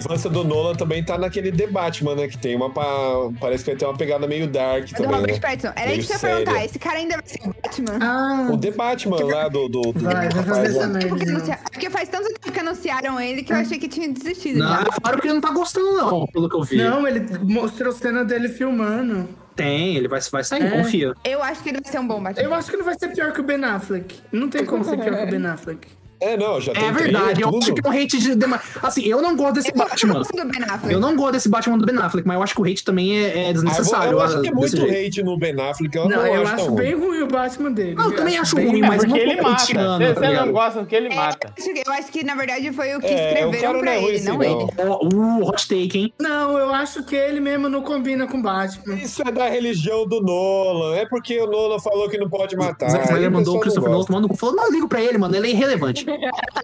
A 0.00 0.02
relevância 0.02 0.30
do 0.30 0.42
Nolan 0.44 0.74
também 0.74 1.04
tá 1.04 1.18
naquele 1.18 1.52
The 1.52 1.66
Batman, 1.66 2.14
né? 2.14 2.28
Que 2.28 2.38
tem 2.38 2.56
uma. 2.56 2.70
pa- 2.70 3.30
Parece 3.40 3.64
que 3.64 3.70
vai 3.70 3.78
ter 3.78 3.84
uma 3.84 3.96
pegada 3.96 4.26
meio 4.26 4.46
dark 4.46 4.84
É 4.84 4.86
do 4.86 4.94
também, 5.02 5.12
Robert 5.20 5.34
né? 5.34 5.40
Pattinson. 5.40 5.72
Era 5.76 5.92
isso 5.94 6.08
que 6.08 6.12
eu 6.26 6.30
ia 6.30 6.36
perguntar. 6.36 6.64
Esse 6.64 6.78
cara 6.78 6.98
ainda 6.98 7.14
vai 7.16 7.26
ser 7.26 7.40
o 7.48 7.54
Batman? 7.62 7.98
Ah, 8.00 8.48
O 8.52 8.58
The 8.58 8.70
Batman 8.70 9.24
lá 9.24 9.48
do. 9.48 9.68
do, 9.68 9.80
do 9.92 10.00
vai, 10.00 10.28
vai 10.28 10.42
fazer 10.44 10.66
essa 10.76 10.86
merda. 10.86 11.08
Porque, 11.08 11.24
novo. 11.26 11.36
anuncia- 11.36 11.58
porque 11.70 11.90
faz 11.90 12.08
tanto 12.08 12.28
tempo 12.28 12.52
que 12.52 12.60
anunciaram 12.60 13.20
ele 13.20 13.42
que 13.42 13.52
eu 13.52 13.56
achei 13.56 13.78
que 13.78 13.88
tinha 13.88 14.08
desistido. 14.12 14.58
Não, 14.58 14.68
já. 14.68 14.86
falaram 15.02 15.20
que 15.20 15.26
ele 15.26 15.34
não 15.34 15.40
tá 15.40 15.50
gostando, 15.50 15.92
não, 15.96 16.26
pelo 16.26 16.48
que 16.48 16.56
eu 16.56 16.62
vi. 16.62 16.76
Não, 16.78 17.06
ele 17.06 17.26
mostrou 17.42 17.92
cena 17.92 18.24
dele 18.24 18.48
filmando. 18.48 19.28
Tem, 19.56 19.96
ele 19.96 20.08
vai, 20.08 20.20
vai 20.32 20.42
sair, 20.44 20.62
É. 20.64 20.70
confia. 20.70 21.12
Eu 21.24 21.42
acho 21.42 21.62
que 21.62 21.68
ele 21.68 21.80
vai 21.82 21.92
ser 21.92 21.98
um 21.98 22.06
bom 22.06 22.22
Batman. 22.22 22.42
Eu 22.42 22.54
acho 22.54 22.70
que 22.70 22.76
não 22.78 22.84
vai 22.84 22.94
ser 22.98 23.08
pior 23.08 23.32
que 23.32 23.40
o 23.40 23.42
Ben 23.42 23.62
Affleck. 23.62 24.18
Não 24.32 24.48
tem 24.48 24.64
como 24.64 24.82
ser 24.84 24.96
pior 24.96 25.16
que 25.16 25.24
o 25.24 25.26
Ben 25.38 25.46
Affleck. 25.46 25.86
É, 26.20 26.36
não, 26.36 26.60
já 26.60 26.72
tem 26.72 26.84
É 26.84 26.92
verdade, 26.92 27.40
eu 27.42 27.48
acho 27.48 27.72
que 27.72 27.80
é 27.86 27.88
um 27.88 27.92
hate 27.92 28.18
de. 28.18 28.36
Assim, 28.82 29.02
eu 29.06 29.22
não 29.22 29.34
gosto 29.36 29.54
desse 29.54 29.70
Eu 29.70 29.76
Batman. 29.76 30.14
gosto 30.14 30.32
do 30.36 30.44
Ben 30.44 30.62
Affleck. 30.64 30.92
Eu 30.92 31.00
não 31.00 31.16
gosto 31.16 31.32
desse 31.32 31.48
Batman 31.48 31.78
do 31.78 31.86
Ben 31.86 31.96
Affleck, 31.98 32.26
mas 32.26 32.36
eu 32.36 32.42
acho 32.42 32.54
que 32.54 32.60
o 32.60 32.64
hate 32.64 32.84
também 32.84 33.16
é, 33.16 33.22
é 33.22 33.44
Ah, 33.44 33.48
eu, 33.48 33.52
desnecessário. 33.54 34.12
eu 34.12 34.20
acho 34.20 34.40
que 34.42 34.48
é 34.48 34.50
ah, 34.50 34.54
muito 34.54 34.76
jeito. 34.76 34.92
hate 35.08 35.22
no 35.22 35.38
Ben 35.38 35.58
Affleck. 35.60 35.96
Eu 35.96 36.08
Não, 36.08 36.16
não, 36.18 36.26
eu 36.26 36.42
acho 36.42 36.54
acho 36.54 36.70
bem 36.72 36.94
ruim. 36.94 37.06
ruim 37.06 37.22
o 37.22 37.26
Batman 37.26 37.72
dele. 37.72 37.94
Não, 37.94 38.04
eu 38.10 38.16
também 38.16 38.36
acho 38.38 38.54
bem 38.56 38.66
ruim, 38.68 38.82
É 38.82 38.86
mas 38.88 38.96
porque 39.04 39.08
não 39.08 39.16
ele 39.16 39.42
mata. 39.42 39.56
criticando, 39.56 40.04
Você 40.04 40.14
tá 40.14 40.46
não 40.46 40.52
gosta 40.52 40.80
porque 40.80 40.96
ele 40.96 41.08
É, 41.08 41.14
mata. 41.16 41.46
eu 41.46 41.52
acho 41.64 41.72
que- 41.74 41.82
eu 41.88 41.92
acho 41.94 42.12
que, 42.12 42.24
na 42.24 42.34
verdade, 42.34 42.72
foi 42.72 42.96
o 42.96 43.00
que 43.00 43.06
É, 43.06 43.16
cara 43.34 43.46
escreveram 43.46 43.80
pra 43.80 43.94
é 43.94 44.02
ele, 44.04 44.16
assim, 44.16 44.24
não 44.26 44.42
ele. 44.42 44.54
Uh, 44.54 45.44
hot 45.48 45.68
take, 45.68 45.98
hein? 45.98 46.12
Não, 46.20 46.58
eu 46.58 46.70
acho 46.74 47.02
que 47.04 47.16
ele 47.16 47.40
mesmo 47.40 47.68
não 47.68 47.82
combina 47.82 48.26
com 48.26 48.40
Batman. 48.42 48.94
Isso 48.96 49.22
é 49.26 49.30
da 49.32 49.48
religião 49.48 50.06
do 50.06 50.20
Nolan. 50.20 50.96
É 50.96 51.06
porque 51.06 51.40
o 51.40 51.46
Nolan 51.46 51.78
falou 51.78 52.08
que 52.08 52.18
não 52.18 52.28
pode 52.28 52.56
matar. 52.56 52.90
Zack 52.90 53.04
Snyder 53.04 53.22
Aí 53.22 53.28
o 53.28 53.32
mandou 53.32 53.56
o 53.56 53.60
Christopher. 53.60 53.90
Nolan 53.90 54.04
tomando 54.04 54.34
falou, 54.36 54.54
não 54.54 54.70
ligo 54.70 54.86
pra 54.88 55.00
ele, 55.02 55.16
mano, 55.18 55.34
ele 55.34 55.48
é 55.48 55.50
irrelevante. 55.50 56.04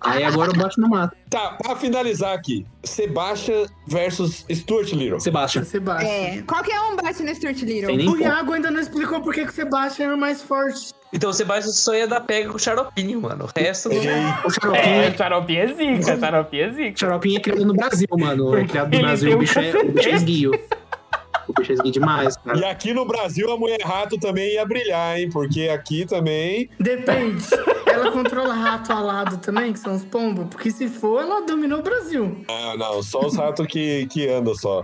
Aí 0.01 0.25
agora 0.25 0.51
o 0.51 0.57
Batman 0.57 0.89
mata. 0.89 1.17
Tá, 1.31 1.51
pra 1.63 1.77
finalizar 1.77 2.35
aqui. 2.35 2.67
Sebastian 2.85 3.67
versus 3.87 4.45
Stuart 4.51 4.93
Little. 4.93 5.21
Sebastian. 5.21 5.65
Sebastian. 5.65 6.09
É, 6.09 6.43
qualquer 6.43 6.81
um 6.81 6.97
bate 6.97 7.23
no 7.23 7.35
Stuart 7.35 7.61
Little. 7.63 7.89
Tem 7.89 7.97
nem 7.97 8.09
O 8.09 8.13
como. 8.13 8.23
Iago 8.23 8.53
ainda 8.53 8.71
não 8.71 8.81
explicou 8.81 9.21
por 9.21 9.35
que 9.35 9.45
que 9.45 9.51
o 9.51 9.55
Sebastian 9.55 10.07
era 10.07 10.17
mais 10.17 10.43
forte. 10.43 10.95
Então 11.13 11.31
o 11.31 11.33
Sebastião 11.33 11.73
só 11.73 11.95
ia 11.95 12.07
dar 12.07 12.21
pega 12.21 12.51
com 12.51 12.57
o 12.57 12.59
Xaropinho, 12.59 13.21
mano. 13.23 13.45
O 13.45 13.59
resto 13.59 13.89
não. 13.89 13.97
O 14.45 14.51
Xaropinho 14.51 14.85
É, 14.85 15.07
é, 15.07 15.17
Xaropinho 15.17 15.61
é 15.61 15.67
zica, 15.69 16.19
Xaropinho 16.19 16.65
é 16.65 16.71
zica. 16.71 16.99
Xaropinho 16.99 17.37
é 17.37 17.41
criado 17.41 17.65
no 17.65 17.75
Brasil, 17.75 18.09
mano. 18.19 18.57
É 18.57 18.65
criado 18.65 18.89
no 18.89 18.95
Ele 18.95 19.03
Brasil, 19.03 19.29
tem 19.29 19.35
o 19.35 19.37
um 19.37 19.41
bicho, 19.41 19.59
é, 19.59 19.71
o 19.71 19.93
bicho 19.93 20.09
é 20.09 20.13
esguio. 20.13 20.51
O 21.49 21.53
bicho 21.53 21.73
é 21.73 21.91
demais, 21.91 22.37
cara. 22.37 22.59
E 22.59 22.65
aqui 22.65 22.93
no 22.93 23.05
Brasil 23.07 23.51
a 23.53 23.57
mulher 23.57 23.81
rato 23.83 24.19
também 24.19 24.55
ia 24.55 24.65
brilhar, 24.67 25.19
hein? 25.19 25.29
Porque 25.31 25.69
aqui 25.69 26.05
também. 26.07 26.69
Depende. 26.79 27.45
ela 27.87 28.11
controla 28.11 28.53
rato 28.55 28.93
alado 28.93 29.39
também, 29.39 29.73
que 29.73 29.79
são 29.79 29.95
os 29.95 30.05
pombos? 30.05 30.47
Porque 30.51 30.71
se 30.71 30.89
for, 30.89 31.21
ela 31.23 31.43
dominou 31.47 31.79
o 31.81 31.83
Brasil. 31.83 32.45
Ah, 32.49 32.75
não, 32.77 33.03
só 33.03 33.21
os 33.27 33.37
ratos 33.37 33.67
que, 33.67 34.07
que 34.07 34.29
andam 34.29 34.55
só. 34.57 34.83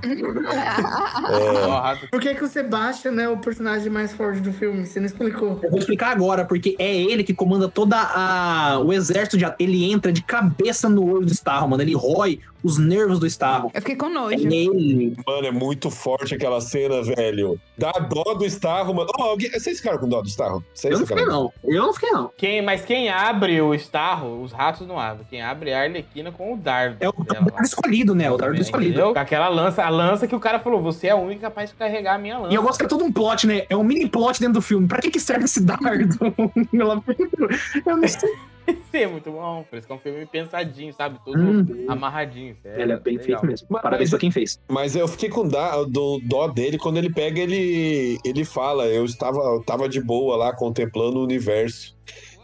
Rato- 1.81 2.09
Por 2.11 2.21
que, 2.21 2.35
que 2.35 2.45
o 2.45 2.49
Sebastian 2.49 3.21
é 3.21 3.29
o 3.29 3.37
personagem 3.39 3.91
mais 3.91 4.13
forte 4.13 4.41
do 4.41 4.53
filme? 4.53 4.87
Você 4.87 4.99
não 5.01 5.07
explicou. 5.07 5.59
Eu 5.63 5.71
vou 5.71 5.79
explicar 5.79 6.11
agora, 6.13 6.45
porque 6.45 6.75
é 6.79 6.95
ele 6.95 7.23
que 7.25 7.35
comanda 7.35 7.69
toda 7.69 7.97
a 7.97 8.81
o 8.85 8.93
exército 8.93 9.37
de 9.37 9.45
ele 9.59 9.91
entra 9.91 10.13
de 10.13 10.23
cabeça 10.23 10.89
no 10.89 11.05
olho 11.11 11.27
do 11.27 11.33
Starro, 11.33 11.69
mano. 11.69 11.83
Ele 11.83 11.95
rói 11.95 12.39
os 12.63 12.79
nervos 12.79 13.19
do 13.19 13.27
Starro. 13.27 13.71
Eu 13.75 13.81
fiquei 13.81 13.97
com 13.97 14.07
É 14.07 14.11
nojo. 14.11 14.35
ele. 14.35 15.15
Mano, 15.27 15.47
é 15.47 15.51
muito 15.51 15.91
forte 15.91 16.35
aquela 16.35 16.61
cena, 16.61 17.03
velho. 17.03 17.59
Dá 17.77 17.93
dó 17.93 18.35
do 18.35 18.45
Starro, 18.47 18.95
mano. 18.95 19.11
Ó, 19.19 19.25
alguém... 19.31 19.51
Vocês 19.51 19.79
ficaram 19.79 19.99
com 19.99 20.09
dó 20.09 20.21
do 20.23 20.29
Starro? 20.29 20.65
Vocês 20.75 20.93
Eu 20.93 21.01
não 21.01 21.07
fiquei, 21.07 21.25
não. 21.25 21.53
Eu 21.65 21.83
não 21.83 21.93
fiquei, 21.93 22.11
não. 22.11 22.31
Quem, 22.37 22.63
mas 22.63 22.85
quem 22.85 23.09
abre 23.09 23.61
o 23.61 23.75
Starro, 23.75 24.43
os 24.43 24.53
ratos 24.53 24.87
não 24.87 24.99
abrem. 24.99 25.27
Quem 25.29 25.43
abre 25.43 25.71
é 25.71 25.75
a 25.77 25.83
Arlequina 25.83 26.33
com 26.33 26.55
o 26.55 26.57
dardo. 26.57 26.97
É 27.01 27.09
o 27.09 27.13
dardo 27.13 27.63
escolhido, 27.63 28.15
né? 28.15 28.31
O 28.31 28.37
dardo 28.37 28.61
escolhido. 28.61 28.93
Entendeu? 28.93 29.13
Com 29.13 29.19
aquela 29.21 29.49
lança, 29.49 29.85
a 29.85 29.89
lança 29.89 30.27
que 30.27 30.35
o 30.35 30.41
cara 30.41 30.59
falou, 30.59 30.81
você 30.81 31.09
é 31.09 31.11
a 31.11 31.17
única 31.17 31.43
capaz 31.43 31.71
de 31.71 31.77
carregar 31.77 32.15
a 32.15 32.19
minha 32.19 32.39
lança. 32.39 32.53
E 32.53 32.57
eu 32.57 32.63
gosto 32.63 32.79
que 32.79 32.85
é 32.85 32.89
todo 32.89 33.05
um 33.05 33.13
plot, 33.13 33.47
né? 33.47 33.67
É 33.69 33.77
um 33.77 33.83
mini 33.83 34.09
plot 34.09 34.39
dentro 34.41 34.55
do 34.55 34.63
filme. 34.63 34.87
Pra 34.87 35.01
que 35.01 35.11
que 35.11 35.21
serve 35.21 35.45
esse 35.45 35.61
dardo? 35.61 35.83
Eu 36.73 37.97
não 37.97 38.09
sei. 38.09 38.33
Isso 38.69 38.97
é 38.97 39.07
muito 39.07 39.31
bom, 39.31 39.65
por 39.69 39.79
isso 39.79 39.87
que 39.87 39.93
é 39.93 39.97
um 39.97 39.99
filme 39.99 40.27
pensadinho, 40.27 40.93
sabe? 40.93 41.19
Todo 41.25 41.39
Uhum. 41.39 41.87
amarradinho. 41.89 42.55
sério, 42.63 42.81
Ele 42.83 42.93
é 42.93 42.97
bem 42.99 43.15
legal. 43.17 43.27
feito 43.41 43.47
mesmo. 43.47 43.67
Mas- 43.71 43.83
Parabéns 43.83 44.11
pra 44.11 44.19
quem 44.19 44.31
fez. 44.31 44.61
Mas 44.69 44.95
eu 44.95 45.09
fiquei 45.09 45.29
com 45.29 45.47
dó, 45.49 45.85
do 45.85 46.21
dó 46.25 46.47
dele 46.49 46.79
quando 46.79 46.97
ele 46.99 47.11
pega, 47.13 47.41
ele, 47.41 48.19
ele 48.25 48.45
fala, 48.45 48.87
eu 48.87 49.05
estava, 49.05 49.39
eu 49.39 49.63
tava 49.65 49.89
de 49.89 50.01
boa 50.01 50.37
lá 50.37 50.53
contemplando 50.55 51.19
o 51.19 51.25
universo. 51.25 51.97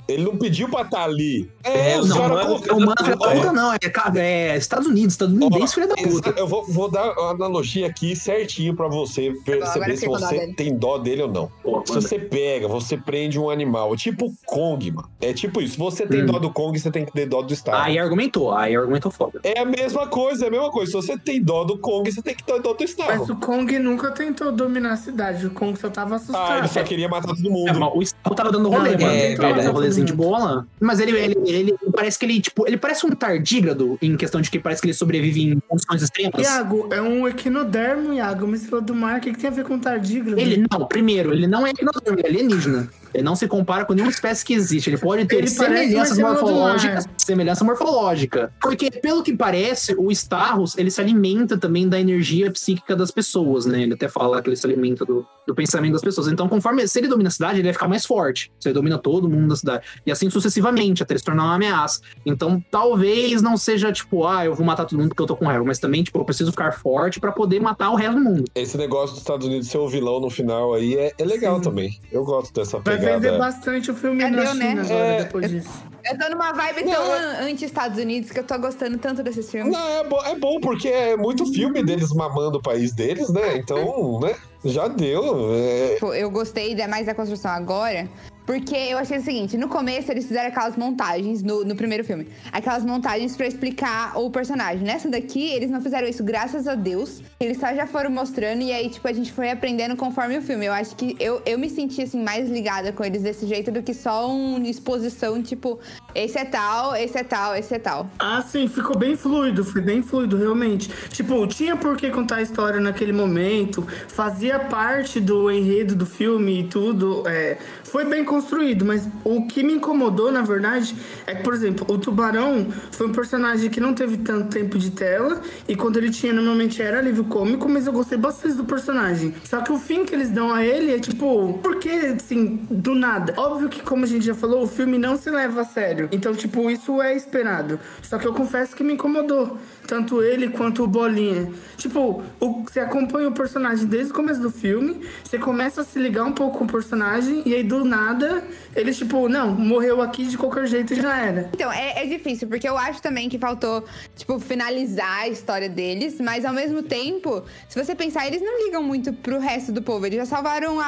Ele 0.09 0.25
não 0.25 0.39
pediu 0.39 0.69
pra 0.71 0.83
estar 0.83 1.05
ali. 1.05 1.51
É, 1.63 1.93
É, 1.93 2.01
os 2.01 2.09
Não, 2.09 2.17
caras 2.17 2.31
não 2.31 2.41
é, 2.41 2.45
o 2.47 2.49
da 2.87 3.05
puta, 3.35 3.53
não. 3.53 3.73
É, 3.75 3.79
é 4.17 4.57
Estados 4.57 4.87
Unidos, 4.89 5.13
estadunidense, 5.15 5.75
filho 5.75 5.87
da 5.89 5.97
puta. 5.97 6.31
Eu 6.31 6.47
vou, 6.47 6.65
vou 6.67 6.91
dar 6.91 7.11
a 7.11 7.31
analogia 7.31 7.87
aqui 7.87 8.17
certinho 8.17 8.75
pra 8.75 8.89
você 8.89 9.35
perceber 9.45 9.97
se 9.99 10.07
você 10.07 10.53
tem 10.55 10.75
dó 10.77 10.97
dele 10.97 11.23
ou 11.25 11.29
não. 11.29 11.51
Pô, 11.63 11.83
Se 11.87 11.93
você 11.93 12.19
pega, 12.19 12.67
você 12.67 12.97
prende 12.97 13.39
um 13.39 13.51
animal, 13.51 13.93
é 13.93 13.97
tipo 13.99 14.33
Kong, 14.47 14.91
mano. 14.93 15.09
É 15.21 15.33
tipo 15.35 15.61
isso. 15.61 15.75
Se 15.75 15.79
você 15.79 16.07
tem 16.07 16.23
Hum. 16.23 16.27
dó 16.27 16.39
do 16.39 16.51
Kong, 16.51 16.79
você 16.79 16.91
tem 16.91 17.05
que 17.05 17.13
ter 17.13 17.27
dó 17.27 17.43
do 17.43 17.55
Star. 17.55 17.85
Aí 17.85 17.99
argumentou, 17.99 18.53
aí 18.55 18.75
argumentou 18.75 19.11
foda. 19.11 19.41
É 19.45 19.61
a 19.61 19.65
mesma 19.67 20.07
coisa, 20.07 20.47
é 20.47 20.49
a 20.49 20.51
mesma 20.51 20.71
coisa. 20.71 20.91
Se 20.91 20.97
você 20.97 21.19
tem 21.19 21.43
dó 21.43 21.65
do 21.65 21.77
Kong, 21.79 22.11
você 22.11 22.23
tem 22.23 22.35
que 22.35 22.43
ter 22.43 22.61
dó 22.63 22.73
do 22.73 22.89
Star. 22.89 23.19
Mas 23.19 23.29
o 23.29 23.37
Kong 23.37 23.79
nunca 23.79 24.11
tentou 24.11 24.51
dominar 24.53 24.93
a 24.93 24.97
cidade. 24.97 25.47
O 25.47 25.51
Kong 25.51 25.79
só 25.79 25.91
tava 25.91 26.15
Ah, 26.15 26.17
assustado. 26.17 26.59
ele 26.61 26.69
só 26.69 26.83
queria 26.83 27.09
matar 27.11 27.29
todo 27.35 27.47
É, 27.47 27.51
mundo. 27.51 27.79
mas 27.79 27.93
o 27.95 28.03
Starro 28.03 28.35
tava 28.35 28.51
dando 28.53 28.71
rolê, 28.71 28.93
Não, 28.97 29.01
mano. 29.07 29.13
é 29.19 29.29
verdade. 29.37 29.98
Rolezinho 29.99 30.07
de 30.07 30.13
boa 30.13 30.39
lá. 30.39 30.67
Mas 30.81 31.01
ele, 31.01 31.13
ele, 31.13 31.37
ele 31.47 31.79
parece 31.95 32.19
que 32.19 32.27
ele, 32.27 32.41
tipo, 32.41 32.67
ele 32.67 32.77
parece 32.77 33.07
um 33.07 33.11
tardígrado 33.11 33.99
em 34.01 34.17
questão 34.17 34.41
de 34.41 34.51
que 34.51 34.59
parece 34.59 34.81
que 34.81 34.87
ele 34.87 34.95
sobrevive 34.95 35.43
em 35.43 35.61
condições 35.61 36.03
extremas. 36.03 36.41
Iago, 36.41 36.89
é 36.93 37.01
um 37.01 37.27
equinodermo, 37.27 38.13
Iago. 38.13 38.47
Mas 38.47 38.67
falou 38.67 38.85
do 38.85 38.95
mar. 38.95 39.19
O 39.19 39.21
que, 39.21 39.33
que 39.33 39.39
tem 39.39 39.49
a 39.51 39.53
ver 39.53 39.65
com 39.65 39.79
tardigrado? 39.79 40.39
Ele 40.39 40.65
não, 40.71 40.87
primeiro, 40.87 41.33
ele 41.33 41.47
não 41.47 41.67
é 41.67 41.71
equinodermo, 41.71 42.19
ele 42.19 42.27
é 42.27 42.31
alienígena. 42.31 42.89
Ele 43.15 43.25
não 43.25 43.35
se 43.35 43.49
compara 43.49 43.85
com 43.85 43.95
nenhuma 43.95 44.11
espécie 44.11 44.45
que 44.45 44.53
existe. 44.53 44.91
Ele 44.91 44.99
pode 44.99 45.25
ter 45.25 45.37
Ele 45.37 45.47
semelhanças 45.47 46.19
morfológicas. 46.19 47.09
Semelhança 47.17 47.65
morfológica. 47.65 48.53
Porque, 48.61 48.91
pelo 48.91 49.23
que 49.23 49.35
parece, 49.35 49.95
o 49.97 50.11
Starros, 50.13 50.77
ele 50.77 50.91
se 50.91 51.01
alimenta 51.01 51.57
também 51.57 51.89
da 51.89 51.99
energia 51.99 52.51
psíquica 52.51 52.95
das 52.95 53.11
pessoas, 53.11 53.67
né? 53.67 53.83
Ele 53.83 53.95
até 53.95 54.09
fala 54.09 54.43
que 54.43 54.49
ele 54.49 54.57
se 54.57 54.67
alimenta 54.67 55.05
do, 55.05 55.27
do 55.47 55.55
pensamento 55.55 55.93
das 55.93 56.03
pessoas. 56.03 56.29
Então, 56.29 56.49
conforme 56.49 56.87
se 56.87 56.99
ele 56.99 57.09
domina 57.09 57.29
a 57.29 57.33
cidade, 57.33 57.57
ele 57.57 57.65
vai 57.65 57.73
ficar 57.73 57.89
mais 57.89 58.05
forte. 58.05 58.53
Se 58.61 58.69
ele 58.69 58.75
domina 58.75 58.99
todo 58.99 59.29
mundo 59.29 59.49
da 59.49 59.57
cidade. 59.57 59.87
E 60.07 60.11
assim 60.13 60.29
sucessivamente, 60.31 61.03
até 61.03 61.13
ele 61.15 61.19
se 61.19 61.25
tornar 61.25 61.45
uma 61.45 61.55
ameaça. 61.55 62.01
Então, 62.25 62.63
talvez 62.71 63.43
não 63.43 63.57
seja 63.57 63.93
tipo, 63.93 64.27
ah, 64.27 64.45
eu 64.45 64.55
vou 64.55 64.65
matar 64.65 64.85
todo 64.85 64.99
mundo 64.99 65.09
porque 65.11 65.23
eu 65.23 65.27
tô 65.27 65.37
com 65.37 65.45
raiva. 65.47 65.65
Mas 65.65 65.79
também, 65.79 66.03
tipo, 66.03 66.19
eu 66.19 66.25
preciso 66.25 66.51
ficar 66.51 66.73
forte 66.73 67.21
pra 67.21 67.33
poder 67.33 67.61
matar 67.61 67.91
o 67.91 67.95
resto 67.95 68.17
do 68.19 68.25
mundo. 68.25 68.45
Esse 68.55 68.77
negócio 68.77 69.11
dos 69.11 69.19
Estados 69.19 69.47
Unidos 69.47 69.69
ser 69.69 69.79
o 69.79 69.89
vilão 69.89 70.21
no 70.21 70.31
final 70.31 70.75
aí 70.75 70.95
é, 70.97 71.13
é 71.19 71.25
legal 71.25 71.57
Sim. 71.57 71.63
também. 71.63 72.01
Eu 72.13 72.25
gosto 72.25 72.53
dessa 72.53 72.79
Vai 72.79 72.97
pegada. 72.97 73.19
vender 73.21 73.39
bastante 73.39 73.91
o 73.91 73.95
filme 73.95 74.21
Já 74.21 74.31
na 74.31 74.43
deu, 74.43 74.55
né? 74.55 74.69
China 74.71 74.83
agora, 74.83 74.99
É, 75.05 75.23
depois 75.25 75.51
disso. 75.51 75.71
Eu 76.11 76.19
tô 76.19 76.29
numa 76.31 76.53
vibe 76.53 76.85
tão 76.85 77.03
anti-Estados 77.43 77.99
Unidos 77.99 78.31
que 78.31 78.39
eu 78.39 78.45
tô 78.45 78.59
gostando 78.59 78.97
tanto 78.99 79.23
desses 79.23 79.51
filmes. 79.51 79.73
Não, 79.73 79.89
é, 79.89 80.05
bo- 80.05 80.23
é 80.25 80.35
bom, 80.37 80.59
porque 80.61 80.89
é 80.89 81.17
muito 81.17 81.45
filme 81.53 81.83
deles 81.83 82.11
mamando 82.13 82.59
o 82.59 82.63
país 82.63 82.93
deles, 82.95 83.29
né? 83.31 83.57
Então, 83.59 84.19
né? 84.21 84.35
Já 84.65 84.89
deu. 84.89 85.51
é- 85.55 85.95
Tipo, 85.95 86.15
eu 86.15 86.31
gostei 86.31 86.75
da- 86.75 86.89
mais 86.89 87.07
da 87.07 87.15
construção 87.15 87.51
agora, 87.51 88.09
porque 88.49 88.75
eu 88.75 88.97
achei 88.97 89.19
o 89.19 89.23
seguinte: 89.23 89.59
no 89.59 89.69
começo 89.69 90.11
eles 90.11 90.27
fizeram 90.27 90.49
aquelas 90.49 90.75
montagens 90.75 91.43
no, 91.43 91.67
no 91.67 91.77
primeiro 91.77 92.03
filme. 92.03 92.27
Aquelas 92.51 92.83
montagens 92.83 93.37
pra 93.37 93.47
explicar 93.47 94.19
o 94.19 94.31
personagem. 94.31 94.87
Nessa 94.87 95.07
daqui, 95.07 95.51
eles 95.53 95.71
não 95.71 95.83
fizeram 95.83 96.09
isso, 96.09 96.25
graças 96.25 96.67
a 96.67 96.75
Deus. 96.75 97.23
Eles 97.39 97.59
só 97.59 97.75
já 97.75 97.87
foram 97.87 98.11
mostrando 98.11 98.63
e 98.63 98.73
aí, 98.73 98.89
tipo, 98.89 99.07
a 99.07 99.13
gente 99.13 99.31
foi 99.35 99.51
aprendendo 99.51 99.97
conforme 99.97 100.39
o 100.39 100.41
filme. 100.41 100.65
Eu 100.65 100.73
acho 100.73 100.97
que 100.97 101.15
eu, 101.21 101.43
eu 101.45 101.59
me 101.59 101.69
senti, 101.69 102.01
assim, 102.01 102.23
mais 102.23 102.49
ligada 102.49 102.91
com 102.91 103.05
eles 103.05 103.23
desse 103.23 103.47
jeito 103.47 103.71
do 103.71 103.83
que 103.83 103.93
só 103.93 104.27
uma 104.27 104.67
exposição, 104.67 105.43
tipo, 105.43 105.79
esse 106.15 106.39
é 106.39 106.47
tal, 106.47 106.97
esse 106.97 107.19
é 107.19 107.25
tal, 107.25 107.55
esse 107.55 107.75
é 107.75 107.79
tal. 107.79 108.09
Ah, 108.19 108.41
sim, 108.41 108.67
ficou 108.67 108.97
bem 108.97 109.15
fluido, 109.15 109.63
foi 109.63 109.83
bem 109.83 110.03
fluido, 110.03 110.39
realmente. 110.39 110.89
Tipo, 111.11 111.47
tinha 111.47 111.77
por 111.77 111.99
que 111.99 112.11
contar 112.11 112.37
a 112.37 112.43
história 112.43 112.81
naquele 112.81 113.13
momento, 113.13 113.87
fazia 114.09 114.59
parte 114.59 115.21
do 115.21 115.51
enredo 115.51 115.95
do 115.95 116.07
filme 116.07 116.61
e 116.61 116.65
tudo. 116.65 117.29
é, 117.29 117.59
foi 117.85 118.05
bem 118.05 118.25
construído, 118.25 118.38
mas 118.85 119.09
o 119.25 119.47
que 119.47 119.63
me 119.63 119.75
incomodou, 119.75 120.31
na 120.31 120.43
verdade, 120.43 120.95
é 121.27 121.35
que, 121.35 121.43
por 121.43 121.55
exemplo, 121.55 121.87
o 121.89 121.99
Tubarão 121.99 122.67
foi 122.93 123.07
um 123.07 123.13
personagem 123.13 123.71
que 123.71 123.81
não 123.81 123.95
teve 123.95 124.19
tanto 124.19 124.49
tempo 124.49 124.79
de 124.79 124.91
tela, 124.91 125.41
e 125.69 125.75
quando 125.75 125.97
ele 125.97 126.11
tinha, 126.11 126.33
normalmente 126.33 126.81
era 126.83 126.99
alívio 126.99 127.25
cômico, 127.25 127.69
mas 127.69 127.87
eu 127.87 127.93
gostei 127.93 128.19
bastante 128.19 128.55
do 128.55 128.65
personagem. 128.65 129.35
Só 129.45 129.61
que 129.61 129.73
o 129.73 129.79
fim 129.79 130.05
que 130.05 130.15
eles 130.15 130.31
dão 130.31 130.53
a 130.53 130.65
ele 130.65 130.95
é 130.95 130.99
tipo, 130.99 131.59
por 131.63 131.77
que, 131.77 131.91
assim, 131.91 132.67
do 132.71 132.95
nada? 132.95 133.35
Óbvio 133.37 133.69
que, 133.69 133.83
como 133.83 134.05
a 134.05 134.07
gente 134.09 134.25
já 134.25 134.35
falou, 134.35 134.63
o 134.63 134.67
filme 134.67 134.99
não 134.99 135.17
se 135.17 135.31
leva 135.31 135.63
a 135.63 135.65
sério. 135.65 136.09
Então, 136.13 136.35
tipo, 136.35 136.71
isso 136.71 137.01
é 137.01 137.15
esperado. 137.17 137.79
Só 138.03 138.19
que 138.19 138.27
eu 138.27 138.35
confesso 138.35 138.75
que 138.75 138.85
me 138.85 138.95
incomodou. 138.95 139.59
Tanto 139.87 140.23
ele 140.23 140.51
quanto 140.51 140.85
o 140.85 140.87
Bolinha. 140.87 141.51
Tipo, 141.77 142.23
o, 142.39 142.63
você 142.63 142.81
acompanha 142.81 143.29
o 143.29 143.33
personagem 143.33 143.87
desde 143.87 144.13
o 144.13 144.15
começo 144.15 144.41
do 144.41 144.51
filme, 144.51 145.01
você 145.25 145.39
começa 145.39 145.81
a 145.81 145.85
se 145.85 145.99
ligar 145.99 146.25
um 146.25 146.33
pouco 146.33 146.59
com 146.59 146.65
o 146.65 146.69
personagem, 146.69 147.43
e 147.47 147.55
aí 147.55 147.63
do 147.63 147.85
nada, 147.85 148.28
eles, 148.75 148.97
tipo, 148.99 149.29
não, 149.29 149.51
morreu 149.55 150.01
aqui 150.03 150.25
de 150.25 150.37
qualquer 150.39 150.67
jeito 150.67 150.93
e 150.93 150.97
já 151.01 151.17
era. 151.19 151.51
Então, 151.53 151.71
é, 151.73 152.03
é 152.03 152.07
difícil, 152.07 152.49
porque 152.49 152.69
eu 152.69 152.77
acho 152.77 153.01
também 153.03 153.29
que 153.29 153.39
faltou, 153.39 153.85
tipo, 154.17 154.39
finalizar 154.39 155.21
a 155.23 155.29
história 155.29 155.69
deles, 155.69 156.21
mas 156.21 156.45
ao 156.45 156.53
mesmo 156.53 156.83
tempo, 156.83 157.43
se 157.69 157.83
você 157.83 157.95
pensar, 157.95 158.27
eles 158.27 158.41
não 158.43 158.65
ligam 158.65 158.83
muito 158.83 159.13
pro 159.13 159.39
resto 159.39 159.73
do 159.73 159.83
povo, 159.83 160.07
eles 160.07 160.17
já 160.19 160.27
salvaram 160.27 160.79
a- 160.81 160.85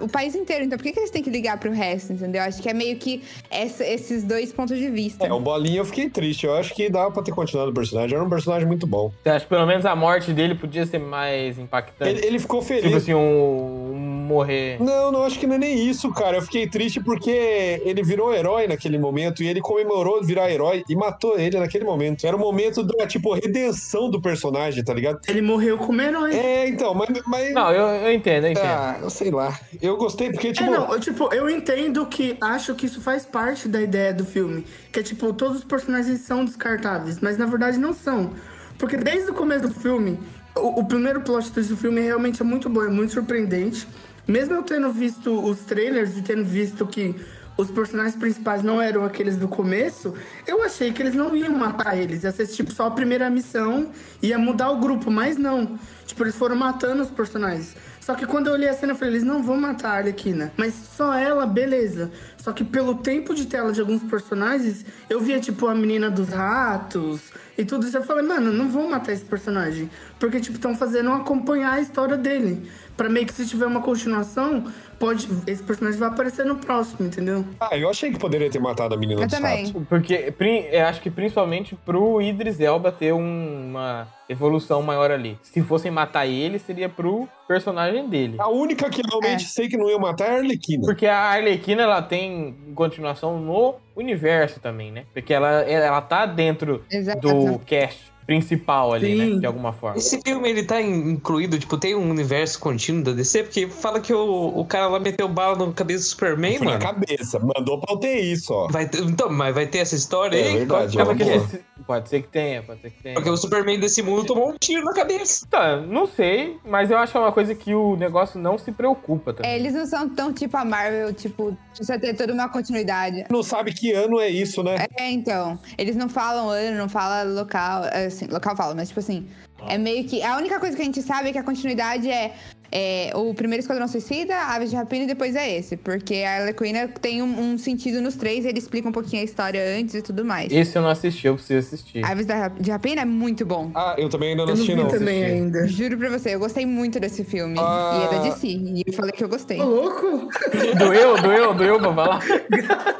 a- 0.00 0.04
o 0.04 0.08
país 0.08 0.34
inteiro, 0.34 0.64
então 0.64 0.76
por 0.78 0.84
que, 0.84 0.92
que 0.92 0.98
eles 1.00 1.10
têm 1.10 1.22
que 1.22 1.30
ligar 1.30 1.58
pro 1.58 1.70
resto, 1.72 2.12
entendeu? 2.12 2.42
Acho 2.42 2.62
que 2.62 2.68
é 2.68 2.74
meio 2.74 2.96
que 2.96 3.22
essa- 3.50 3.84
esses 3.84 4.22
dois 4.24 4.52
pontos 4.52 4.78
de 4.78 4.88
vista. 4.90 5.26
É, 5.26 5.32
o 5.32 5.40
Bolinha 5.40 5.78
eu 5.78 5.84
fiquei 5.84 6.08
triste. 6.10 6.46
Eu 6.46 6.54
acho 6.54 6.74
que 6.74 6.88
dava 6.90 7.10
pra 7.10 7.22
ter 7.22 7.32
continuado 7.32 7.70
o 7.70 7.74
personagem. 7.74 8.14
Era 8.16 8.24
um 8.24 8.28
personagem 8.30 8.66
muito 8.66 8.86
bom. 8.86 9.12
Você 9.22 9.28
acha 9.30 9.40
que 9.44 9.48
pelo 9.48 9.66
menos 9.66 9.84
a 9.86 9.94
morte 9.96 10.32
dele 10.32 10.54
podia 10.54 10.84
ser 10.86 10.98
mais 10.98 11.58
impactante? 11.58 12.10
Ele, 12.10 12.26
ele 12.26 12.38
ficou 12.38 12.60
feliz. 12.62 12.84
Tipo 12.84 12.96
assim, 12.96 13.14
um, 13.14 13.92
um 13.94 14.24
morrer. 14.26 14.76
Não, 14.82 15.10
não, 15.12 15.22
acho 15.22 15.38
que 15.38 15.46
não 15.46 15.54
é 15.56 15.58
nem 15.58 15.88
isso, 15.88 16.10
cara. 16.12 16.36
Eu 16.38 16.42
fiquei 16.42 16.66
triste 16.66 16.83
porque 17.00 17.80
ele 17.84 18.02
virou 18.02 18.32
herói 18.32 18.66
naquele 18.66 18.98
momento 18.98 19.42
e 19.42 19.46
ele 19.46 19.60
comemorou 19.60 20.22
virar 20.22 20.50
herói 20.50 20.84
e 20.88 20.94
matou 20.94 21.38
ele 21.38 21.58
naquele 21.58 21.84
momento. 21.84 22.26
Era 22.26 22.36
o 22.36 22.38
momento 22.38 22.82
da, 22.82 23.06
tipo, 23.06 23.32
redenção 23.34 24.10
do 24.10 24.20
personagem, 24.20 24.82
tá 24.84 24.92
ligado? 24.92 25.20
Ele 25.28 25.42
morreu 25.42 25.78
como 25.78 26.00
herói. 26.00 26.34
É, 26.34 26.68
então, 26.68 26.94
mas. 26.94 27.08
mas... 27.26 27.52
Não, 27.52 27.72
eu, 27.72 27.86
eu 27.86 28.12
entendo, 28.12 28.46
eu 28.46 28.52
entendo. 28.52 28.66
Ah, 28.66 28.98
eu 29.00 29.10
sei 29.10 29.30
lá. 29.30 29.58
Eu 29.80 29.96
gostei 29.96 30.30
porque, 30.30 30.48
É, 30.48 30.52
tipo. 30.52 30.70
não, 30.70 30.92
eu, 30.92 31.00
tipo, 31.00 31.32
eu 31.32 31.48
entendo 31.48 32.06
que 32.06 32.36
acho 32.40 32.74
que 32.74 32.86
isso 32.86 33.00
faz 33.00 33.24
parte 33.24 33.68
da 33.68 33.80
ideia 33.80 34.12
do 34.12 34.24
filme. 34.24 34.64
Que 34.92 35.00
é 35.00 35.02
tipo, 35.02 35.32
todos 35.32 35.58
os 35.58 35.64
personagens 35.64 36.20
são 36.20 36.44
descartáveis, 36.44 37.20
mas 37.20 37.36
na 37.36 37.46
verdade 37.46 37.78
não 37.78 37.92
são. 37.92 38.32
Porque 38.78 38.96
desde 38.96 39.30
o 39.30 39.34
começo 39.34 39.68
do 39.68 39.74
filme, 39.74 40.18
o, 40.56 40.80
o 40.80 40.84
primeiro 40.84 41.20
plot 41.20 41.50
twist 41.52 41.70
do 41.70 41.76
filme 41.76 42.00
realmente 42.00 42.40
é 42.42 42.44
muito 42.44 42.68
bom, 42.68 42.82
é 42.82 42.88
muito 42.88 43.12
surpreendente. 43.12 43.86
Mesmo 44.26 44.54
eu 44.54 44.62
tendo 44.62 44.90
visto 44.90 45.30
os 45.30 45.60
trailers 45.60 46.16
e 46.16 46.22
tendo 46.22 46.44
visto 46.44 46.86
que 46.86 47.14
os 47.56 47.70
personagens 47.70 48.16
principais 48.16 48.62
não 48.62 48.82
eram 48.82 49.04
aqueles 49.04 49.36
do 49.36 49.46
começo, 49.46 50.12
eu 50.46 50.62
achei 50.62 50.92
que 50.92 51.00
eles 51.00 51.14
não 51.14 51.36
iam 51.36 51.52
matar 51.52 51.96
eles. 51.96 52.24
Ia 52.24 52.32
ser 52.32 52.46
tipo 52.48 52.72
só 52.72 52.86
a 52.86 52.90
primeira 52.90 53.30
missão, 53.30 53.90
ia 54.20 54.38
mudar 54.38 54.70
o 54.70 54.80
grupo, 54.80 55.10
mas 55.10 55.36
não. 55.36 55.78
Tipo, 56.04 56.24
eles 56.24 56.34
foram 56.34 56.56
matando 56.56 57.02
os 57.02 57.10
personagens. 57.10 57.76
Só 58.00 58.14
que 58.14 58.26
quando 58.26 58.48
eu 58.48 58.52
olhei 58.52 58.68
a 58.68 58.74
cena, 58.74 58.92
eu 58.92 58.96
falei, 58.96 59.14
eles 59.14 59.22
não 59.22 59.42
vão 59.42 59.56
matar 59.56 59.90
a 59.90 59.96
Arlequina. 59.98 60.52
Mas 60.56 60.74
só 60.74 61.14
ela, 61.14 61.46
beleza. 61.46 62.10
Só 62.36 62.52
que 62.52 62.62
pelo 62.62 62.96
tempo 62.96 63.34
de 63.34 63.46
tela 63.46 63.72
de 63.72 63.80
alguns 63.80 64.02
personagens, 64.02 64.84
eu 65.08 65.20
via, 65.20 65.40
tipo, 65.40 65.66
a 65.68 65.74
menina 65.74 66.10
dos 66.10 66.28
ratos 66.28 67.32
e 67.56 67.64
tudo 67.64 67.86
isso. 67.86 67.96
Eu 67.96 68.02
falei, 68.02 68.24
mano, 68.24 68.52
não 68.52 68.68
vão 68.68 68.90
matar 68.90 69.12
esse 69.12 69.24
personagem. 69.24 69.90
Porque, 70.18 70.40
tipo, 70.40 70.56
estão 70.56 70.74
fazendo 70.74 71.10
acompanhar 71.12 71.72
a 71.72 71.80
história 71.80 72.16
dele. 72.16 72.68
Pra 72.96 73.08
meio 73.08 73.26
que 73.26 73.32
se 73.32 73.46
tiver 73.46 73.66
uma 73.66 73.80
continuação, 73.80 74.70
pode. 75.04 75.28
Esse 75.46 75.62
personagem 75.62 75.98
vai 76.00 76.08
aparecer 76.08 76.44
no 76.46 76.56
próximo, 76.56 77.06
entendeu? 77.06 77.44
Ah, 77.60 77.76
eu 77.76 77.88
achei 77.90 78.10
que 78.10 78.18
poderia 78.18 78.48
ter 78.50 78.58
matado 78.58 78.94
a 78.94 78.98
menina 78.98 79.22
Eu 79.22 79.28
também. 79.28 79.70
Porque 79.88 80.32
eu 80.72 80.86
acho 80.86 81.00
que 81.00 81.10
principalmente 81.10 81.74
pro 81.84 82.20
Idris 82.22 82.58
Elba 82.60 82.90
ter 82.90 83.12
um- 83.12 83.68
uma 83.70 84.06
evolução 84.28 84.80
maior 84.82 85.10
ali. 85.10 85.38
Se 85.42 85.60
fossem 85.62 85.90
matar 85.90 86.26
ele, 86.26 86.58
seria 86.58 86.88
pro 86.88 87.28
personagem 87.46 88.08
dele. 88.08 88.36
A 88.38 88.48
única 88.48 88.88
que 88.88 89.02
realmente 89.06 89.44
É. 89.44 89.48
sei 89.48 89.68
que 89.68 89.76
não 89.76 89.90
ia 89.90 89.98
matar 89.98 90.28
é 90.28 90.30
a 90.30 90.34
Arlequina. 90.38 90.82
Porque 90.84 91.06
a 91.06 91.18
Arlequina, 91.18 91.82
ela 91.82 92.00
tem 92.00 92.56
continuação 92.74 93.38
no 93.38 93.74
universo 93.94 94.60
também, 94.60 94.90
né? 94.90 95.04
Porque 95.12 95.32
ela, 95.34 95.60
ela 95.62 96.00
tá 96.00 96.24
dentro 96.24 96.82
Exato. 96.90 97.20
do 97.20 97.58
cast 97.60 98.13
principal 98.26 98.92
ali, 98.92 99.16
Sim. 99.16 99.34
né? 99.34 99.40
De 99.40 99.46
alguma 99.46 99.72
forma. 99.72 99.98
Esse 99.98 100.20
filme, 100.22 100.48
ele 100.48 100.64
tá 100.64 100.80
in- 100.80 101.10
incluído, 101.12 101.58
tipo, 101.58 101.76
tem 101.76 101.94
um 101.94 102.10
universo 102.10 102.58
contínuo 102.58 103.02
da 103.04 103.12
DC, 103.12 103.44
porque 103.44 103.68
fala 103.68 104.00
que 104.00 104.12
o, 104.12 104.58
o 104.58 104.64
cara 104.64 104.88
lá 104.88 104.98
meteu 105.00 105.28
bala 105.28 105.56
no 105.56 105.72
cabeça 105.72 106.00
do 106.04 106.08
Superman, 106.08 106.58
Foi 106.58 106.66
na 106.66 106.72
mano. 106.78 106.84
cabeça. 106.84 107.38
Mandou 107.38 107.80
pra 107.80 107.94
eu 107.94 107.98
ter 107.98 108.20
isso, 108.20 108.52
ó. 108.52 108.68
Vai 108.68 108.88
ter- 108.88 109.02
então, 109.02 109.30
mas 109.30 109.54
vai 109.54 109.66
ter 109.66 109.78
essa 109.78 109.94
história 109.94 110.36
É 110.38 110.42
aí? 110.48 110.56
verdade, 110.58 110.98
É 110.98 111.02
ó. 111.02 111.06
porque 111.06 111.24
boa. 111.24 111.36
esse- 111.36 111.60
pode 111.86 112.08
ser 112.08 112.22
que 112.22 112.28
tenha, 112.28 112.62
pode 112.62 112.80
ser 112.80 112.90
que 112.90 113.02
tenha. 113.02 113.14
Porque 113.14 113.28
o 113.30 113.36
Superman 113.36 113.78
desse 113.78 114.02
mundo 114.02 114.24
tomou 114.24 114.50
um 114.50 114.54
tiro 114.58 114.84
na 114.84 114.94
cabeça. 114.94 115.46
Tá, 115.50 115.76
não 115.80 116.06
sei, 116.06 116.56
mas 116.64 116.90
eu 116.90 116.96
acho 116.98 117.12
que 117.12 117.18
é 117.18 117.20
uma 117.20 117.32
coisa 117.32 117.54
que 117.54 117.74
o 117.74 117.96
negócio 117.96 118.40
não 118.40 118.56
se 118.56 118.72
preocupa 118.72 119.32
também. 119.34 119.50
É, 119.50 119.56
eles 119.58 119.74
não 119.74 119.84
são 119.86 120.08
tão 120.08 120.32
tipo 120.32 120.56
a 120.56 120.64
Marvel, 120.64 121.12
tipo, 121.12 121.56
precisa 121.68 121.98
ter 121.98 122.14
toda 122.14 122.32
uma 122.32 122.48
continuidade. 122.48 123.24
Não 123.30 123.42
sabe 123.42 123.72
que 123.74 123.92
ano 123.92 124.18
é 124.20 124.28
isso, 124.28 124.62
né? 124.62 124.76
É, 124.98 125.10
então. 125.10 125.58
Eles 125.76 125.94
não 125.96 126.08
falam 126.08 126.48
ano, 126.48 126.76
não 126.78 126.88
falam 126.88 127.34
local. 127.34 127.84
Assim, 128.14 128.26
local 128.26 128.56
fala, 128.56 128.74
mas 128.74 128.88
tipo 128.88 129.00
assim. 129.00 129.28
É 129.68 129.78
meio 129.78 130.04
que. 130.06 130.22
A 130.22 130.36
única 130.36 130.60
coisa 130.60 130.76
que 130.76 130.82
a 130.82 130.84
gente 130.84 131.02
sabe 131.02 131.28
é 131.28 131.32
que 131.32 131.38
a 131.38 131.42
continuidade 131.42 132.10
é. 132.10 132.34
É, 132.76 133.12
o 133.14 133.32
primeiro 133.32 133.60
Esquadrão 133.60 133.86
Suicida, 133.86 134.34
Aves 134.36 134.68
de 134.70 134.74
Rapina 134.76 135.04
e 135.04 135.06
depois 135.06 135.36
é 135.36 135.56
esse. 135.56 135.76
Porque 135.76 136.16
a 136.26 136.40
Arlequina 136.40 136.88
tem 136.88 137.22
um, 137.22 137.52
um 137.52 137.56
sentido 137.56 138.00
nos 138.02 138.16
três, 138.16 138.44
ele 138.44 138.58
explica 138.58 138.88
um 138.88 138.92
pouquinho 138.92 139.22
a 139.22 139.24
história 139.24 139.62
antes 139.78 139.94
e 139.94 140.02
tudo 140.02 140.24
mais. 140.24 140.52
Esse 140.52 140.76
eu 140.76 140.82
não 140.82 140.88
assisti, 140.88 141.26
eu 141.28 141.36
preciso 141.36 141.60
assistir. 141.60 142.04
Aves 142.04 142.26
da- 142.26 142.48
de 142.48 142.70
Rapina 142.72 143.02
é 143.02 143.04
muito 143.04 143.46
bom. 143.46 143.70
Ah, 143.74 143.94
eu 143.96 144.08
também 144.08 144.30
ainda 144.30 144.42
não 144.44 144.50
Eu 144.50 144.56
não 144.56 144.62
assisti, 144.62 144.74
vi 144.74 144.82
não. 144.82 144.88
também 144.90 145.24
assisti. 145.24 145.40
ainda. 145.42 145.68
Juro 145.68 145.96
pra 145.98 146.10
você, 146.10 146.34
eu 146.34 146.38
gostei 146.40 146.66
muito 146.66 146.98
desse 146.98 147.22
filme. 147.24 147.54
Ah. 147.58 148.00
E 148.00 148.04
é 148.14 148.18
da 148.18 148.24
DC. 148.24 148.46
E 148.48 148.82
eu 148.86 148.92
falei 148.92 149.12
que 149.12 149.22
eu 149.22 149.28
gostei. 149.28 149.60
Ô, 149.60 149.64
louco? 149.64 150.28
Doeu, 150.76 151.22
doeu, 151.22 151.54
doeu 151.54 151.78
pra 151.78 151.94
falar? 151.94 152.20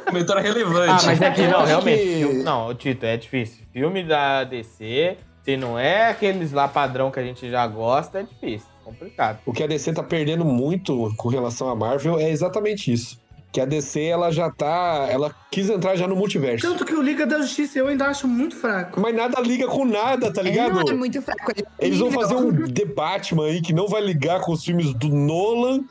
Comentário 0.05 0.41
relevante. 0.41 0.89
Ah, 0.89 1.05
mas 1.05 1.21
é 1.21 1.31
que 1.31 1.47
não, 1.47 1.65
realmente. 1.65 2.01
que- 2.01 2.15
filme- 2.19 2.43
Não, 2.43 2.73
Tito, 2.73 3.05
é 3.05 3.17
difícil. 3.17 3.63
Filme 3.73 4.03
da 4.03 4.43
DC, 4.43 5.17
se 5.43 5.57
não 5.57 5.77
é 5.77 6.09
aqueles 6.09 6.51
lá 6.51 6.67
padrão 6.67 7.11
que 7.11 7.19
a 7.19 7.23
gente 7.23 7.49
já 7.49 7.65
gosta, 7.67 8.19
é 8.19 8.23
difícil. 8.23 8.67
Complicado. 8.85 9.39
O 9.45 9.51
que 9.51 9.63
a 9.63 9.67
DC 9.67 9.91
tá 9.93 10.03
perdendo 10.03 10.45
muito 10.45 11.11
com 11.17 11.27
relação 11.27 11.67
à 11.67 11.75
Marvel 11.75 12.19
é 12.19 12.29
exatamente 12.29 12.93
isso. 12.93 13.19
Que 13.51 13.61
a 13.61 13.65
DC, 13.65 14.03
ela 14.03 14.31
já 14.31 14.51
tá. 14.51 15.07
Ela 15.09 15.33
quis 15.49 15.69
entrar 15.69 15.95
já 15.95 16.05
no 16.07 16.15
multiverso. 16.15 16.67
Tanto 16.67 16.83
que 16.83 16.93
o 16.93 17.01
Liga 17.01 17.25
da 17.25 17.39
Justiça 17.39 17.79
eu 17.79 17.87
ainda 17.87 18.05
acho 18.07 18.27
muito 18.27 18.53
fraco. 18.55 18.99
Mas 18.99 19.15
nada 19.15 19.39
liga 19.39 19.65
com 19.65 19.85
nada, 19.85 20.31
tá 20.31 20.41
Ele 20.41 20.49
ligado? 20.51 20.73
não 20.75 20.81
é 20.81 20.93
muito 20.93 21.21
fraco. 21.21 21.51
Ele 21.51 21.65
é 21.79 21.85
Eles 21.87 21.99
vão 21.99 22.11
fazer 22.11 22.35
um 22.35 22.51
The 22.67 22.83
Batman 22.85 23.45
aí 23.45 23.61
que 23.61 23.71
não 23.71 23.87
vai 23.87 24.01
ligar 24.01 24.41
com 24.41 24.51
os 24.51 24.63
filmes 24.63 24.93
do 24.93 25.07
Nolan. 25.07 25.85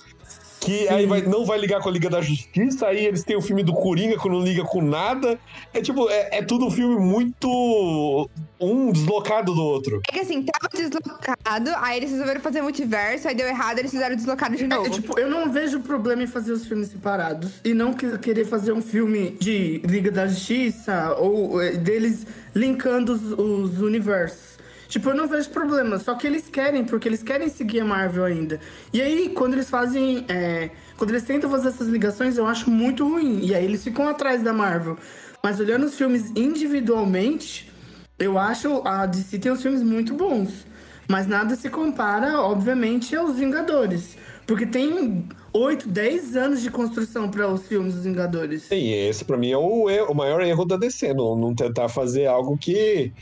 Que 0.64 0.88
aí 0.88 1.06
vai, 1.06 1.22
não 1.22 1.44
vai 1.44 1.58
ligar 1.58 1.80
com 1.80 1.88
a 1.88 1.92
Liga 1.92 2.08
da 2.08 2.20
Justiça, 2.20 2.86
aí 2.86 3.04
eles 3.04 3.22
têm 3.22 3.36
o 3.36 3.42
filme 3.42 3.62
do 3.62 3.72
Coringa 3.72 4.18
que 4.18 4.28
não 4.28 4.40
liga 4.40 4.62
com 4.64 4.80
nada. 4.82 5.38
É 5.72 5.80
tipo, 5.80 6.08
é, 6.08 6.38
é 6.38 6.42
tudo 6.42 6.66
um 6.66 6.70
filme 6.70 6.96
muito. 6.96 8.28
um 8.60 8.90
deslocado 8.92 9.54
do 9.54 9.62
outro. 9.62 10.00
É 10.08 10.12
que 10.12 10.20
assim, 10.20 10.42
tava 10.42 10.68
deslocado, 10.74 11.70
aí 11.76 11.98
eles 11.98 12.10
resolveram 12.10 12.40
fazer 12.40 12.62
multiverso, 12.62 13.28
aí 13.28 13.34
deu 13.34 13.46
errado, 13.46 13.78
eles 13.78 13.90
fizeram 13.90 14.16
deslocado 14.16 14.56
de 14.56 14.66
novo. 14.66 14.86
É, 14.86 14.90
tipo, 14.90 15.18
eu 15.18 15.28
não 15.28 15.50
vejo 15.52 15.80
problema 15.80 16.22
em 16.22 16.26
fazer 16.26 16.52
os 16.52 16.66
filmes 16.66 16.88
separados 16.88 17.50
e 17.64 17.74
não 17.74 17.92
que- 17.92 18.16
querer 18.18 18.44
fazer 18.46 18.72
um 18.72 18.80
filme 18.82 19.36
de 19.40 19.80
Liga 19.84 20.10
da 20.10 20.26
Justiça 20.26 21.14
ou 21.18 21.60
é, 21.60 21.72
deles 21.72 22.26
linkando 22.54 23.12
os, 23.12 23.32
os 23.32 23.80
universos. 23.80 24.53
Tipo, 24.94 25.08
eu 25.10 25.14
não 25.16 25.26
vejo 25.26 25.50
problema. 25.50 25.98
Só 25.98 26.14
que 26.14 26.24
eles 26.24 26.48
querem, 26.48 26.84
porque 26.84 27.08
eles 27.08 27.20
querem 27.20 27.48
seguir 27.48 27.80
a 27.80 27.84
Marvel 27.84 28.22
ainda. 28.22 28.60
E 28.92 29.02
aí, 29.02 29.28
quando 29.30 29.54
eles 29.54 29.68
fazem. 29.68 30.24
é, 30.28 30.70
quando 30.96 31.10
eles 31.10 31.24
tentam 31.24 31.50
fazer 31.50 31.66
essas 31.70 31.88
ligações, 31.88 32.38
eu 32.38 32.46
acho 32.46 32.70
muito 32.70 33.02
ruim. 33.04 33.40
E 33.42 33.52
aí 33.56 33.64
eles 33.64 33.82
ficam 33.82 34.06
atrás 34.06 34.40
da 34.40 34.52
Marvel. 34.52 34.96
Mas 35.42 35.58
olhando 35.58 35.84
os 35.86 35.96
filmes 35.96 36.30
individualmente, 36.36 37.72
eu 38.20 38.38
acho 38.38 38.82
a 38.86 39.04
DC 39.04 39.36
tem 39.40 39.50
uns 39.50 39.62
filmes 39.62 39.82
muito 39.82 40.14
bons. 40.14 40.64
Mas 41.08 41.26
nada 41.26 41.56
se 41.56 41.68
compara, 41.68 42.40
obviamente, 42.40 43.16
aos 43.16 43.34
Vingadores. 43.34 44.16
Porque 44.46 44.64
tem 44.64 45.26
8, 45.52 45.88
10 45.88 46.36
anos 46.36 46.62
de 46.62 46.70
construção 46.70 47.28
para 47.28 47.48
os 47.48 47.66
filmes 47.66 47.94
dos 47.94 48.04
Vingadores. 48.04 48.70
E 48.70 48.92
esse, 48.92 49.24
pra 49.24 49.36
mim, 49.36 49.50
é 49.50 49.58
o, 49.58 49.90
erro- 49.90 50.12
o 50.12 50.14
maior 50.14 50.40
erro 50.40 50.64
da 50.64 50.76
DC, 50.76 51.12
não, 51.14 51.34
não 51.34 51.52
tentar 51.52 51.88
fazer 51.88 52.26
algo 52.26 52.56
que 52.56 53.12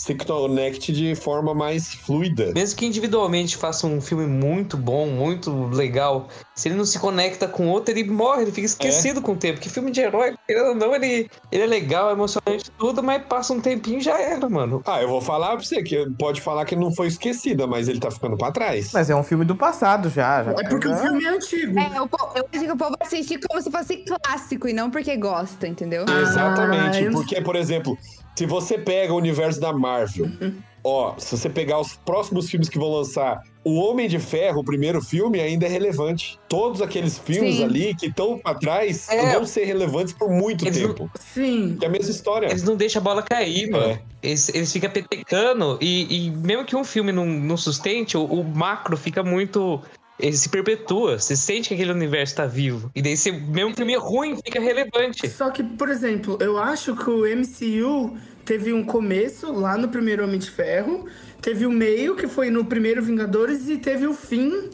se 0.00 0.14
conecte 0.14 0.92
de 0.92 1.14
forma 1.14 1.54
mais 1.54 1.92
fluida. 1.94 2.52
Mesmo 2.54 2.78
que 2.78 2.86
individualmente 2.86 3.56
faça 3.56 3.86
um 3.86 4.00
filme 4.00 4.26
muito 4.26 4.76
bom, 4.76 5.06
muito 5.06 5.66
legal, 5.68 6.28
se 6.54 6.68
ele 6.68 6.74
não 6.76 6.86
se 6.86 6.98
conecta 6.98 7.46
com 7.46 7.68
outro, 7.68 7.92
ele 7.92 8.04
morre, 8.10 8.42
ele 8.42 8.50
fica 8.52 8.66
esquecido 8.66 9.20
com 9.20 9.32
o 9.32 9.36
tempo. 9.36 9.54
Porque 9.58 9.68
filme 9.68 9.90
de 9.90 10.00
herói, 10.00 10.34
querendo 10.48 10.68
ou 10.70 10.74
não, 10.74 10.94
ele, 10.94 11.28
ele 11.52 11.62
é 11.62 11.66
legal, 11.66 12.08
é 12.08 12.12
emocionante 12.12 12.70
tudo, 12.78 13.02
mas 13.02 13.22
passa 13.26 13.52
um 13.52 13.60
tempinho 13.60 13.98
e 13.98 14.00
já 14.00 14.18
era, 14.18 14.48
mano. 14.48 14.82
Ah, 14.86 15.02
eu 15.02 15.08
vou 15.08 15.20
falar 15.20 15.54
pra 15.56 15.64
você 15.64 15.82
que 15.82 16.08
pode 16.18 16.40
falar 16.40 16.64
que 16.64 16.74
não 16.74 16.94
foi 16.94 17.08
esquecida, 17.08 17.66
mas 17.66 17.86
ele 17.86 18.00
tá 18.00 18.10
ficando 18.10 18.38
pra 18.38 18.50
trás. 18.50 18.92
Mas 18.94 19.10
é 19.10 19.14
um 19.14 19.22
filme 19.22 19.44
do 19.44 19.54
passado 19.54 20.08
já. 20.08 20.42
já 20.44 20.52
É 20.52 20.64
porque 20.64 20.88
o 20.88 20.96
filme 20.96 21.24
é 21.24 21.28
antigo. 21.28 21.78
É, 21.78 21.90
po- 22.08 22.32
eu 22.36 22.44
acho 22.54 22.64
que 22.64 22.72
o 22.72 22.76
povo 22.76 22.94
assiste 23.00 23.38
como 23.46 23.60
se 23.60 23.70
fosse 23.70 23.96
clássico 23.98 24.66
e 24.66 24.72
não 24.72 24.90
porque 24.90 25.14
gosta, 25.18 25.68
entendeu? 25.68 26.06
Exatamente, 26.22 26.96
Ah, 26.96 27.02
eu 27.02 27.12
porque, 27.12 27.40
por 27.42 27.54
exemplo, 27.54 27.98
se 28.36 28.46
você 28.46 28.78
pega 28.78 29.12
o 29.12 29.16
universo 29.16 29.60
da 29.60 29.72
Marvel, 29.72 30.26
ó, 30.84 31.14
se 31.18 31.36
você 31.36 31.48
pegar 31.50 31.78
os 31.80 31.94
próximos 31.94 32.48
filmes 32.50 32.68
que 32.68 32.78
vão 32.78 32.90
lançar, 32.90 33.42
o 33.62 33.74
Homem 33.74 34.08
de 34.08 34.18
Ferro, 34.18 34.60
o 34.60 34.64
primeiro 34.64 35.02
filme, 35.02 35.38
ainda 35.38 35.66
é 35.66 35.68
relevante. 35.68 36.38
Todos 36.48 36.80
aqueles 36.80 37.18
filmes 37.18 37.56
Sim. 37.56 37.64
ali 37.64 37.94
que 37.94 38.06
estão 38.06 38.38
pra 38.38 38.54
trás 38.54 39.06
É. 39.10 39.34
vão 39.34 39.44
ser 39.44 39.64
relevantes 39.64 40.14
por 40.14 40.30
muito 40.30 40.64
Eles 40.66 40.80
não- 40.80 40.88
tempo. 40.94 41.10
Sim. 41.20 41.76
Que 41.78 41.84
é 41.84 41.88
a 41.88 41.90
mesma 41.90 42.10
história. 42.10 42.46
Eles 42.46 42.62
não 42.62 42.74
deixam 42.76 43.00
a 43.00 43.04
bola 43.04 43.22
cair, 43.22 43.68
mano. 43.70 43.84
É. 43.92 44.00
Eles, 44.22 44.48
eles 44.54 44.72
ficam 44.72 44.90
petecando 44.90 45.76
e, 45.80 46.26
e 46.26 46.30
mesmo 46.30 46.64
que 46.64 46.74
um 46.74 46.84
filme 46.84 47.12
não, 47.12 47.26
não 47.26 47.56
sustente, 47.58 48.16
o, 48.16 48.24
o 48.24 48.42
macro 48.42 48.96
fica 48.96 49.22
muito. 49.22 49.78
Ele 50.22 50.36
se 50.36 50.48
perpetua. 50.48 51.18
Você 51.18 51.34
sente 51.34 51.68
que 51.68 51.74
aquele 51.74 51.92
universo 51.92 52.36
tá 52.36 52.46
vivo. 52.46 52.90
E 52.94 53.02
daí, 53.02 53.16
se 53.16 53.32
mesmo 53.32 53.74
filme 53.74 53.96
ruim, 53.96 54.36
fica 54.36 54.60
relevante. 54.60 55.28
Só 55.28 55.50
que, 55.50 55.62
por 55.62 55.88
exemplo, 55.88 56.38
eu 56.40 56.58
acho 56.58 56.94
que 56.96 57.10
o 57.10 57.24
MCU 57.24 58.16
teve 58.44 58.72
um 58.72 58.84
começo 58.84 59.52
lá 59.52 59.76
no 59.76 59.88
primeiro 59.88 60.24
Homem 60.24 60.38
de 60.38 60.50
Ferro, 60.50 61.06
teve 61.40 61.66
o 61.66 61.70
meio, 61.70 62.16
que 62.16 62.26
foi 62.26 62.50
no 62.50 62.64
primeiro 62.64 63.02
Vingadores, 63.02 63.68
e 63.68 63.78
teve 63.78 64.06
o 64.06 64.14
fim 64.14 64.70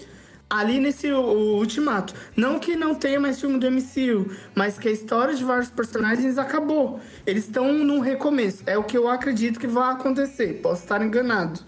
ali 0.49 0.79
nesse 0.79 1.11
o 1.13 1.59
Ultimato. 1.59 2.15
Não 2.37 2.59
que 2.59 2.77
não 2.77 2.95
tenha 2.95 3.21
mais 3.21 3.41
filme 3.41 3.59
do 3.59 3.71
MCU, 3.71 4.31
mas 4.55 4.79
que 4.79 4.89
a 4.89 4.93
história 4.93 5.35
de 5.35 5.45
vários 5.45 5.69
personagens 5.69 6.39
acabou. 6.39 7.01
Eles 7.27 7.45
estão 7.45 7.73
num 7.73 8.01
recomeço. 8.01 8.63
É 8.67 8.79
o 8.79 8.85
que 8.85 8.97
eu 8.97 9.09
acredito 9.09 9.59
que 9.59 9.67
vai 9.67 9.93
acontecer. 9.93 10.61
Posso 10.63 10.83
estar 10.83 11.03
enganado. 11.03 11.61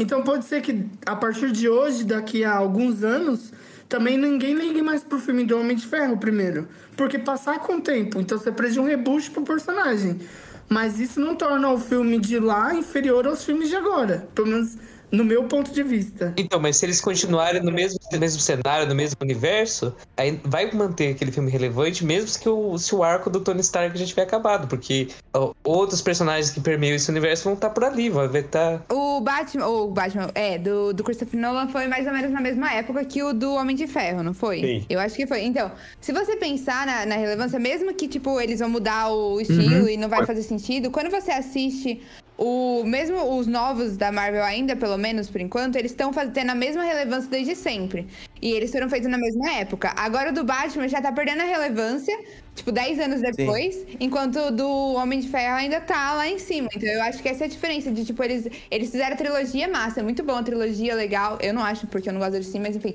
Então 0.00 0.22
pode 0.22 0.46
ser 0.46 0.62
que 0.62 0.86
a 1.04 1.14
partir 1.14 1.52
de 1.52 1.68
hoje, 1.68 2.04
daqui 2.04 2.42
a 2.42 2.54
alguns 2.54 3.04
anos, 3.04 3.52
também 3.86 4.16
ninguém 4.16 4.54
ligue 4.54 4.80
mais 4.80 5.04
pro 5.04 5.18
filme 5.18 5.44
do 5.44 5.58
Homem 5.58 5.76
de 5.76 5.86
Ferro 5.86 6.16
primeiro. 6.16 6.66
Porque 6.96 7.18
passar 7.18 7.58
com 7.58 7.76
o 7.76 7.80
tempo, 7.82 8.18
então 8.18 8.38
você 8.38 8.50
precisa 8.50 8.80
de 8.80 8.86
um 8.86 8.88
reboot 8.88 9.30
pro 9.30 9.42
personagem. 9.42 10.18
Mas 10.70 10.98
isso 10.98 11.20
não 11.20 11.36
torna 11.36 11.68
o 11.70 11.78
filme 11.78 12.18
de 12.18 12.38
lá 12.38 12.74
inferior 12.74 13.26
aos 13.26 13.44
filmes 13.44 13.68
de 13.68 13.76
agora. 13.76 14.26
Pelo 14.34 14.46
menos 14.48 14.78
no 15.10 15.24
meu 15.24 15.44
ponto 15.44 15.72
de 15.72 15.82
vista. 15.82 16.32
Então, 16.36 16.60
mas 16.60 16.76
se 16.76 16.86
eles 16.86 17.00
continuarem 17.00 17.62
no 17.62 17.72
mesmo, 17.72 17.98
no 18.12 18.18
mesmo 18.18 18.40
cenário, 18.40 18.86
no 18.86 18.94
mesmo 18.94 19.16
universo, 19.20 19.94
aí 20.16 20.40
vai 20.44 20.70
manter 20.72 21.14
aquele 21.14 21.32
filme 21.32 21.50
relevante, 21.50 22.04
mesmo 22.04 22.40
que 22.40 22.48
o, 22.48 22.78
se 22.78 22.94
o 22.94 23.02
arco 23.02 23.28
do 23.28 23.40
Tony 23.40 23.60
Stark 23.60 23.98
já 23.98 24.06
tiver 24.06 24.22
acabado. 24.22 24.68
Porque 24.68 25.08
ó, 25.32 25.52
outros 25.64 26.00
personagens 26.00 26.50
que 26.50 26.60
permeiam 26.60 26.94
esse 26.94 27.10
universo 27.10 27.44
vão 27.44 27.54
estar 27.54 27.70
por 27.70 27.84
ali, 27.84 28.08
vai 28.08 28.26
estar. 28.40 28.84
O 28.90 29.20
Batman, 29.20 29.66
ou 29.66 29.88
o 29.88 29.90
Batman, 29.90 30.30
é, 30.34 30.58
do, 30.58 30.92
do 30.92 31.02
Christopher 31.02 31.40
Nolan 31.40 31.68
foi 31.68 31.86
mais 31.86 32.06
ou 32.06 32.12
menos 32.12 32.30
na 32.30 32.40
mesma 32.40 32.72
época 32.72 33.04
que 33.04 33.22
o 33.22 33.32
do 33.32 33.54
Homem 33.54 33.74
de 33.74 33.86
Ferro, 33.86 34.22
não 34.22 34.34
foi? 34.34 34.60
Sim. 34.60 34.86
Eu 34.88 35.00
acho 35.00 35.16
que 35.16 35.26
foi. 35.26 35.42
Então, 35.42 35.70
se 36.00 36.12
você 36.12 36.36
pensar 36.36 36.86
na, 36.86 37.06
na 37.06 37.16
relevância, 37.16 37.58
mesmo 37.58 37.92
que, 37.94 38.06
tipo, 38.06 38.40
eles 38.40 38.60
vão 38.60 38.68
mudar 38.68 39.10
o 39.10 39.40
estilo 39.40 39.88
e 39.88 39.96
não 39.96 40.08
vai 40.08 40.24
fazer 40.24 40.42
sentido, 40.42 40.90
quando 40.90 41.10
você 41.10 41.32
assiste 41.32 42.00
o 42.40 42.82
mesmo 42.84 43.36
os 43.38 43.46
novos 43.46 43.98
da 43.98 44.10
Marvel 44.10 44.42
ainda, 44.42 44.74
pelo 44.74 44.96
menos 44.96 45.28
por 45.28 45.42
enquanto, 45.42 45.76
eles 45.76 45.90
estão 45.90 46.10
tendo 46.32 46.50
a 46.50 46.54
mesma 46.54 46.82
relevância 46.82 47.28
desde 47.28 47.54
sempre. 47.54 48.08
E 48.42 48.52
eles 48.52 48.70
foram 48.70 48.88
feitos 48.88 49.10
na 49.10 49.18
mesma 49.18 49.52
época. 49.52 49.92
Agora 49.96 50.30
o 50.30 50.32
do 50.32 50.44
Batman 50.44 50.88
já 50.88 51.00
tá 51.00 51.12
perdendo 51.12 51.42
a 51.42 51.44
relevância, 51.44 52.16
tipo, 52.54 52.72
10 52.72 53.00
anos 53.00 53.20
depois, 53.20 53.84
enquanto 53.98 54.36
o 54.36 54.50
do 54.50 54.94
Homem 54.94 55.20
de 55.20 55.28
Ferro 55.28 55.56
ainda 55.56 55.80
tá 55.80 56.14
lá 56.14 56.26
em 56.28 56.38
cima. 56.38 56.68
Então 56.74 56.88
eu 56.88 57.02
acho 57.02 57.22
que 57.22 57.28
essa 57.28 57.44
é 57.44 57.46
a 57.46 57.50
diferença 57.50 57.90
de, 57.90 58.04
tipo, 58.04 58.22
eles, 58.22 58.48
eles 58.70 58.90
fizeram 58.90 59.12
a 59.14 59.16
trilogia 59.16 59.68
massa, 59.68 60.00
é 60.00 60.02
muito 60.02 60.22
bom 60.22 60.36
a 60.36 60.42
trilogia, 60.42 60.94
legal. 60.94 61.38
Eu 61.40 61.52
não 61.52 61.62
acho, 61.62 61.86
porque 61.86 62.08
eu 62.08 62.12
não 62.12 62.20
gosto 62.20 62.38
de 62.40 62.44
sim, 62.46 62.60
mas 62.60 62.76
enfim. 62.76 62.94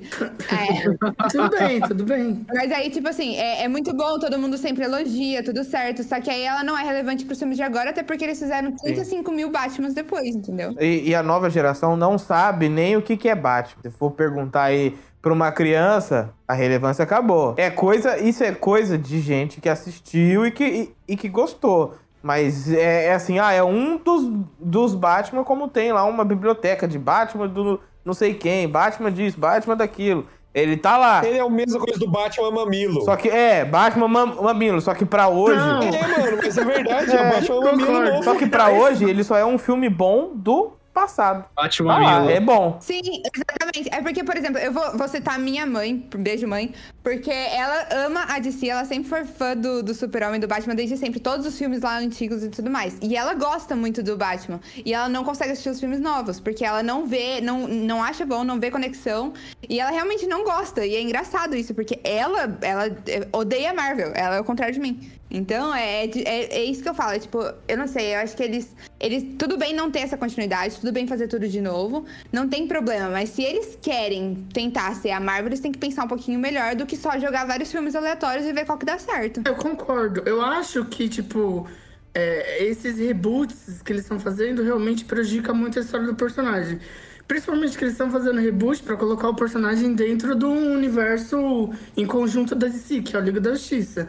É, 0.50 0.86
Tudo 1.30 1.50
bem, 1.50 1.82
tudo 1.82 2.04
bem. 2.06 2.46
mas 2.54 2.72
aí, 2.72 2.90
tipo 2.90 3.08
assim, 3.08 3.36
é, 3.36 3.64
é 3.64 3.68
muito 3.68 3.94
bom, 3.94 4.18
todo 4.20 4.38
mundo 4.40 4.58
sempre 4.58 4.84
elogia, 4.84 5.44
tudo 5.44 5.64
certo. 5.64 6.04
Só 6.04 6.20
que 6.20 6.30
aí 6.30 6.42
ela 6.42 6.64
não 6.64 6.78
é 6.78 6.84
relevante 6.84 7.26
pros 7.26 7.38
filmes 7.38 7.58
de 7.58 7.64
agora, 7.64 7.92
até 7.92 8.04
porque 8.04 8.24
eles 8.24 8.40
fizeram 8.40 8.72
35 8.72 9.32
mil 9.32 9.50
Batmans 9.52 9.94
depois, 9.94 10.36
entendeu? 10.36 10.76
E, 10.80 11.10
e 11.10 11.16
a 11.16 11.22
nova 11.22 11.50
geração 11.50 11.96
não 11.96 12.18
sabe 12.18 12.70
nem 12.70 12.96
o 12.96 13.02
que, 13.02 13.16
que 13.18 13.30
é 13.30 13.36
Batman. 13.36 13.82
Se 13.84 13.90
for 13.92 14.12
perguntar 14.12 14.64
aí 14.64 14.96
pra 15.26 15.34
uma 15.34 15.52
criança, 15.52 16.30
a 16.48 16.54
relevância 16.54 17.02
acabou. 17.02 17.56
É 17.58 17.72
coisa, 17.72 18.16
isso 18.20 18.44
é 18.44 18.52
coisa 18.52 18.96
de 18.96 19.20
gente 19.20 19.60
que 19.60 19.68
assistiu 19.68 20.46
e 20.46 20.52
que, 20.52 20.64
e, 20.64 20.96
e 21.14 21.18
que 21.18 21.28
gostou. 21.28 21.96
Mas 22.22 22.72
é, 22.72 23.08
é 23.08 23.14
assim, 23.16 23.40
ah, 23.40 23.52
é 23.52 23.64
um 23.64 23.98
dos, 23.98 24.24
dos 24.60 24.94
Batman, 24.94 25.44
como 25.44 25.68
tem 25.68 25.92
lá 25.92 26.04
uma 26.06 26.24
biblioteca 26.24 26.88
de 26.88 27.00
Batman 27.00 27.48
do 27.48 27.82
não 28.06 28.14
sei 28.14 28.36
quem, 28.36 28.70
Batman 28.70 29.12
disso, 29.12 29.40
Batman 29.40 29.76
daquilo. 29.76 30.28
Ele 30.54 30.78
tá 30.78 30.96
lá. 30.96 31.26
Ele 31.26 31.40
é 31.40 31.42
a 31.42 31.50
mesma 31.50 31.80
coisa 31.80 32.00
do 32.00 32.08
Batman 32.08 32.52
Mamilo. 32.52 33.02
Só 33.02 33.16
que, 33.16 33.28
é, 33.28 33.66
Batman 33.66 34.08
Mam- 34.08 34.36
Mamilo. 34.44 34.80
Só 34.80 34.94
que 34.94 35.06
pra 35.06 35.28
hoje. 35.28 35.58
Não. 35.58 35.82
É, 35.82 36.08
mano, 36.20 36.38
mas 36.38 36.56
é 36.56 36.64
verdade, 36.64 37.12
é, 37.12 37.16
É, 37.16 37.22
o 37.28 37.32
Batman 37.34 37.62
Mamilo 37.62 38.02
novo. 38.12 38.24
Só 38.24 38.36
que 38.36 38.46
pra 38.46 38.70
hoje, 38.70 39.06
ele 39.10 39.24
só 39.24 39.36
é 39.36 39.44
um 39.46 39.58
filme 39.58 39.90
bom 39.90 40.34
do 40.36 40.74
passado. 40.96 41.46
Batman 41.56 41.94
Tá 41.94 42.00
lá, 42.00 42.20
Milo. 42.22 42.32
é 42.32 42.40
bom. 42.40 42.78
Sim, 42.82 43.02
exatamente. 43.36 43.94
É 43.94 44.02
porque, 44.02 44.24
por 44.24 44.36
exemplo, 44.36 44.58
eu 44.60 44.72
vou, 44.72 44.98
vou 44.98 45.08
citar 45.08 45.38
minha 45.38 45.66
mãe, 45.68 46.08
beijo 46.16 46.48
mãe, 46.48 46.74
porque 47.06 47.30
ela 47.30 47.88
ama 48.08 48.24
a 48.28 48.40
DC, 48.40 48.68
ela 48.68 48.84
sempre 48.84 49.08
foi 49.08 49.26
fã 49.26 49.56
do, 49.56 49.84
do 49.84 49.94
Super-Homem, 49.94 50.40
do 50.40 50.48
Batman, 50.48 50.74
desde 50.74 50.98
sempre, 50.98 51.20
todos 51.20 51.46
os 51.46 51.56
filmes 51.56 51.82
lá 51.82 52.00
antigos 52.00 52.44
e 52.44 52.50
tudo 52.50 52.68
mais. 52.72 52.98
E 53.00 53.16
ela 53.16 53.36
gosta 53.36 53.76
muito 53.76 54.02
do 54.02 54.18
Batman. 54.18 54.60
E 54.84 54.92
ela 54.92 55.08
não 55.08 55.24
consegue 55.24 55.52
assistir 55.52 55.70
os 55.70 55.80
filmes 55.80 56.00
novos, 56.00 56.40
porque 56.40 56.66
ela 56.66 56.82
não 56.82 57.06
vê, 57.06 57.42
não, 57.42 57.68
não 57.68 58.04
acha 58.04 58.26
bom, 58.26 58.44
não 58.44 58.60
vê 58.60 58.72
conexão. 58.72 59.34
E 59.70 59.80
ela 59.80 59.92
realmente 59.92 60.26
não 60.26 60.44
gosta. 60.44 60.84
E 60.84 60.96
é 60.96 61.02
engraçado 61.02 61.56
isso, 61.56 61.76
porque 61.76 62.00
ela, 62.04 62.58
ela 62.60 62.88
é, 62.88 63.28
odeia 63.32 63.72
Marvel. 63.72 64.12
Ela 64.16 64.38
é 64.38 64.42
o 64.42 64.44
contrário 64.44 64.74
de 64.74 64.80
mim. 64.80 65.00
Então, 65.30 65.76
é, 65.76 66.06
é, 66.06 66.60
é 66.60 66.64
isso 66.64 66.82
que 66.82 66.90
eu 66.90 66.94
falo. 66.94 67.12
É, 67.12 67.20
tipo, 67.20 67.40
eu 67.68 67.78
não 67.78 67.88
sei, 67.88 68.16
eu 68.16 68.20
acho 68.20 68.36
que 68.38 68.44
eles, 68.44 68.74
eles. 69.00 69.36
Tudo 69.38 69.58
bem 69.58 69.74
não 69.74 69.92
ter 69.92 70.00
essa 70.00 70.16
continuidade, 70.16 70.78
tudo 70.80 70.92
bem 70.92 71.06
fazer 71.08 71.28
tudo 71.28 71.48
de 71.48 71.60
novo. 71.60 72.06
Não 72.32 72.48
tem 72.48 72.68
problema. 72.68 73.10
Mas 73.10 73.30
se 73.30 73.44
eles 73.44 73.78
querem 73.82 74.46
tentar 74.54 74.96
ser 74.96 75.12
a 75.12 75.20
Marvel, 75.20 75.48
eles 75.48 75.60
têm 75.60 75.72
que 75.72 75.78
pensar 75.80 76.06
um 76.06 76.08
pouquinho 76.08 76.40
melhor 76.40 76.76
do 76.76 76.86
que 76.86 76.95
só 76.96 77.18
jogar 77.20 77.46
vários 77.46 77.72
filmes 77.72 77.96
aleatórios 77.96 78.46
e 78.46 78.54
ver 78.54 78.66
qual 78.66 78.78
que 78.78 78.86
dá 78.86 78.98
certo. 78.98 79.42
Eu 79.46 79.56
concordo. 79.56 80.22
Eu 80.26 80.42
acho 80.42 80.86
que, 80.86 81.08
tipo, 81.10 81.68
é, 82.14 82.64
esses 82.64 82.98
reboots 82.98 83.82
que 83.84 83.92
eles 83.92 84.04
estão 84.04 84.20
fazendo 84.20 84.64
realmente 84.64 85.04
prejudicam 85.06 85.54
muito 85.54 85.78
a 85.78 85.82
história 85.82 86.06
do 86.06 86.16
personagem. 86.16 86.80
Principalmente 87.28 87.78
que 87.78 87.84
eles 87.84 87.94
estão 87.94 88.10
fazendo 88.12 88.40
reboot 88.40 88.84
pra 88.84 88.96
colocar 88.96 89.30
o 89.30 89.36
personagem 89.36 89.94
dentro 89.96 90.36
do 90.36 90.50
universo 90.50 91.72
em 91.98 92.06
conjunto 92.06 92.54
da 92.54 92.68
DC, 92.68 93.02
que 93.02 93.16
é 93.16 93.20
a 93.20 93.22
Liga 93.22 93.42
da 93.42 93.52
Justiça. 93.52 94.08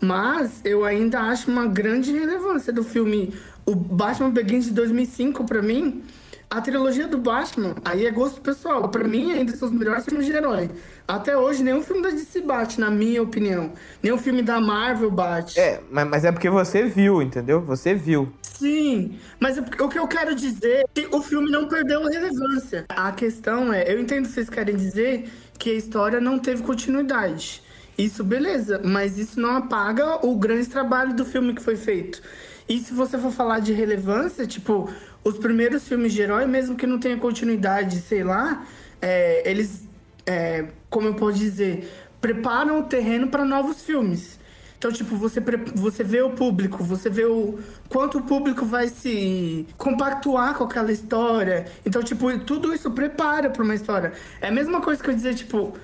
Mas 0.00 0.60
eu 0.64 0.84
ainda 0.84 1.20
acho 1.20 1.50
uma 1.50 1.66
grande 1.66 2.12
relevância 2.12 2.72
do 2.72 2.84
filme. 2.84 3.34
O 3.66 3.74
Batman 3.74 4.30
Begins 4.30 4.66
de 4.66 4.72
2005, 4.72 5.44
pra 5.44 5.62
mim, 5.62 6.02
a 6.50 6.60
trilogia 6.60 7.06
do 7.06 7.16
Batman, 7.16 7.76
aí 7.84 8.04
é 8.04 8.10
gosto 8.10 8.40
pessoal. 8.40 8.88
Pra 8.88 9.04
mim, 9.04 9.30
ainda 9.30 9.56
são 9.56 9.68
os 9.68 9.74
melhores 9.74 10.04
filmes 10.04 10.26
de 10.26 10.32
herói. 10.32 10.68
Até 11.06 11.36
hoje, 11.36 11.62
nenhum 11.62 11.80
filme 11.80 12.02
da 12.02 12.10
DC 12.10 12.40
bate, 12.40 12.80
na 12.80 12.90
minha 12.90 13.22
opinião. 13.22 13.72
Nenhum 14.02 14.18
filme 14.18 14.42
da 14.42 14.60
Marvel 14.60 15.12
bate. 15.12 15.58
É, 15.60 15.80
mas, 15.88 16.08
mas 16.08 16.24
é 16.24 16.32
porque 16.32 16.50
você 16.50 16.82
viu, 16.82 17.22
entendeu? 17.22 17.60
Você 17.60 17.94
viu. 17.94 18.32
Sim, 18.42 19.16
mas 19.38 19.58
o 19.58 19.60
o 19.62 19.88
que 19.88 19.98
eu 19.98 20.08
quero 20.08 20.34
dizer 20.34 20.80
é 20.80 20.84
que 20.92 21.08
o 21.14 21.22
filme 21.22 21.50
não 21.50 21.68
perdeu 21.68 22.02
relevância. 22.04 22.84
A 22.88 23.12
questão 23.12 23.72
é, 23.72 23.90
eu 23.90 24.00
entendo 24.00 24.26
que 24.26 24.32
vocês 24.32 24.50
querem 24.50 24.74
dizer 24.74 25.30
que 25.56 25.70
a 25.70 25.74
história 25.74 26.20
não 26.20 26.38
teve 26.38 26.62
continuidade. 26.64 27.62
Isso, 28.00 28.24
beleza, 28.24 28.80
mas 28.82 29.18
isso 29.18 29.38
não 29.38 29.56
apaga 29.56 30.26
o 30.26 30.34
grande 30.34 30.66
trabalho 30.66 31.14
do 31.14 31.22
filme 31.22 31.54
que 31.54 31.62
foi 31.62 31.76
feito. 31.76 32.22
E 32.66 32.78
se 32.78 32.94
você 32.94 33.18
for 33.18 33.30
falar 33.30 33.60
de 33.60 33.74
relevância, 33.74 34.46
tipo, 34.46 34.88
os 35.22 35.36
primeiros 35.36 35.86
filmes 35.86 36.14
de 36.14 36.22
herói, 36.22 36.46
mesmo 36.46 36.76
que 36.76 36.86
não 36.86 36.98
tenha 36.98 37.18
continuidade, 37.18 38.00
sei 38.00 38.24
lá, 38.24 38.66
é, 39.02 39.42
eles, 39.48 39.86
é, 40.24 40.68
como 40.88 41.08
eu 41.08 41.14
posso 41.14 41.36
dizer, 41.36 41.92
preparam 42.22 42.80
o 42.80 42.84
terreno 42.84 43.28
para 43.28 43.44
novos 43.44 43.82
filmes. 43.82 44.39
Então, 44.80 44.90
tipo, 44.90 45.14
você, 45.14 45.42
você 45.74 46.02
vê 46.02 46.22
o 46.22 46.30
público, 46.30 46.82
você 46.82 47.10
vê 47.10 47.26
o 47.26 47.58
quanto 47.90 48.16
o 48.16 48.22
público 48.22 48.64
vai 48.64 48.88
se 48.88 49.66
compactuar 49.76 50.54
com 50.54 50.64
aquela 50.64 50.90
história. 50.90 51.66
Então, 51.84 52.02
tipo, 52.02 52.38
tudo 52.38 52.72
isso 52.72 52.90
prepara 52.90 53.50
para 53.50 53.62
uma 53.62 53.74
história. 53.74 54.14
É 54.40 54.48
a 54.48 54.50
mesma 54.50 54.80
coisa 54.80 55.02
que 55.02 55.10
eu 55.10 55.14
dizer, 55.14 55.34
tipo, 55.34 55.74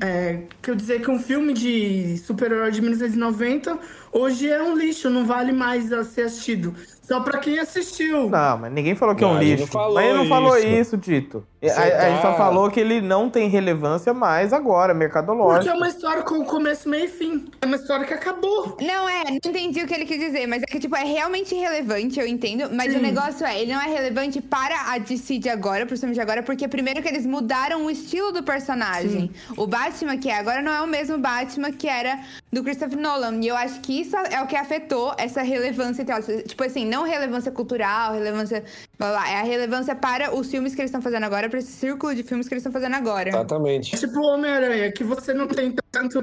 é, 0.00 0.44
que 0.62 0.70
eu 0.70 0.76
dizer 0.76 1.02
que 1.02 1.10
um 1.10 1.18
filme 1.18 1.52
de 1.52 2.18
super-herói 2.18 2.70
de 2.70 2.80
1990 2.80 3.80
hoje 4.12 4.48
é 4.48 4.62
um 4.62 4.76
lixo, 4.76 5.10
não 5.10 5.26
vale 5.26 5.50
mais 5.52 5.92
a 5.92 6.04
ser 6.04 6.22
assistido. 6.22 6.72
Só 7.06 7.20
pra 7.20 7.38
quem 7.38 7.58
assistiu. 7.58 8.28
Não, 8.28 8.58
mas 8.58 8.72
ninguém 8.72 8.94
falou 8.96 9.14
que 9.14 9.22
é 9.22 9.26
um 9.26 9.34
Não, 9.34 9.40
ele 9.42 9.52
não 9.56 9.62
lixo. 9.64 9.78
mas 9.94 10.04
ele 10.04 10.18
não 10.18 10.26
falou 10.26 10.56
isso. 10.58 10.66
isso, 10.66 10.98
Tito. 10.98 11.46
A, 11.62 11.66
a 12.06 12.10
gente 12.10 12.22
só 12.22 12.30
tá- 12.32 12.36
falou 12.36 12.70
que 12.70 12.78
ele 12.78 13.00
não 13.00 13.28
tem 13.30 13.48
relevância 13.48 14.12
mais 14.14 14.52
agora, 14.52 14.92
Porque 14.92 14.98
mercadológico. 15.04 15.68
é 15.68 15.76
uma 15.76 15.88
história 15.88 16.22
com 16.22 16.44
começo, 16.44 16.88
meio 16.88 17.06
e 17.06 17.08
fim. 17.08 17.44
É 17.60 17.66
uma 17.66 17.76
história 17.76 18.04
que 18.06 18.14
acabou. 18.14 18.76
Não, 18.80 19.08
é, 19.08 19.24
não 19.24 19.34
entendi 19.36 19.82
o 19.82 19.86
que 19.86 19.94
ele 19.94 20.04
quis 20.04 20.18
dizer, 20.18 20.46
mas 20.46 20.62
é 20.62 20.66
que, 20.66 20.78
tipo, 20.78 20.94
é 20.96 21.02
realmente 21.04 21.54
relevante, 21.54 22.20
eu 22.20 22.26
entendo. 22.26 22.70
Mas 22.72 22.92
Sim. 22.92 22.98
o 22.98 23.02
negócio 23.02 23.44
é, 23.46 23.60
ele 23.60 23.72
não 23.72 23.80
é 23.80 23.86
relevante 23.86 24.40
para 24.40 24.92
a 24.92 24.98
DC 24.98 25.38
de 25.38 25.48
agora, 25.48 25.86
pro 25.86 25.96
filme 25.96 26.14
de 26.14 26.20
agora, 26.20 26.42
porque 26.42 26.68
primeiro 26.68 27.02
que 27.02 27.08
eles 27.08 27.26
mudaram 27.26 27.84
o 27.84 27.90
estilo 27.90 28.32
do 28.32 28.42
personagem. 28.42 29.30
O 29.56 29.66
Batman 29.66 30.16
que 30.18 30.28
é 30.28 30.38
agora 30.38 30.60
não 30.62 30.72
é 30.72 30.80
o 30.82 30.86
mesmo 30.86 31.18
Batman 31.18 31.72
que 31.72 31.88
era 31.88 32.18
do 32.52 32.62
Christopher 32.62 32.98
Nolan. 32.98 33.40
E 33.42 33.48
eu 33.48 33.56
acho 33.56 33.80
que 33.80 34.00
isso 34.00 34.16
é 34.16 34.40
o 34.42 34.46
que 34.46 34.56
afetou 34.56 35.14
essa 35.18 35.42
relevância, 35.42 36.04
tipo 36.46 36.62
assim, 36.64 36.86
não 36.86 36.95
relevância 37.02 37.50
cultural, 37.50 38.14
relevância. 38.14 38.64
blá, 38.98 39.10
blá, 39.12 39.30
é 39.30 39.40
a 39.40 39.42
relevância 39.42 39.94
para 39.94 40.34
os 40.34 40.50
filmes 40.50 40.74
que 40.74 40.80
eles 40.80 40.90
estão 40.90 41.02
fazendo 41.02 41.24
agora, 41.24 41.48
para 41.48 41.58
esse 41.58 41.72
círculo 41.72 42.14
de 42.14 42.22
filmes 42.22 42.48
que 42.48 42.54
eles 42.54 42.62
estão 42.62 42.72
fazendo 42.72 42.94
agora. 42.94 43.30
Exatamente. 43.30 43.94
É 43.94 43.98
tipo 43.98 44.18
o 44.18 44.34
Homem-Aranha, 44.34 44.92
que 44.92 45.04
você 45.04 45.32
não 45.32 45.46
tem 45.46 45.74
tanto 45.90 46.18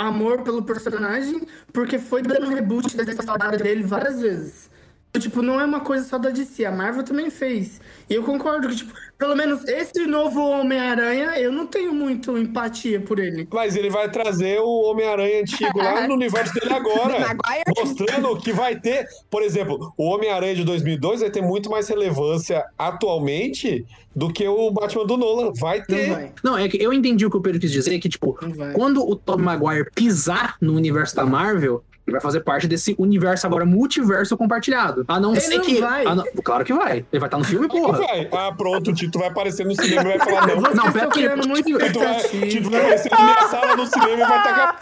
amor 0.00 0.42
pelo 0.42 0.62
personagem, 0.62 1.42
porque 1.72 1.98
foi 1.98 2.22
dando 2.22 2.48
reboot 2.50 2.96
da 2.96 3.04
história 3.04 3.58
dele 3.58 3.82
várias 3.82 4.20
vezes. 4.20 4.70
Tipo, 5.18 5.42
não 5.42 5.60
é 5.60 5.64
uma 5.64 5.80
coisa 5.80 6.06
só 6.06 6.18
da 6.18 6.30
DC, 6.30 6.64
a 6.64 6.70
Marvel 6.70 7.02
também 7.02 7.30
fez. 7.30 7.80
E 8.08 8.14
eu 8.14 8.22
concordo 8.22 8.68
que, 8.68 8.76
tipo, 8.76 8.92
pelo 9.18 9.36
menos 9.36 9.64
esse 9.68 10.06
novo 10.06 10.40
Homem-Aranha, 10.40 11.38
eu 11.38 11.52
não 11.52 11.66
tenho 11.66 11.92
muito 11.92 12.36
empatia 12.38 13.00
por 13.00 13.18
ele. 13.18 13.46
Mas 13.52 13.76
ele 13.76 13.90
vai 13.90 14.10
trazer 14.10 14.60
o 14.60 14.82
Homem-Aranha 14.90 15.42
antigo 15.42 15.76
lá 15.78 16.06
no 16.06 16.14
universo 16.14 16.54
dele 16.54 16.72
agora. 16.72 17.18
Maguire? 17.20 17.64
Mostrando 17.76 18.36
que 18.38 18.52
vai 18.52 18.78
ter, 18.78 19.06
por 19.30 19.42
exemplo, 19.42 19.92
o 19.96 20.04
Homem-Aranha 20.08 20.54
de 20.54 20.64
2002 20.64 21.20
vai 21.20 21.30
ter 21.30 21.42
muito 21.42 21.68
mais 21.70 21.88
relevância 21.88 22.64
atualmente 22.78 23.84
do 24.14 24.32
que 24.32 24.46
o 24.48 24.70
Batman 24.70 25.06
do 25.06 25.16
Nolan. 25.16 25.52
Vai 25.58 25.78
Não 25.80 25.84
ter. 25.86 26.10
vai. 26.10 26.32
Não, 26.42 26.56
é 26.58 26.68
que 26.68 26.82
eu 26.82 26.92
entendi 26.92 27.24
o 27.26 27.30
que 27.30 27.36
o 27.36 27.40
Pedro 27.40 27.60
quis 27.60 27.70
dizer, 27.70 27.98
que, 27.98 28.08
tipo, 28.08 28.38
Não 28.42 28.72
quando 28.72 29.06
o 29.06 29.14
Tobey 29.14 29.44
Maguire 29.44 29.90
pisar 29.94 30.56
no 30.60 30.74
universo 30.74 31.14
da 31.14 31.24
Marvel, 31.26 31.84
ele 32.08 32.12
vai 32.12 32.20
fazer 32.20 32.40
parte 32.40 32.66
desse 32.66 32.94
universo 32.98 33.46
agora 33.46 33.64
multiverso 33.64 34.36
compartilhado. 34.36 35.04
A 35.06 35.20
não 35.20 35.32
Ele 35.32 35.40
ser 35.40 35.56
não 35.58 35.64
que. 35.64 35.80
vai. 35.80 36.06
a 36.06 36.14
não- 36.14 36.24
Claro 36.42 36.64
que 36.64 36.72
vai. 36.72 37.04
Ele 37.12 37.20
vai 37.20 37.26
estar 37.26 37.38
no 37.38 37.44
filme, 37.44 37.68
porra. 37.68 37.98
Vai. 37.98 38.28
Ah, 38.32 38.52
pronto, 38.56 38.90
o 38.90 38.94
Tito 38.94 39.18
vai 39.18 39.28
aparecer 39.28 39.64
no 39.66 39.74
cinema 39.74 40.02
e 40.14 40.18
vai 40.18 40.18
falar 40.18 40.46
não. 40.46 40.60
Vocês 40.60 40.74
Não, 40.74 40.86
estão 40.88 41.10
pera 41.10 41.36
muita 41.36 41.62
Tito 41.70 41.78
Tito 41.78 41.98
vai, 42.00 42.16
expectativa. 42.16 42.46
Tito 42.48 42.70
vai 42.70 42.80
aparecer 42.80 43.10
na 43.10 43.24
minha 43.24 43.48
sala 43.48 43.76
no 43.76 43.86
cinema 43.86 44.12
e 44.12 44.16
vai 44.26 44.42
tacar. 44.42 44.78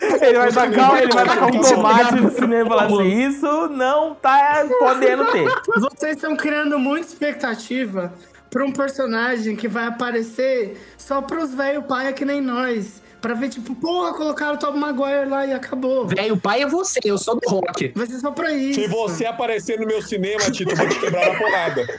Ele 0.00 0.38
vai 0.38 0.52
tacar, 0.52 1.02
ele 1.02 1.12
vai 1.12 1.24
tacar 1.26 1.48
um 1.54 1.60
tomate 1.60 2.14
no 2.20 2.30
cinema 2.30 2.64
e 2.66 2.68
falar 2.68 2.84
assim: 2.86 3.26
Isso 3.28 3.68
não 3.70 4.14
tá 4.14 4.64
podendo 4.78 5.24
ter. 5.32 5.48
Vocês 5.76 6.14
estão 6.16 6.36
criando 6.36 6.78
muita 6.78 7.08
expectativa 7.08 8.12
pra 8.50 8.64
um 8.64 8.72
personagem 8.72 9.56
que 9.56 9.66
vai 9.66 9.86
aparecer 9.86 10.80
só 10.96 11.20
pros 11.20 11.52
velho 11.54 11.82
paia 11.82 12.12
que 12.12 12.24
nem 12.24 12.40
nós. 12.40 13.02
Pra 13.20 13.34
ver, 13.34 13.48
tipo, 13.48 13.74
porra, 13.74 14.14
colocaram 14.14 14.54
o 14.54 14.58
Tobey 14.58 14.78
Maguire 14.80 15.28
lá 15.28 15.44
e 15.44 15.52
acabou. 15.52 16.06
Velho, 16.06 16.34
o 16.34 16.40
pai 16.40 16.62
é 16.62 16.66
você, 16.66 17.00
eu 17.04 17.18
sou 17.18 17.34
do 17.34 17.48
rock. 17.48 17.92
Vai 17.94 18.06
ser 18.06 18.20
só 18.20 18.30
pra 18.30 18.52
isso. 18.52 18.80
Se 18.80 18.86
você 18.86 19.26
aparecer 19.26 19.78
no 19.80 19.86
meu 19.86 20.00
cinema, 20.00 20.50
Tito, 20.50 20.70
eu 20.70 20.76
vou 20.76 20.88
te 20.88 21.00
quebrar 21.00 21.32
na 21.32 21.38
porrada. 21.38 21.84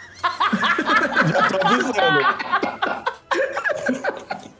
Já 1.27 1.49
tô 1.49 1.67
avisando. 1.67 2.19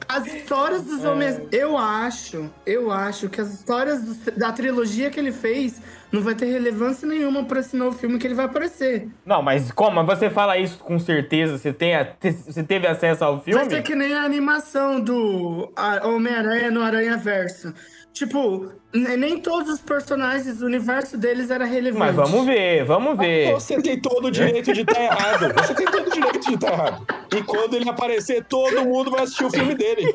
As 0.09 0.25
histórias 0.25 0.83
dos 0.85 1.05
homens. 1.05 1.39
Eu 1.51 1.77
acho, 1.77 2.49
eu 2.65 2.91
acho 2.91 3.29
que 3.29 3.39
as 3.39 3.53
histórias 3.53 4.01
do- 4.03 4.31
da 4.31 4.51
trilogia 4.51 5.11
que 5.11 5.19
ele 5.19 5.31
fez 5.31 5.79
não 6.11 6.21
vai 6.23 6.33
ter 6.33 6.45
relevância 6.47 7.07
nenhuma 7.07 7.43
pra 7.45 7.59
esse 7.59 7.77
novo 7.77 7.95
filme 7.95 8.17
que 8.17 8.25
ele 8.25 8.33
vai 8.33 8.45
aparecer. 8.45 9.07
Não, 9.23 9.43
mas 9.43 9.71
como? 9.71 10.03
Mas 10.03 10.17
Você 10.17 10.27
fala 10.31 10.57
isso 10.57 10.79
com 10.79 10.97
certeza? 10.97 11.59
Você, 11.59 11.71
tem 11.71 11.95
a- 11.95 12.15
você 12.19 12.63
teve 12.63 12.87
acesso 12.87 13.23
ao 13.23 13.39
filme? 13.43 13.63
ser 13.69 13.83
que 13.83 13.93
nem 13.93 14.11
a 14.15 14.23
animação 14.23 14.99
do 14.99 15.71
Homem-Aranha 16.03 16.71
no 16.71 16.81
Aranha 16.81 17.15
Verso. 17.15 17.71
Tipo, 18.13 18.71
ne- 18.93 19.15
nem 19.15 19.39
todos 19.39 19.69
os 19.75 19.79
personagens 19.79 20.57
do 20.57 20.65
universo 20.65 21.17
deles 21.17 21.49
era 21.49 21.63
relevante. 21.63 21.99
Mas 21.99 22.15
vamos 22.15 22.45
ver, 22.45 22.83
vamos 22.83 23.17
ver. 23.17 23.53
Você 23.53 23.81
tem 23.81 23.99
todo 23.99 24.25
o 24.27 24.31
direito 24.31 24.73
de 24.73 24.81
estar 24.81 25.01
errado. 25.01 25.53
Você 25.53 25.73
tem 25.73 25.85
todo 25.85 26.07
o 26.07 26.11
direito 26.11 26.39
de 26.39 26.53
estar 26.55 26.73
errado. 26.73 27.05
E 27.33 27.41
quando 27.43 27.75
ele 27.75 27.89
aparecer, 27.89 28.43
todo 28.45 28.83
mundo 28.83 29.11
vai 29.11 29.23
assistir 29.23 29.45
o 29.45 29.49
filme 29.51 29.73
dele. 29.75 30.13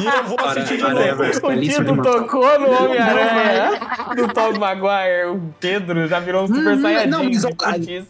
E 0.00 0.04
eu 0.04 0.24
vou 0.24 0.36
assistir 0.44 0.76
de 0.76 0.82
novo. 0.82 1.22
O 1.22 1.60
Tito 1.60 2.02
tocou 2.02 2.58
no 2.58 2.70
Homem-Aranha 2.84 3.70
do 4.14 4.28
Tom 4.34 4.58
Maguire. 4.58 5.28
O 5.30 5.54
Pedro 5.58 6.06
já 6.08 6.20
virou 6.20 6.44
um 6.44 6.46
super 6.48 6.76
Hum, 6.76 6.82
saiyajin. 6.82 7.08
não, 7.08 7.24
mas 7.24 7.40
de 7.40 7.46
eu- 7.46 7.56
putice. 7.56 8.08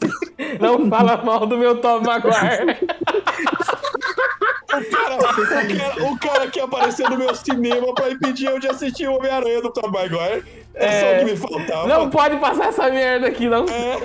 Não 0.61 0.89
fala 0.91 1.23
mal 1.23 1.47
do 1.47 1.57
meu 1.57 1.77
Tom 1.81 2.01
Maguire. 2.01 2.79
O 4.69 4.91
cara, 4.91 5.17
o, 5.17 5.21
cara, 5.21 6.05
o 6.13 6.19
cara 6.19 6.51
quer 6.51 6.63
aparecer 6.63 7.09
no 7.09 7.17
meu 7.17 7.35
cinema 7.35 7.95
pra 7.95 8.11
impedir 8.11 8.49
eu 8.49 8.59
de 8.59 8.69
assistir 8.69 9.09
o 9.09 9.17
Homem-Aranha 9.17 9.63
do 9.63 9.71
Tom 9.73 9.89
Maguire. 9.91 10.45
É, 10.75 11.01
só 11.01 11.07
o 11.07 11.19
que 11.19 11.25
me 11.25 11.37
faltava. 11.37 11.89
Não 11.89 12.11
pode 12.11 12.37
passar 12.37 12.67
essa 12.69 12.91
merda 12.91 13.29
aqui, 13.29 13.49
não. 13.49 13.65
É. 13.65 13.97